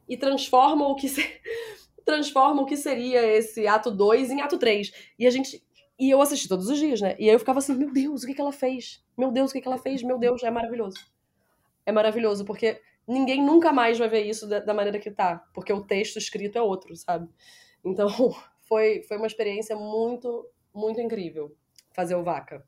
e 0.08 0.16
transforma 0.16 0.86
o 0.86 0.94
que 0.94 1.08
se... 1.08 1.22
transforma 2.04 2.62
o 2.62 2.66
que 2.66 2.76
seria 2.76 3.24
esse 3.26 3.66
ato 3.66 3.90
2 3.90 4.30
em 4.30 4.40
ato 4.40 4.58
3. 4.58 4.92
E 5.18 5.26
a 5.26 5.30
gente 5.30 5.64
e 5.98 6.10
eu 6.10 6.20
assisti 6.20 6.48
todos 6.48 6.68
os 6.68 6.78
dias, 6.78 7.00
né? 7.00 7.14
E 7.18 7.28
aí 7.28 7.34
eu 7.34 7.38
ficava 7.38 7.60
assim, 7.60 7.74
meu 7.74 7.92
Deus, 7.92 8.22
o 8.22 8.26
que, 8.26 8.34
que 8.34 8.40
ela 8.40 8.52
fez? 8.52 9.02
Meu 9.16 9.30
Deus, 9.30 9.50
o 9.50 9.54
que, 9.54 9.60
que 9.60 9.68
ela 9.68 9.78
fez? 9.78 10.02
Meu 10.02 10.18
Deus, 10.18 10.42
é 10.42 10.50
maravilhoso. 10.50 10.98
É 11.86 11.92
maravilhoso, 11.92 12.44
porque 12.44 12.80
ninguém 13.06 13.42
nunca 13.42 13.72
mais 13.72 13.98
vai 13.98 14.08
ver 14.08 14.22
isso 14.22 14.48
da, 14.48 14.60
da 14.60 14.74
maneira 14.74 14.98
que 14.98 15.10
tá. 15.10 15.46
Porque 15.52 15.72
o 15.72 15.84
texto 15.84 16.16
escrito 16.16 16.56
é 16.56 16.62
outro, 16.62 16.94
sabe? 16.96 17.28
Então, 17.84 18.08
foi, 18.68 19.02
foi 19.02 19.16
uma 19.16 19.26
experiência 19.26 19.76
muito, 19.76 20.48
muito 20.74 21.00
incrível 21.00 21.54
fazer 21.92 22.14
o 22.14 22.24
Vaca 22.24 22.64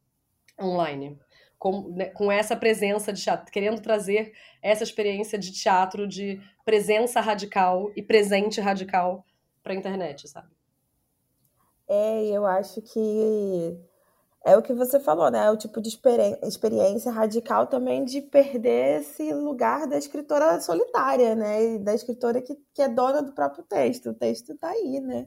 online. 0.60 1.18
Com, 1.58 1.88
né, 1.94 2.10
com 2.10 2.30
essa 2.30 2.54
presença 2.54 3.10
de 3.10 3.22
teatro, 3.22 3.50
querendo 3.50 3.80
trazer 3.80 4.34
essa 4.60 4.84
experiência 4.84 5.38
de 5.38 5.52
teatro 5.52 6.06
de 6.06 6.38
presença 6.66 7.18
radical 7.18 7.90
e 7.96 8.02
presente 8.02 8.60
radical 8.60 9.24
para 9.62 9.72
a 9.72 9.76
internet, 9.76 10.28
sabe? 10.28 10.54
É, 11.88 12.26
eu 12.26 12.44
acho 12.44 12.82
que 12.82 13.78
é 14.47 14.57
o 14.57 14.62
que 14.62 14.72
você 14.72 15.01
falou, 15.01 15.28
né? 15.28 15.47
É 15.47 15.51
o 15.51 15.57
tipo 15.57 15.80
de 15.80 15.88
experiência 15.88 17.11
radical 17.11 17.66
também 17.66 18.05
de 18.05 18.22
perder 18.22 19.01
esse 19.01 19.34
lugar 19.34 19.88
da 19.88 19.99
escritora 19.99 20.61
solitária, 20.61 21.34
né? 21.34 21.74
E 21.74 21.78
da 21.80 21.92
escritora 21.92 22.40
que, 22.40 22.57
que 22.72 22.80
é 22.80 22.88
dona 22.88 23.20
do 23.20 23.32
próprio 23.32 23.64
texto. 23.64 24.11
O 24.11 24.14
texto 24.14 24.53
está 24.53 24.68
aí, 24.68 25.01
né? 25.01 25.26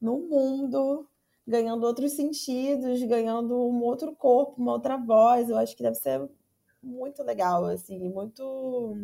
No 0.00 0.20
mundo, 0.20 1.06
ganhando 1.46 1.84
outros 1.84 2.12
sentidos, 2.12 3.02
ganhando 3.02 3.54
um 3.54 3.82
outro 3.82 4.16
corpo, 4.16 4.54
uma 4.56 4.72
outra 4.72 4.96
voz. 4.96 5.50
Eu 5.50 5.58
acho 5.58 5.76
que 5.76 5.82
deve 5.82 5.96
ser 5.96 6.26
muito 6.82 7.22
legal, 7.22 7.66
assim, 7.66 8.08
muito. 8.08 8.96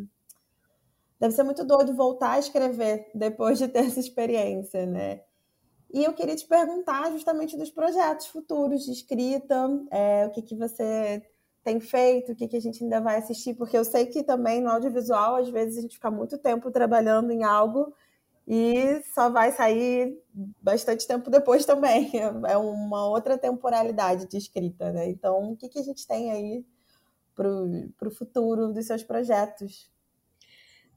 Deve 1.20 1.34
ser 1.34 1.42
muito 1.42 1.62
doido 1.62 1.94
voltar 1.94 2.32
a 2.32 2.38
escrever 2.38 3.10
depois 3.14 3.58
de 3.58 3.68
ter 3.68 3.80
essa 3.80 4.00
experiência, 4.00 4.86
né? 4.86 5.20
E 5.92 6.04
eu 6.04 6.12
queria 6.14 6.34
te 6.34 6.46
perguntar 6.46 7.10
justamente 7.12 7.56
dos 7.56 7.70
projetos 7.70 8.26
futuros 8.26 8.84
de 8.84 8.92
escrita, 8.92 9.68
é, 9.90 10.26
o 10.26 10.30
que, 10.30 10.40
que 10.40 10.56
você 10.56 11.22
tem 11.62 11.78
feito, 11.80 12.32
o 12.32 12.34
que, 12.34 12.48
que 12.48 12.56
a 12.56 12.60
gente 12.60 12.82
ainda 12.82 13.00
vai 13.00 13.16
assistir, 13.16 13.54
porque 13.54 13.76
eu 13.76 13.84
sei 13.84 14.06
que 14.06 14.22
também 14.22 14.60
no 14.60 14.70
audiovisual, 14.70 15.36
às 15.36 15.48
vezes, 15.48 15.78
a 15.78 15.82
gente 15.82 15.94
fica 15.94 16.10
muito 16.10 16.38
tempo 16.38 16.70
trabalhando 16.70 17.30
em 17.30 17.44
algo 17.44 17.94
e 18.46 19.00
só 19.14 19.30
vai 19.30 19.52
sair 19.52 20.18
bastante 20.60 21.06
tempo 21.06 21.30
depois 21.30 21.64
também. 21.64 22.10
É 22.48 22.56
uma 22.56 23.06
outra 23.06 23.38
temporalidade 23.38 24.26
de 24.26 24.36
escrita, 24.36 24.90
né? 24.92 25.08
Então, 25.08 25.52
o 25.52 25.56
que, 25.56 25.68
que 25.68 25.78
a 25.78 25.82
gente 25.82 26.06
tem 26.06 26.32
aí 26.32 26.64
para 27.34 28.08
o 28.08 28.10
futuro 28.10 28.72
dos 28.72 28.86
seus 28.86 29.02
projetos? 29.02 29.90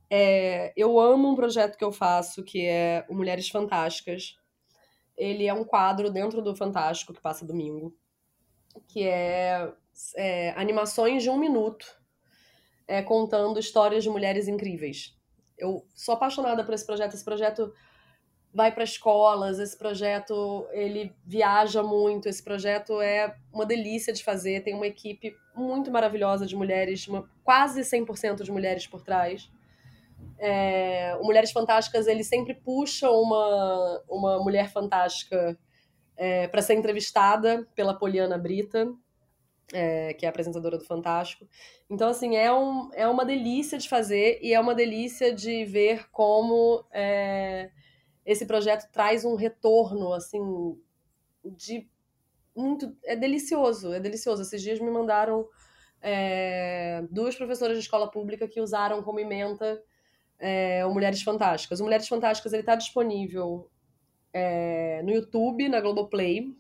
É, 0.10 0.74
eu 0.76 1.00
amo 1.00 1.30
um 1.30 1.36
projeto 1.36 1.78
que 1.78 1.84
eu 1.84 1.92
faço, 1.92 2.44
que 2.44 2.66
é 2.66 3.06
o 3.10 3.16
Mulheres 3.16 3.50
Fantásticas, 3.50 4.38
ele 5.18 5.48
é 5.48 5.54
um 5.54 5.64
quadro 5.64 6.12
dentro 6.12 6.42
do 6.42 6.56
Fantástico 6.56 7.14
que 7.14 7.22
passa 7.22 7.46
domingo, 7.46 7.96
que 8.88 9.04
é, 9.04 9.72
é 10.16 10.52
animações 10.52 11.24
de 11.24 11.30
um 11.30 11.38
minuto, 11.38 11.86
é, 12.88 13.02
contando 13.02 13.60
histórias 13.60 14.04
de 14.04 14.10
mulheres 14.10 14.48
incríveis. 14.48 15.18
Eu 15.58 15.86
sou 15.96 16.14
apaixonada 16.16 16.64
por 16.64 16.74
esse 16.74 16.86
projeto. 16.86 17.14
Esse 17.14 17.24
projeto 17.24 17.74
vai 18.54 18.72
para 18.72 18.86
escolas, 18.86 19.60
esse 19.60 19.78
projeto 19.78 20.66
ele 20.72 21.14
viaja 21.26 21.84
muito, 21.84 22.30
esse 22.30 22.42
projeto 22.42 23.02
é 23.02 23.36
uma 23.52 23.66
delícia 23.66 24.14
de 24.14 24.24
fazer, 24.24 24.64
tem 24.64 24.74
uma 24.74 24.88
equipe 24.88 25.36
muito 25.54 25.92
maravilhosa 25.92 26.46
de 26.46 26.56
mulheres, 26.56 27.06
uma, 27.06 27.30
quase 27.44 27.82
100% 27.82 28.44
de 28.44 28.52
mulheres 28.52 28.88
por 28.88 29.02
trás. 29.02 29.52
É, 30.38 31.18
o 31.22 31.24
Mulheres 31.24 31.52
Fantásticas 31.52 32.08
ele 32.08 32.24
sempre 32.24 32.54
puxa 32.54 33.10
uma, 33.10 34.04
uma 34.10 34.44
mulher 34.44 34.70
fantástica 34.70 35.58
é, 36.18 36.48
para 36.48 36.62
ser 36.62 36.76
entrevistada 36.76 37.68
pela 37.74 37.98
Poliana 37.98 38.38
Brita, 38.38 38.88
é, 39.74 40.14
que 40.14 40.26
é 40.26 40.30
apresentadora 40.30 40.78
do 40.78 40.86
Fantástico. 40.86 41.48
Então, 41.90 42.10
assim, 42.10 42.36
é, 42.36 42.54
um, 42.54 42.90
é 42.94 43.08
uma 43.08 43.26
delícia 43.26 43.78
de 43.78 43.90
fazer 43.90 44.40
e 44.42 44.54
é 44.54 44.60
uma 44.60 44.76
delícia 44.76 45.34
de 45.34 45.66
ver 45.66 46.10
como 46.12 46.86
é, 46.92 47.72
esse 48.26 48.46
projeto 48.46 48.92
traz 48.92 49.26
um 49.26 49.36
retorno, 49.36 50.14
assim, 50.14 50.40
de 51.44 51.90
muito... 52.56 52.96
É 53.04 53.16
delicioso, 53.16 53.94
é 53.94 54.00
delicioso. 54.00 54.42
Esses 54.42 54.62
dias 54.62 54.80
me 54.80 54.90
mandaram 54.90 55.48
é, 56.02 57.04
duas 57.10 57.36
professoras 57.36 57.78
de 57.78 57.84
escola 57.84 58.10
pública 58.10 58.48
que 58.48 58.62
usaram 58.62 59.02
como 59.04 59.20
ementa 59.20 59.82
é, 60.40 60.86
o 60.86 60.94
Mulheres 60.94 61.22
Fantásticas. 61.22 61.80
O 61.80 61.84
Mulheres 61.84 62.08
Fantásticas 62.08 62.54
ele 62.54 62.62
está 62.62 62.76
disponível 62.76 63.70
é, 64.34 65.02
no 65.04 65.12
YouTube, 65.12 65.70
na 65.70 65.80
Globoplay. 65.80 66.54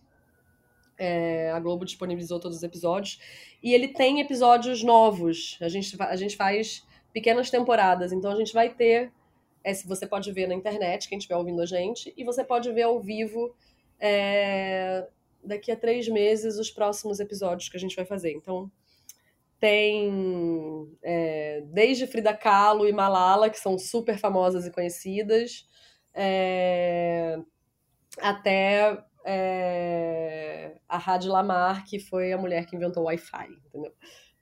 É, 0.98 1.52
a 1.52 1.60
Globo 1.60 1.84
disponibilizou 1.84 2.40
todos 2.40 2.58
os 2.58 2.64
episódios. 2.64 3.20
E 3.62 3.74
ele 3.74 3.90
tem 3.90 4.22
episódios 4.22 4.84
novos. 4.84 5.58
A 5.62 5.68
gente, 5.68 5.96
a 6.02 6.16
gente 6.16 6.36
faz 6.36 6.86
pequenas 7.12 7.50
temporadas. 7.50 8.12
Então 8.12 8.32
a 8.32 8.36
gente 8.36 8.54
vai 8.54 8.70
ter. 8.70 9.12
É, 9.64 9.74
você 9.74 10.06
pode 10.06 10.32
ver 10.32 10.48
na 10.48 10.54
internet, 10.54 11.10
quem 11.10 11.18
estiver 11.18 11.36
ouvindo 11.36 11.62
a 11.62 11.66
gente, 11.66 12.14
e 12.16 12.24
você 12.24 12.44
pode 12.44 12.72
ver 12.72 12.84
ao 12.84 13.00
vivo 13.00 13.56
é, 14.00 15.08
daqui 15.44 15.72
a 15.72 15.76
três 15.76 16.08
meses 16.08 16.58
os 16.58 16.70
próximos 16.70 17.20
episódios 17.20 17.68
que 17.68 17.78
a 17.78 17.80
gente 17.80 17.96
vai 17.96 18.06
fazer. 18.06 18.32
Então, 18.32 18.72
tem 19.60 20.88
é, 21.04 21.64
desde 21.68 22.08
Frida 22.08 22.36
Kahlo 22.36 22.88
e 22.88 22.94
Malala, 22.94 23.50
que 23.50 23.60
são 23.60 23.78
super 23.78 24.18
famosas 24.18 24.66
e 24.66 24.72
conhecidas, 24.72 25.68
é, 26.14 27.38
até 28.20 29.04
é, 29.26 30.78
a 30.88 30.98
Hadi 30.98 31.28
Lamar, 31.28 31.86
que 31.86 32.00
foi 32.00 32.32
a 32.32 32.38
mulher 32.38 32.66
que 32.66 32.76
inventou 32.76 33.04
o 33.04 33.06
Wi-Fi, 33.08 33.48
entendeu? 33.68 33.94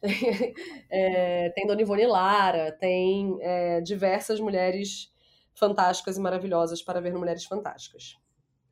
É, 0.92 1.50
tem 1.52 1.66
Dona 1.66 1.82
Ivone 1.82 2.06
Lara, 2.06 2.72
tem 2.74 3.38
é, 3.40 3.80
diversas 3.80 4.38
mulheres 4.40 5.12
fantásticas 5.56 6.18
e 6.18 6.20
maravilhosas 6.20 6.82
para 6.84 7.00
ver 7.00 7.14
Mulheres 7.14 7.46
Fantásticas. 7.46 8.18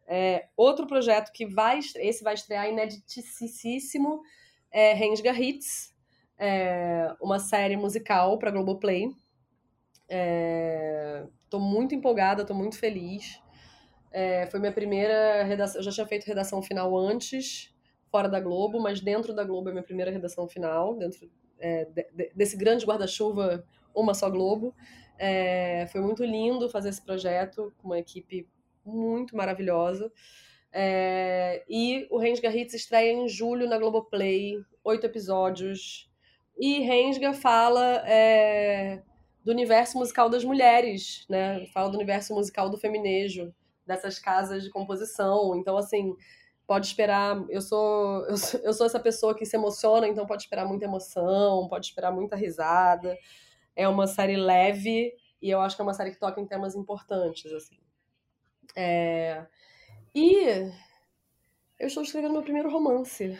É, 0.06 0.50
outro 0.58 0.86
projeto 0.86 1.32
que 1.32 1.46
vai, 1.46 1.80
esse 1.80 2.22
vai 2.22 2.34
estrear 2.34 2.68
ineditíssimo 2.68 4.22
é 4.70 4.94
Rensga 4.94 5.32
Hits, 5.32 5.91
é, 6.42 7.14
uma 7.22 7.38
série 7.38 7.78
musical 7.78 8.39
para 8.39 8.50
Globoplay. 8.50 9.12
É, 10.10 11.24
muito 11.54 11.94
empolgada, 11.94 12.42
estou 12.42 12.58
muito 12.58 12.80
feliz. 12.80 13.39
É, 14.12 14.48
foi 14.48 14.60
minha 14.60 14.72
primeira 14.72 15.44
redação. 15.44 15.80
Eu 15.80 15.84
já 15.84 15.92
tinha 15.92 16.08
feito 16.08 16.26
redação 16.26 16.60
final 16.64 16.98
antes, 16.98 17.72
fora 18.10 18.28
da 18.28 18.39
Globo, 18.39 18.80
mas 18.80 19.00
dentro 19.00 19.36
da 19.36 19.44
Globo 19.44 19.70
é 19.70 19.72
minha 19.72 19.84
primeira 19.84 20.10
redação 20.10 20.48
final, 20.48 20.96
dentro 20.98 21.30
é, 21.60 21.86
de, 21.86 22.32
desse 22.36 22.58
grande 22.58 22.88
guarda-chuva, 22.88 23.64
uma 23.94 24.16
só 24.16 24.28
Globo. 24.28 24.74
É, 25.20 25.86
foi 25.92 26.02
muito 26.02 26.26
lindo 26.26 26.68
fazer 26.70 26.89
esse 26.89 27.04
projeto 27.04 27.72
com 27.78 27.89
uma 27.89 28.00
equipe 28.00 28.50
muito 28.84 29.38
maravilhosa. 29.38 30.12
É, 30.74 31.64
e 31.70 32.08
o 32.10 32.18
Range 32.18 32.42
Garritz 32.42 32.74
estreia 32.74 33.12
em 33.12 33.30
julho 33.30 33.70
na 33.70 33.78
Globoplay, 33.78 34.58
oito 34.84 35.06
episódios. 35.06 36.11
E 36.62 36.82
Rensga 36.82 37.34
fala 37.34 38.03
é, 38.07 39.01
do 39.43 39.51
universo 39.51 39.97
musical 39.97 40.30
das 40.30 40.43
mulheres, 40.43 41.26
né? 41.28 41.66
Fala 41.74 41.89
do 41.89 41.95
universo 41.95 42.36
musical 42.36 42.70
do 42.70 42.78
feminejo, 42.78 43.51
dessas 43.84 44.20
casas 44.20 44.64
de 44.64 44.70
composição. 44.70 45.55
Então, 45.55 45.76
assim, 45.76 46.16
pode 46.68 46.86
esperar. 46.86 47.43
Eu 47.49 47.62
sou, 47.62 48.28
eu 48.28 48.38
sou, 48.38 48.59
eu 48.59 48.74
sou 48.74 48.86
essa 48.86 48.99
pessoa 48.99 49.36
que 49.36 49.43
se 49.43 49.57
emociona, 49.57 50.07
então 50.07 50.28
pode 50.28 50.43
esperar 50.43 50.68
muita 50.68 50.86
emoção, 50.86 51.68
pode 51.68 51.88
esperar 51.88 52.12
muita 52.12 52.36
risada. 52.36 53.18
É 53.76 53.88
uma 53.88 54.05
série 54.05 54.38
leve 54.38 55.16
e 55.41 55.49
eu 55.49 55.59
acho 55.62 55.76
que 55.76 55.82
é 55.82 55.86
uma 55.86 55.95
série 55.95 56.12
que 56.12 56.20
toca 56.20 56.39
em 56.39 56.45
temas 56.45 56.76
importantes, 56.76 57.51
assim. 57.51 57.80
É... 58.76 59.47
E 60.14 60.72
eu 61.80 61.88
estou 61.88 62.03
escrevendo 62.03 62.34
meu 62.34 62.43
primeiro 62.43 62.70
romance. 62.70 63.36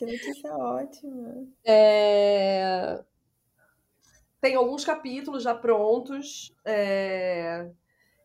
Que 0.00 0.06
notícia 0.06 0.50
ótima. 0.56 1.46
É... 1.62 3.04
Tem 4.40 4.54
alguns 4.54 4.82
capítulos 4.82 5.42
já 5.42 5.54
prontos. 5.54 6.50
É... 6.64 7.68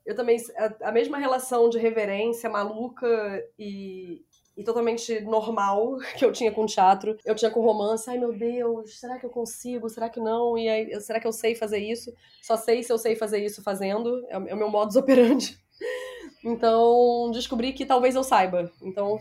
Eu 0.06 0.16
também. 0.16 0.38
A, 0.56 0.88
a 0.88 0.92
mesma 0.94 1.18
relação 1.18 1.68
de 1.70 1.78
reverência 1.78 2.50
maluca 2.50 3.46
e, 3.60 4.24
e 4.56 4.64
totalmente 4.64 5.20
normal 5.20 5.98
que 6.18 6.24
eu 6.24 6.32
tinha 6.32 6.50
com 6.50 6.66
teatro, 6.66 7.18
eu 7.26 7.36
tinha 7.36 7.52
com 7.52 7.60
romance. 7.60 8.10
Ai 8.10 8.18
meu 8.18 8.32
Deus, 8.32 8.98
será 8.98 9.20
que 9.20 9.26
eu 9.26 9.30
consigo? 9.30 9.90
Será 9.90 10.10
que 10.10 10.22
não? 10.22 10.58
E 10.58 10.70
aí, 10.70 11.02
será 11.02 11.20
que 11.20 11.28
eu 11.28 11.34
sei 11.34 11.56
fazer 11.56 11.80
isso? 11.80 12.10
Só 12.42 12.56
sei 12.56 12.84
se 12.84 12.94
eu 12.94 12.98
sei 12.98 13.18
fazer 13.18 13.44
isso 13.44 13.62
fazendo. 13.62 14.26
É, 14.30 14.36
é 14.36 14.54
o 14.54 14.58
meu 14.58 14.70
modus 14.70 14.96
operandi. 14.96 15.60
Então, 16.48 17.32
descobri 17.32 17.74
que 17.74 17.88
talvez 17.88 18.14
eu 18.14 18.24
saiba. 18.24 18.72
Então, 18.84 19.20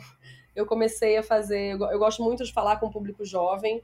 eu 0.54 0.66
comecei 0.66 1.16
a 1.16 1.22
fazer. 1.22 1.72
Eu 1.72 1.98
gosto 1.98 2.22
muito 2.22 2.44
de 2.44 2.52
falar 2.52 2.78
com 2.78 2.86
o 2.86 2.92
público 2.92 3.24
jovem. 3.24 3.82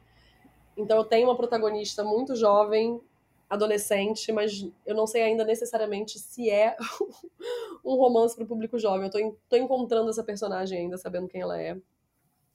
Então 0.76 0.98
eu 0.98 1.04
tenho 1.04 1.28
uma 1.28 1.36
protagonista 1.36 2.04
muito 2.04 2.34
jovem, 2.36 3.00
adolescente, 3.48 4.32
mas 4.32 4.66
eu 4.86 4.94
não 4.94 5.06
sei 5.06 5.22
ainda 5.22 5.44
necessariamente 5.44 6.18
se 6.18 6.48
é 6.48 6.76
um 7.84 7.96
romance 7.96 8.34
para 8.34 8.44
o 8.44 8.48
público 8.48 8.78
jovem. 8.78 9.06
Eu 9.06 9.10
tô, 9.10 9.36
tô 9.48 9.56
encontrando 9.56 10.08
essa 10.08 10.22
personagem 10.22 10.78
ainda, 10.78 10.96
sabendo 10.96 11.28
quem 11.28 11.40
ela 11.40 11.60
é. 11.60 11.76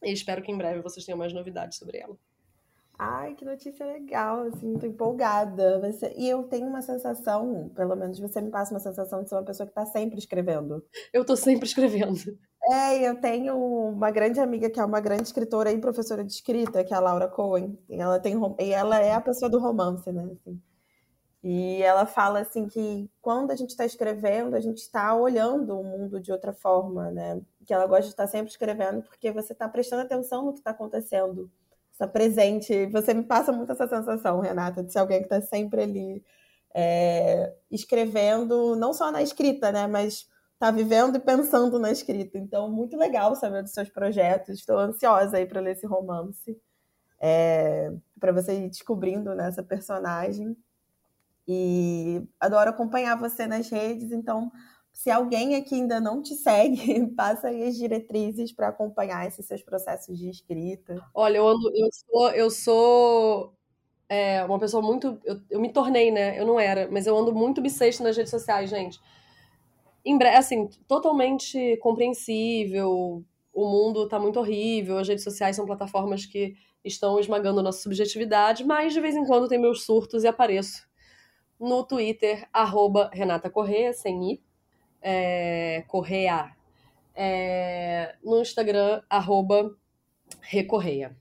E 0.03 0.11
espero 0.11 0.41
que 0.41 0.51
em 0.51 0.57
breve 0.57 0.81
vocês 0.81 1.05
tenham 1.05 1.17
mais 1.17 1.33
novidades 1.33 1.77
sobre 1.77 1.97
ela. 1.97 2.17
Ai, 2.97 3.35
que 3.35 3.43
notícia 3.43 3.85
legal, 3.85 4.43
assim, 4.43 4.77
tô 4.77 4.85
empolgada. 4.85 5.79
Você... 5.81 6.13
E 6.15 6.29
eu 6.29 6.43
tenho 6.43 6.67
uma 6.67 6.81
sensação, 6.81 7.69
pelo 7.75 7.95
menos 7.95 8.17
você 8.19 8.39
me 8.39 8.49
passa 8.49 8.73
uma 8.73 8.79
sensação 8.79 9.21
de 9.21 9.27
ser 9.27 9.35
uma 9.35 9.43
pessoa 9.43 9.67
que 9.67 9.73
tá 9.73 9.85
sempre 9.85 10.17
escrevendo. 10.17 10.83
Eu 11.11 11.25
tô 11.25 11.35
sempre 11.35 11.65
escrevendo. 11.65 12.37
É, 12.67 13.07
eu 13.07 13.19
tenho 13.21 13.55
uma 13.55 14.09
grande 14.09 14.39
amiga 14.39 14.69
que 14.69 14.79
é 14.79 14.85
uma 14.85 14.99
grande 14.99 15.23
escritora 15.23 15.71
e 15.71 15.79
professora 15.79 16.23
de 16.23 16.31
escrita, 16.33 16.83
que 16.83 16.93
é 16.93 16.97
a 16.97 16.99
Laura 16.99 17.27
Cohen. 17.27 17.77
E 17.87 17.95
ela, 18.01 18.19
tem, 18.19 18.35
e 18.59 18.71
ela 18.71 18.99
é 18.99 19.13
a 19.13 19.21
pessoa 19.21 19.49
do 19.49 19.59
romance, 19.59 20.11
né? 20.11 20.23
Assim. 20.33 20.59
E 21.43 21.83
ela 21.83 22.07
fala 22.07 22.39
assim 22.39 22.67
que 22.67 23.07
quando 23.21 23.51
a 23.51 23.55
gente 23.55 23.69
está 23.69 23.85
escrevendo, 23.85 24.55
a 24.55 24.59
gente 24.59 24.79
está 24.79 25.15
olhando 25.15 25.79
o 25.79 25.83
mundo 25.83 26.19
de 26.19 26.31
outra 26.31 26.51
forma, 26.51 27.11
né? 27.11 27.39
Que 27.67 27.71
ela 27.73 27.85
gosta 27.85 28.05
de 28.05 28.09
estar 28.09 28.25
sempre 28.25 28.49
escrevendo 28.51 29.03
porque 29.03 29.31
você 29.31 29.53
está 29.53 29.69
prestando 29.69 30.01
atenção 30.01 30.45
no 30.45 30.53
que 30.53 30.59
está 30.59 30.71
acontecendo, 30.71 31.51
está 31.91 32.07
presente. 32.07 32.87
Você 32.87 33.13
me 33.13 33.23
passa 33.23 33.51
muito 33.51 33.71
essa 33.71 33.87
sensação, 33.87 34.39
Renata, 34.39 34.83
de 34.83 34.91
ser 34.91 34.97
alguém 34.97 35.19
que 35.19 35.25
está 35.25 35.39
sempre 35.39 35.83
ali 35.83 36.23
é, 36.73 37.53
escrevendo, 37.69 38.75
não 38.75 38.91
só 38.91 39.11
na 39.11 39.21
escrita, 39.21 39.71
né? 39.71 39.85
Mas 39.85 40.27
está 40.55 40.71
vivendo 40.71 41.17
e 41.17 41.19
pensando 41.19 41.77
na 41.79 41.91
escrita. 41.91 42.37
Então, 42.37 42.71
muito 42.71 42.97
legal 42.97 43.35
saber 43.35 43.61
dos 43.61 43.71
seus 43.73 43.89
projetos. 43.89 44.59
Estou 44.59 44.79
ansiosa 44.79 45.37
aí 45.37 45.45
para 45.45 45.61
ler 45.61 45.73
esse 45.73 45.85
romance, 45.85 46.57
é, 47.21 47.93
para 48.19 48.31
você 48.31 48.53
ir 48.53 48.69
descobrindo 48.69 49.35
né, 49.35 49.51
personagem. 49.67 50.57
E 51.47 52.27
adoro 52.39 52.71
acompanhar 52.71 53.15
você 53.15 53.45
nas 53.45 53.69
redes, 53.69 54.11
então 54.11 54.51
se 54.95 55.11
alguém 55.11 55.55
aqui 55.55 55.75
ainda 55.75 55.99
não 55.99 56.21
te 56.21 56.33
segue, 56.35 57.05
passa 57.15 57.49
aí 57.49 57.67
as 57.67 57.75
diretrizes 57.75 58.53
para 58.53 58.69
acompanhar 58.69 59.27
esses 59.27 59.45
seus 59.45 59.61
processos 59.61 60.17
de 60.17 60.29
escrita. 60.29 60.99
Olha, 61.13 61.37
eu, 61.37 61.53
eu 61.75 61.89
sou, 61.91 62.29
eu 62.31 62.49
sou 62.49 63.53
é, 64.07 64.43
uma 64.45 64.57
pessoa 64.57 64.81
muito. 64.81 65.19
Eu, 65.25 65.41
eu, 65.49 65.59
me 65.59 65.71
tornei, 65.71 66.11
né? 66.11 66.39
Eu 66.39 66.47
não 66.47 66.57
era, 66.57 66.89
mas 66.89 67.05
eu 67.05 67.17
ando 67.17 67.35
muito 67.35 67.61
bissexto 67.61 68.01
nas 68.01 68.15
redes 68.15 68.31
sociais, 68.31 68.69
gente. 68.69 68.99
Em 70.05 70.17
breve, 70.17 70.37
assim, 70.37 70.69
totalmente 70.87 71.77
compreensível. 71.77 73.25
O 73.51 73.67
mundo 73.67 74.07
tá 74.07 74.19
muito 74.19 74.39
horrível, 74.39 74.97
as 74.97 75.07
redes 75.07 75.23
sociais 75.23 75.55
são 75.55 75.65
plataformas 75.65 76.25
que 76.25 76.55
estão 76.83 77.19
esmagando 77.19 77.63
nossa 77.63 77.81
subjetividade, 77.81 78.63
mas 78.63 78.93
de 78.93 79.01
vez 79.01 79.15
em 79.15 79.25
quando 79.25 79.47
tem 79.47 79.57
meus 79.57 79.83
surtos 79.83 80.23
e 80.23 80.27
apareço 80.27 80.87
no 81.59 81.83
Twitter, 81.83 82.47
arroba 82.51 83.09
Renata 83.13 83.49
Correia, 83.49 83.93
sem 83.93 84.33
I, 84.33 84.43
é. 85.01 85.83
É, 87.17 88.15
no 88.23 88.41
Instagram, 88.41 89.01
arroba 89.09 89.73
Recorreia. 90.41 91.15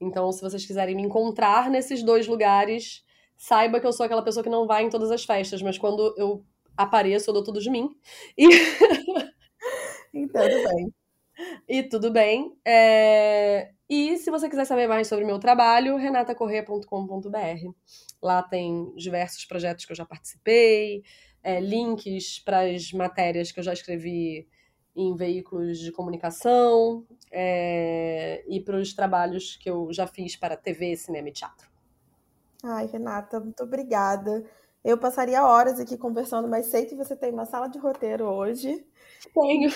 Então, 0.00 0.32
se 0.32 0.40
vocês 0.40 0.66
quiserem 0.66 0.96
me 0.96 1.02
encontrar 1.02 1.70
nesses 1.70 2.02
dois 2.02 2.26
lugares, 2.26 3.04
saiba 3.36 3.78
que 3.78 3.86
eu 3.86 3.92
sou 3.92 4.04
aquela 4.04 4.22
pessoa 4.22 4.42
que 4.42 4.50
não 4.50 4.66
vai 4.66 4.84
em 4.84 4.90
todas 4.90 5.10
as 5.10 5.24
festas, 5.24 5.62
mas 5.62 5.78
quando 5.78 6.14
eu 6.16 6.44
apareço, 6.76 7.30
eu 7.30 7.34
dou 7.34 7.44
tudo 7.44 7.60
de 7.60 7.70
mim. 7.70 7.90
E... 8.36 8.46
então, 10.14 10.48
tudo 10.48 10.68
bem. 10.68 10.94
E 11.68 11.82
tudo 11.82 12.10
bem. 12.10 12.52
É... 12.64 13.72
E 13.88 14.16
se 14.18 14.30
você 14.30 14.48
quiser 14.48 14.64
saber 14.64 14.86
mais 14.86 15.08
sobre 15.08 15.24
o 15.24 15.26
meu 15.26 15.38
trabalho, 15.38 15.96
renatacorreia.com.br. 15.96 17.72
Lá 18.22 18.42
tem 18.42 18.94
diversos 18.94 19.44
projetos 19.44 19.84
que 19.84 19.92
eu 19.92 19.96
já 19.96 20.04
participei, 20.04 21.02
é, 21.42 21.58
links 21.58 22.38
para 22.38 22.60
as 22.60 22.92
matérias 22.92 23.50
que 23.50 23.58
eu 23.58 23.64
já 23.64 23.72
escrevi 23.72 24.46
em 24.94 25.16
veículos 25.16 25.78
de 25.78 25.90
comunicação 25.90 27.06
é, 27.32 28.44
e 28.46 28.60
para 28.60 28.76
os 28.76 28.92
trabalhos 28.92 29.56
que 29.56 29.70
eu 29.70 29.92
já 29.92 30.06
fiz 30.06 30.36
para 30.36 30.56
TV, 30.56 30.96
cinema 30.96 31.28
e 31.28 31.32
teatro. 31.32 31.68
Ai, 32.62 32.86
Renata, 32.86 33.40
muito 33.40 33.62
obrigada. 33.62 34.44
Eu 34.82 34.96
passaria 34.98 35.44
horas 35.44 35.78
aqui 35.78 35.96
conversando, 35.98 36.48
mas 36.48 36.66
sei 36.66 36.86
que 36.86 36.94
você 36.94 37.14
tem 37.14 37.32
uma 37.32 37.44
sala 37.44 37.68
de 37.68 37.78
roteiro 37.78 38.24
hoje. 38.24 38.86
Tenho. 39.34 39.68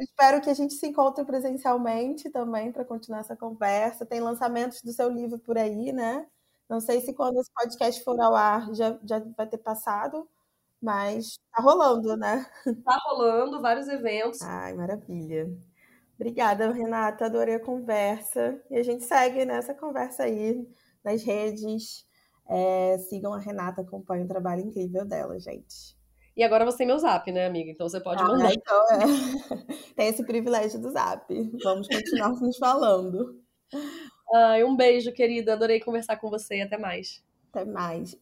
Espero 0.00 0.40
que 0.40 0.48
a 0.48 0.54
gente 0.54 0.74
se 0.74 0.86
encontre 0.86 1.24
presencialmente 1.24 2.30
também 2.30 2.72
para 2.72 2.84
continuar 2.84 3.20
essa 3.20 3.36
conversa. 3.36 4.06
Tem 4.06 4.20
lançamentos 4.20 4.80
do 4.82 4.92
seu 4.92 5.10
livro 5.10 5.38
por 5.38 5.58
aí, 5.58 5.92
né? 5.92 6.26
Não 6.68 6.80
sei 6.80 7.00
se 7.00 7.12
quando 7.12 7.38
esse 7.40 7.50
podcast 7.52 8.02
for 8.02 8.18
ao 8.20 8.34
ar 8.34 8.72
já, 8.74 8.98
já 9.04 9.18
vai 9.36 9.46
ter 9.46 9.58
passado, 9.58 10.28
mas 10.80 11.38
tá 11.52 11.62
rolando, 11.62 12.16
né? 12.16 12.46
Tá 12.84 12.98
rolando 13.06 13.60
vários 13.60 13.88
eventos. 13.88 14.40
Ai, 14.40 14.72
maravilha. 14.74 15.50
Obrigada, 16.14 16.70
Renata. 16.70 17.26
Adorei 17.26 17.56
a 17.56 17.60
conversa. 17.60 18.62
E 18.70 18.76
a 18.78 18.82
gente 18.82 19.04
segue 19.04 19.44
nessa 19.44 19.74
conversa 19.74 20.22
aí 20.24 20.66
nas 21.02 21.22
redes. 21.22 22.06
É, 22.50 22.98
sigam 22.98 23.32
a 23.32 23.38
Renata, 23.38 23.82
acompanhem 23.82 24.24
o 24.24 24.28
trabalho 24.28 24.62
incrível 24.62 25.04
dela, 25.04 25.38
gente. 25.38 25.96
E 26.36 26.42
agora 26.42 26.64
você 26.64 26.78
tem 26.78 26.86
meu 26.86 26.98
zap, 26.98 27.30
né, 27.30 27.46
amiga? 27.46 27.70
Então 27.70 27.88
você 27.88 28.00
pode 28.00 28.22
ah, 28.22 28.26
mandar. 28.26 28.52
Então 28.52 28.86
é. 28.92 28.98
Tem 29.94 30.08
esse 30.08 30.24
privilégio 30.24 30.80
do 30.80 30.90
zap. 30.90 31.26
Vamos 31.62 31.86
continuar 31.86 32.30
nos 32.40 32.56
falando. 32.56 33.40
Ai, 34.32 34.64
um 34.64 34.76
beijo, 34.76 35.12
querida. 35.12 35.52
Adorei 35.52 35.80
conversar 35.80 36.16
com 36.16 36.30
você 36.30 36.56
e 36.56 36.62
até 36.62 36.78
mais. 36.78 37.22
Até 37.52 37.64
mais. 37.64 38.16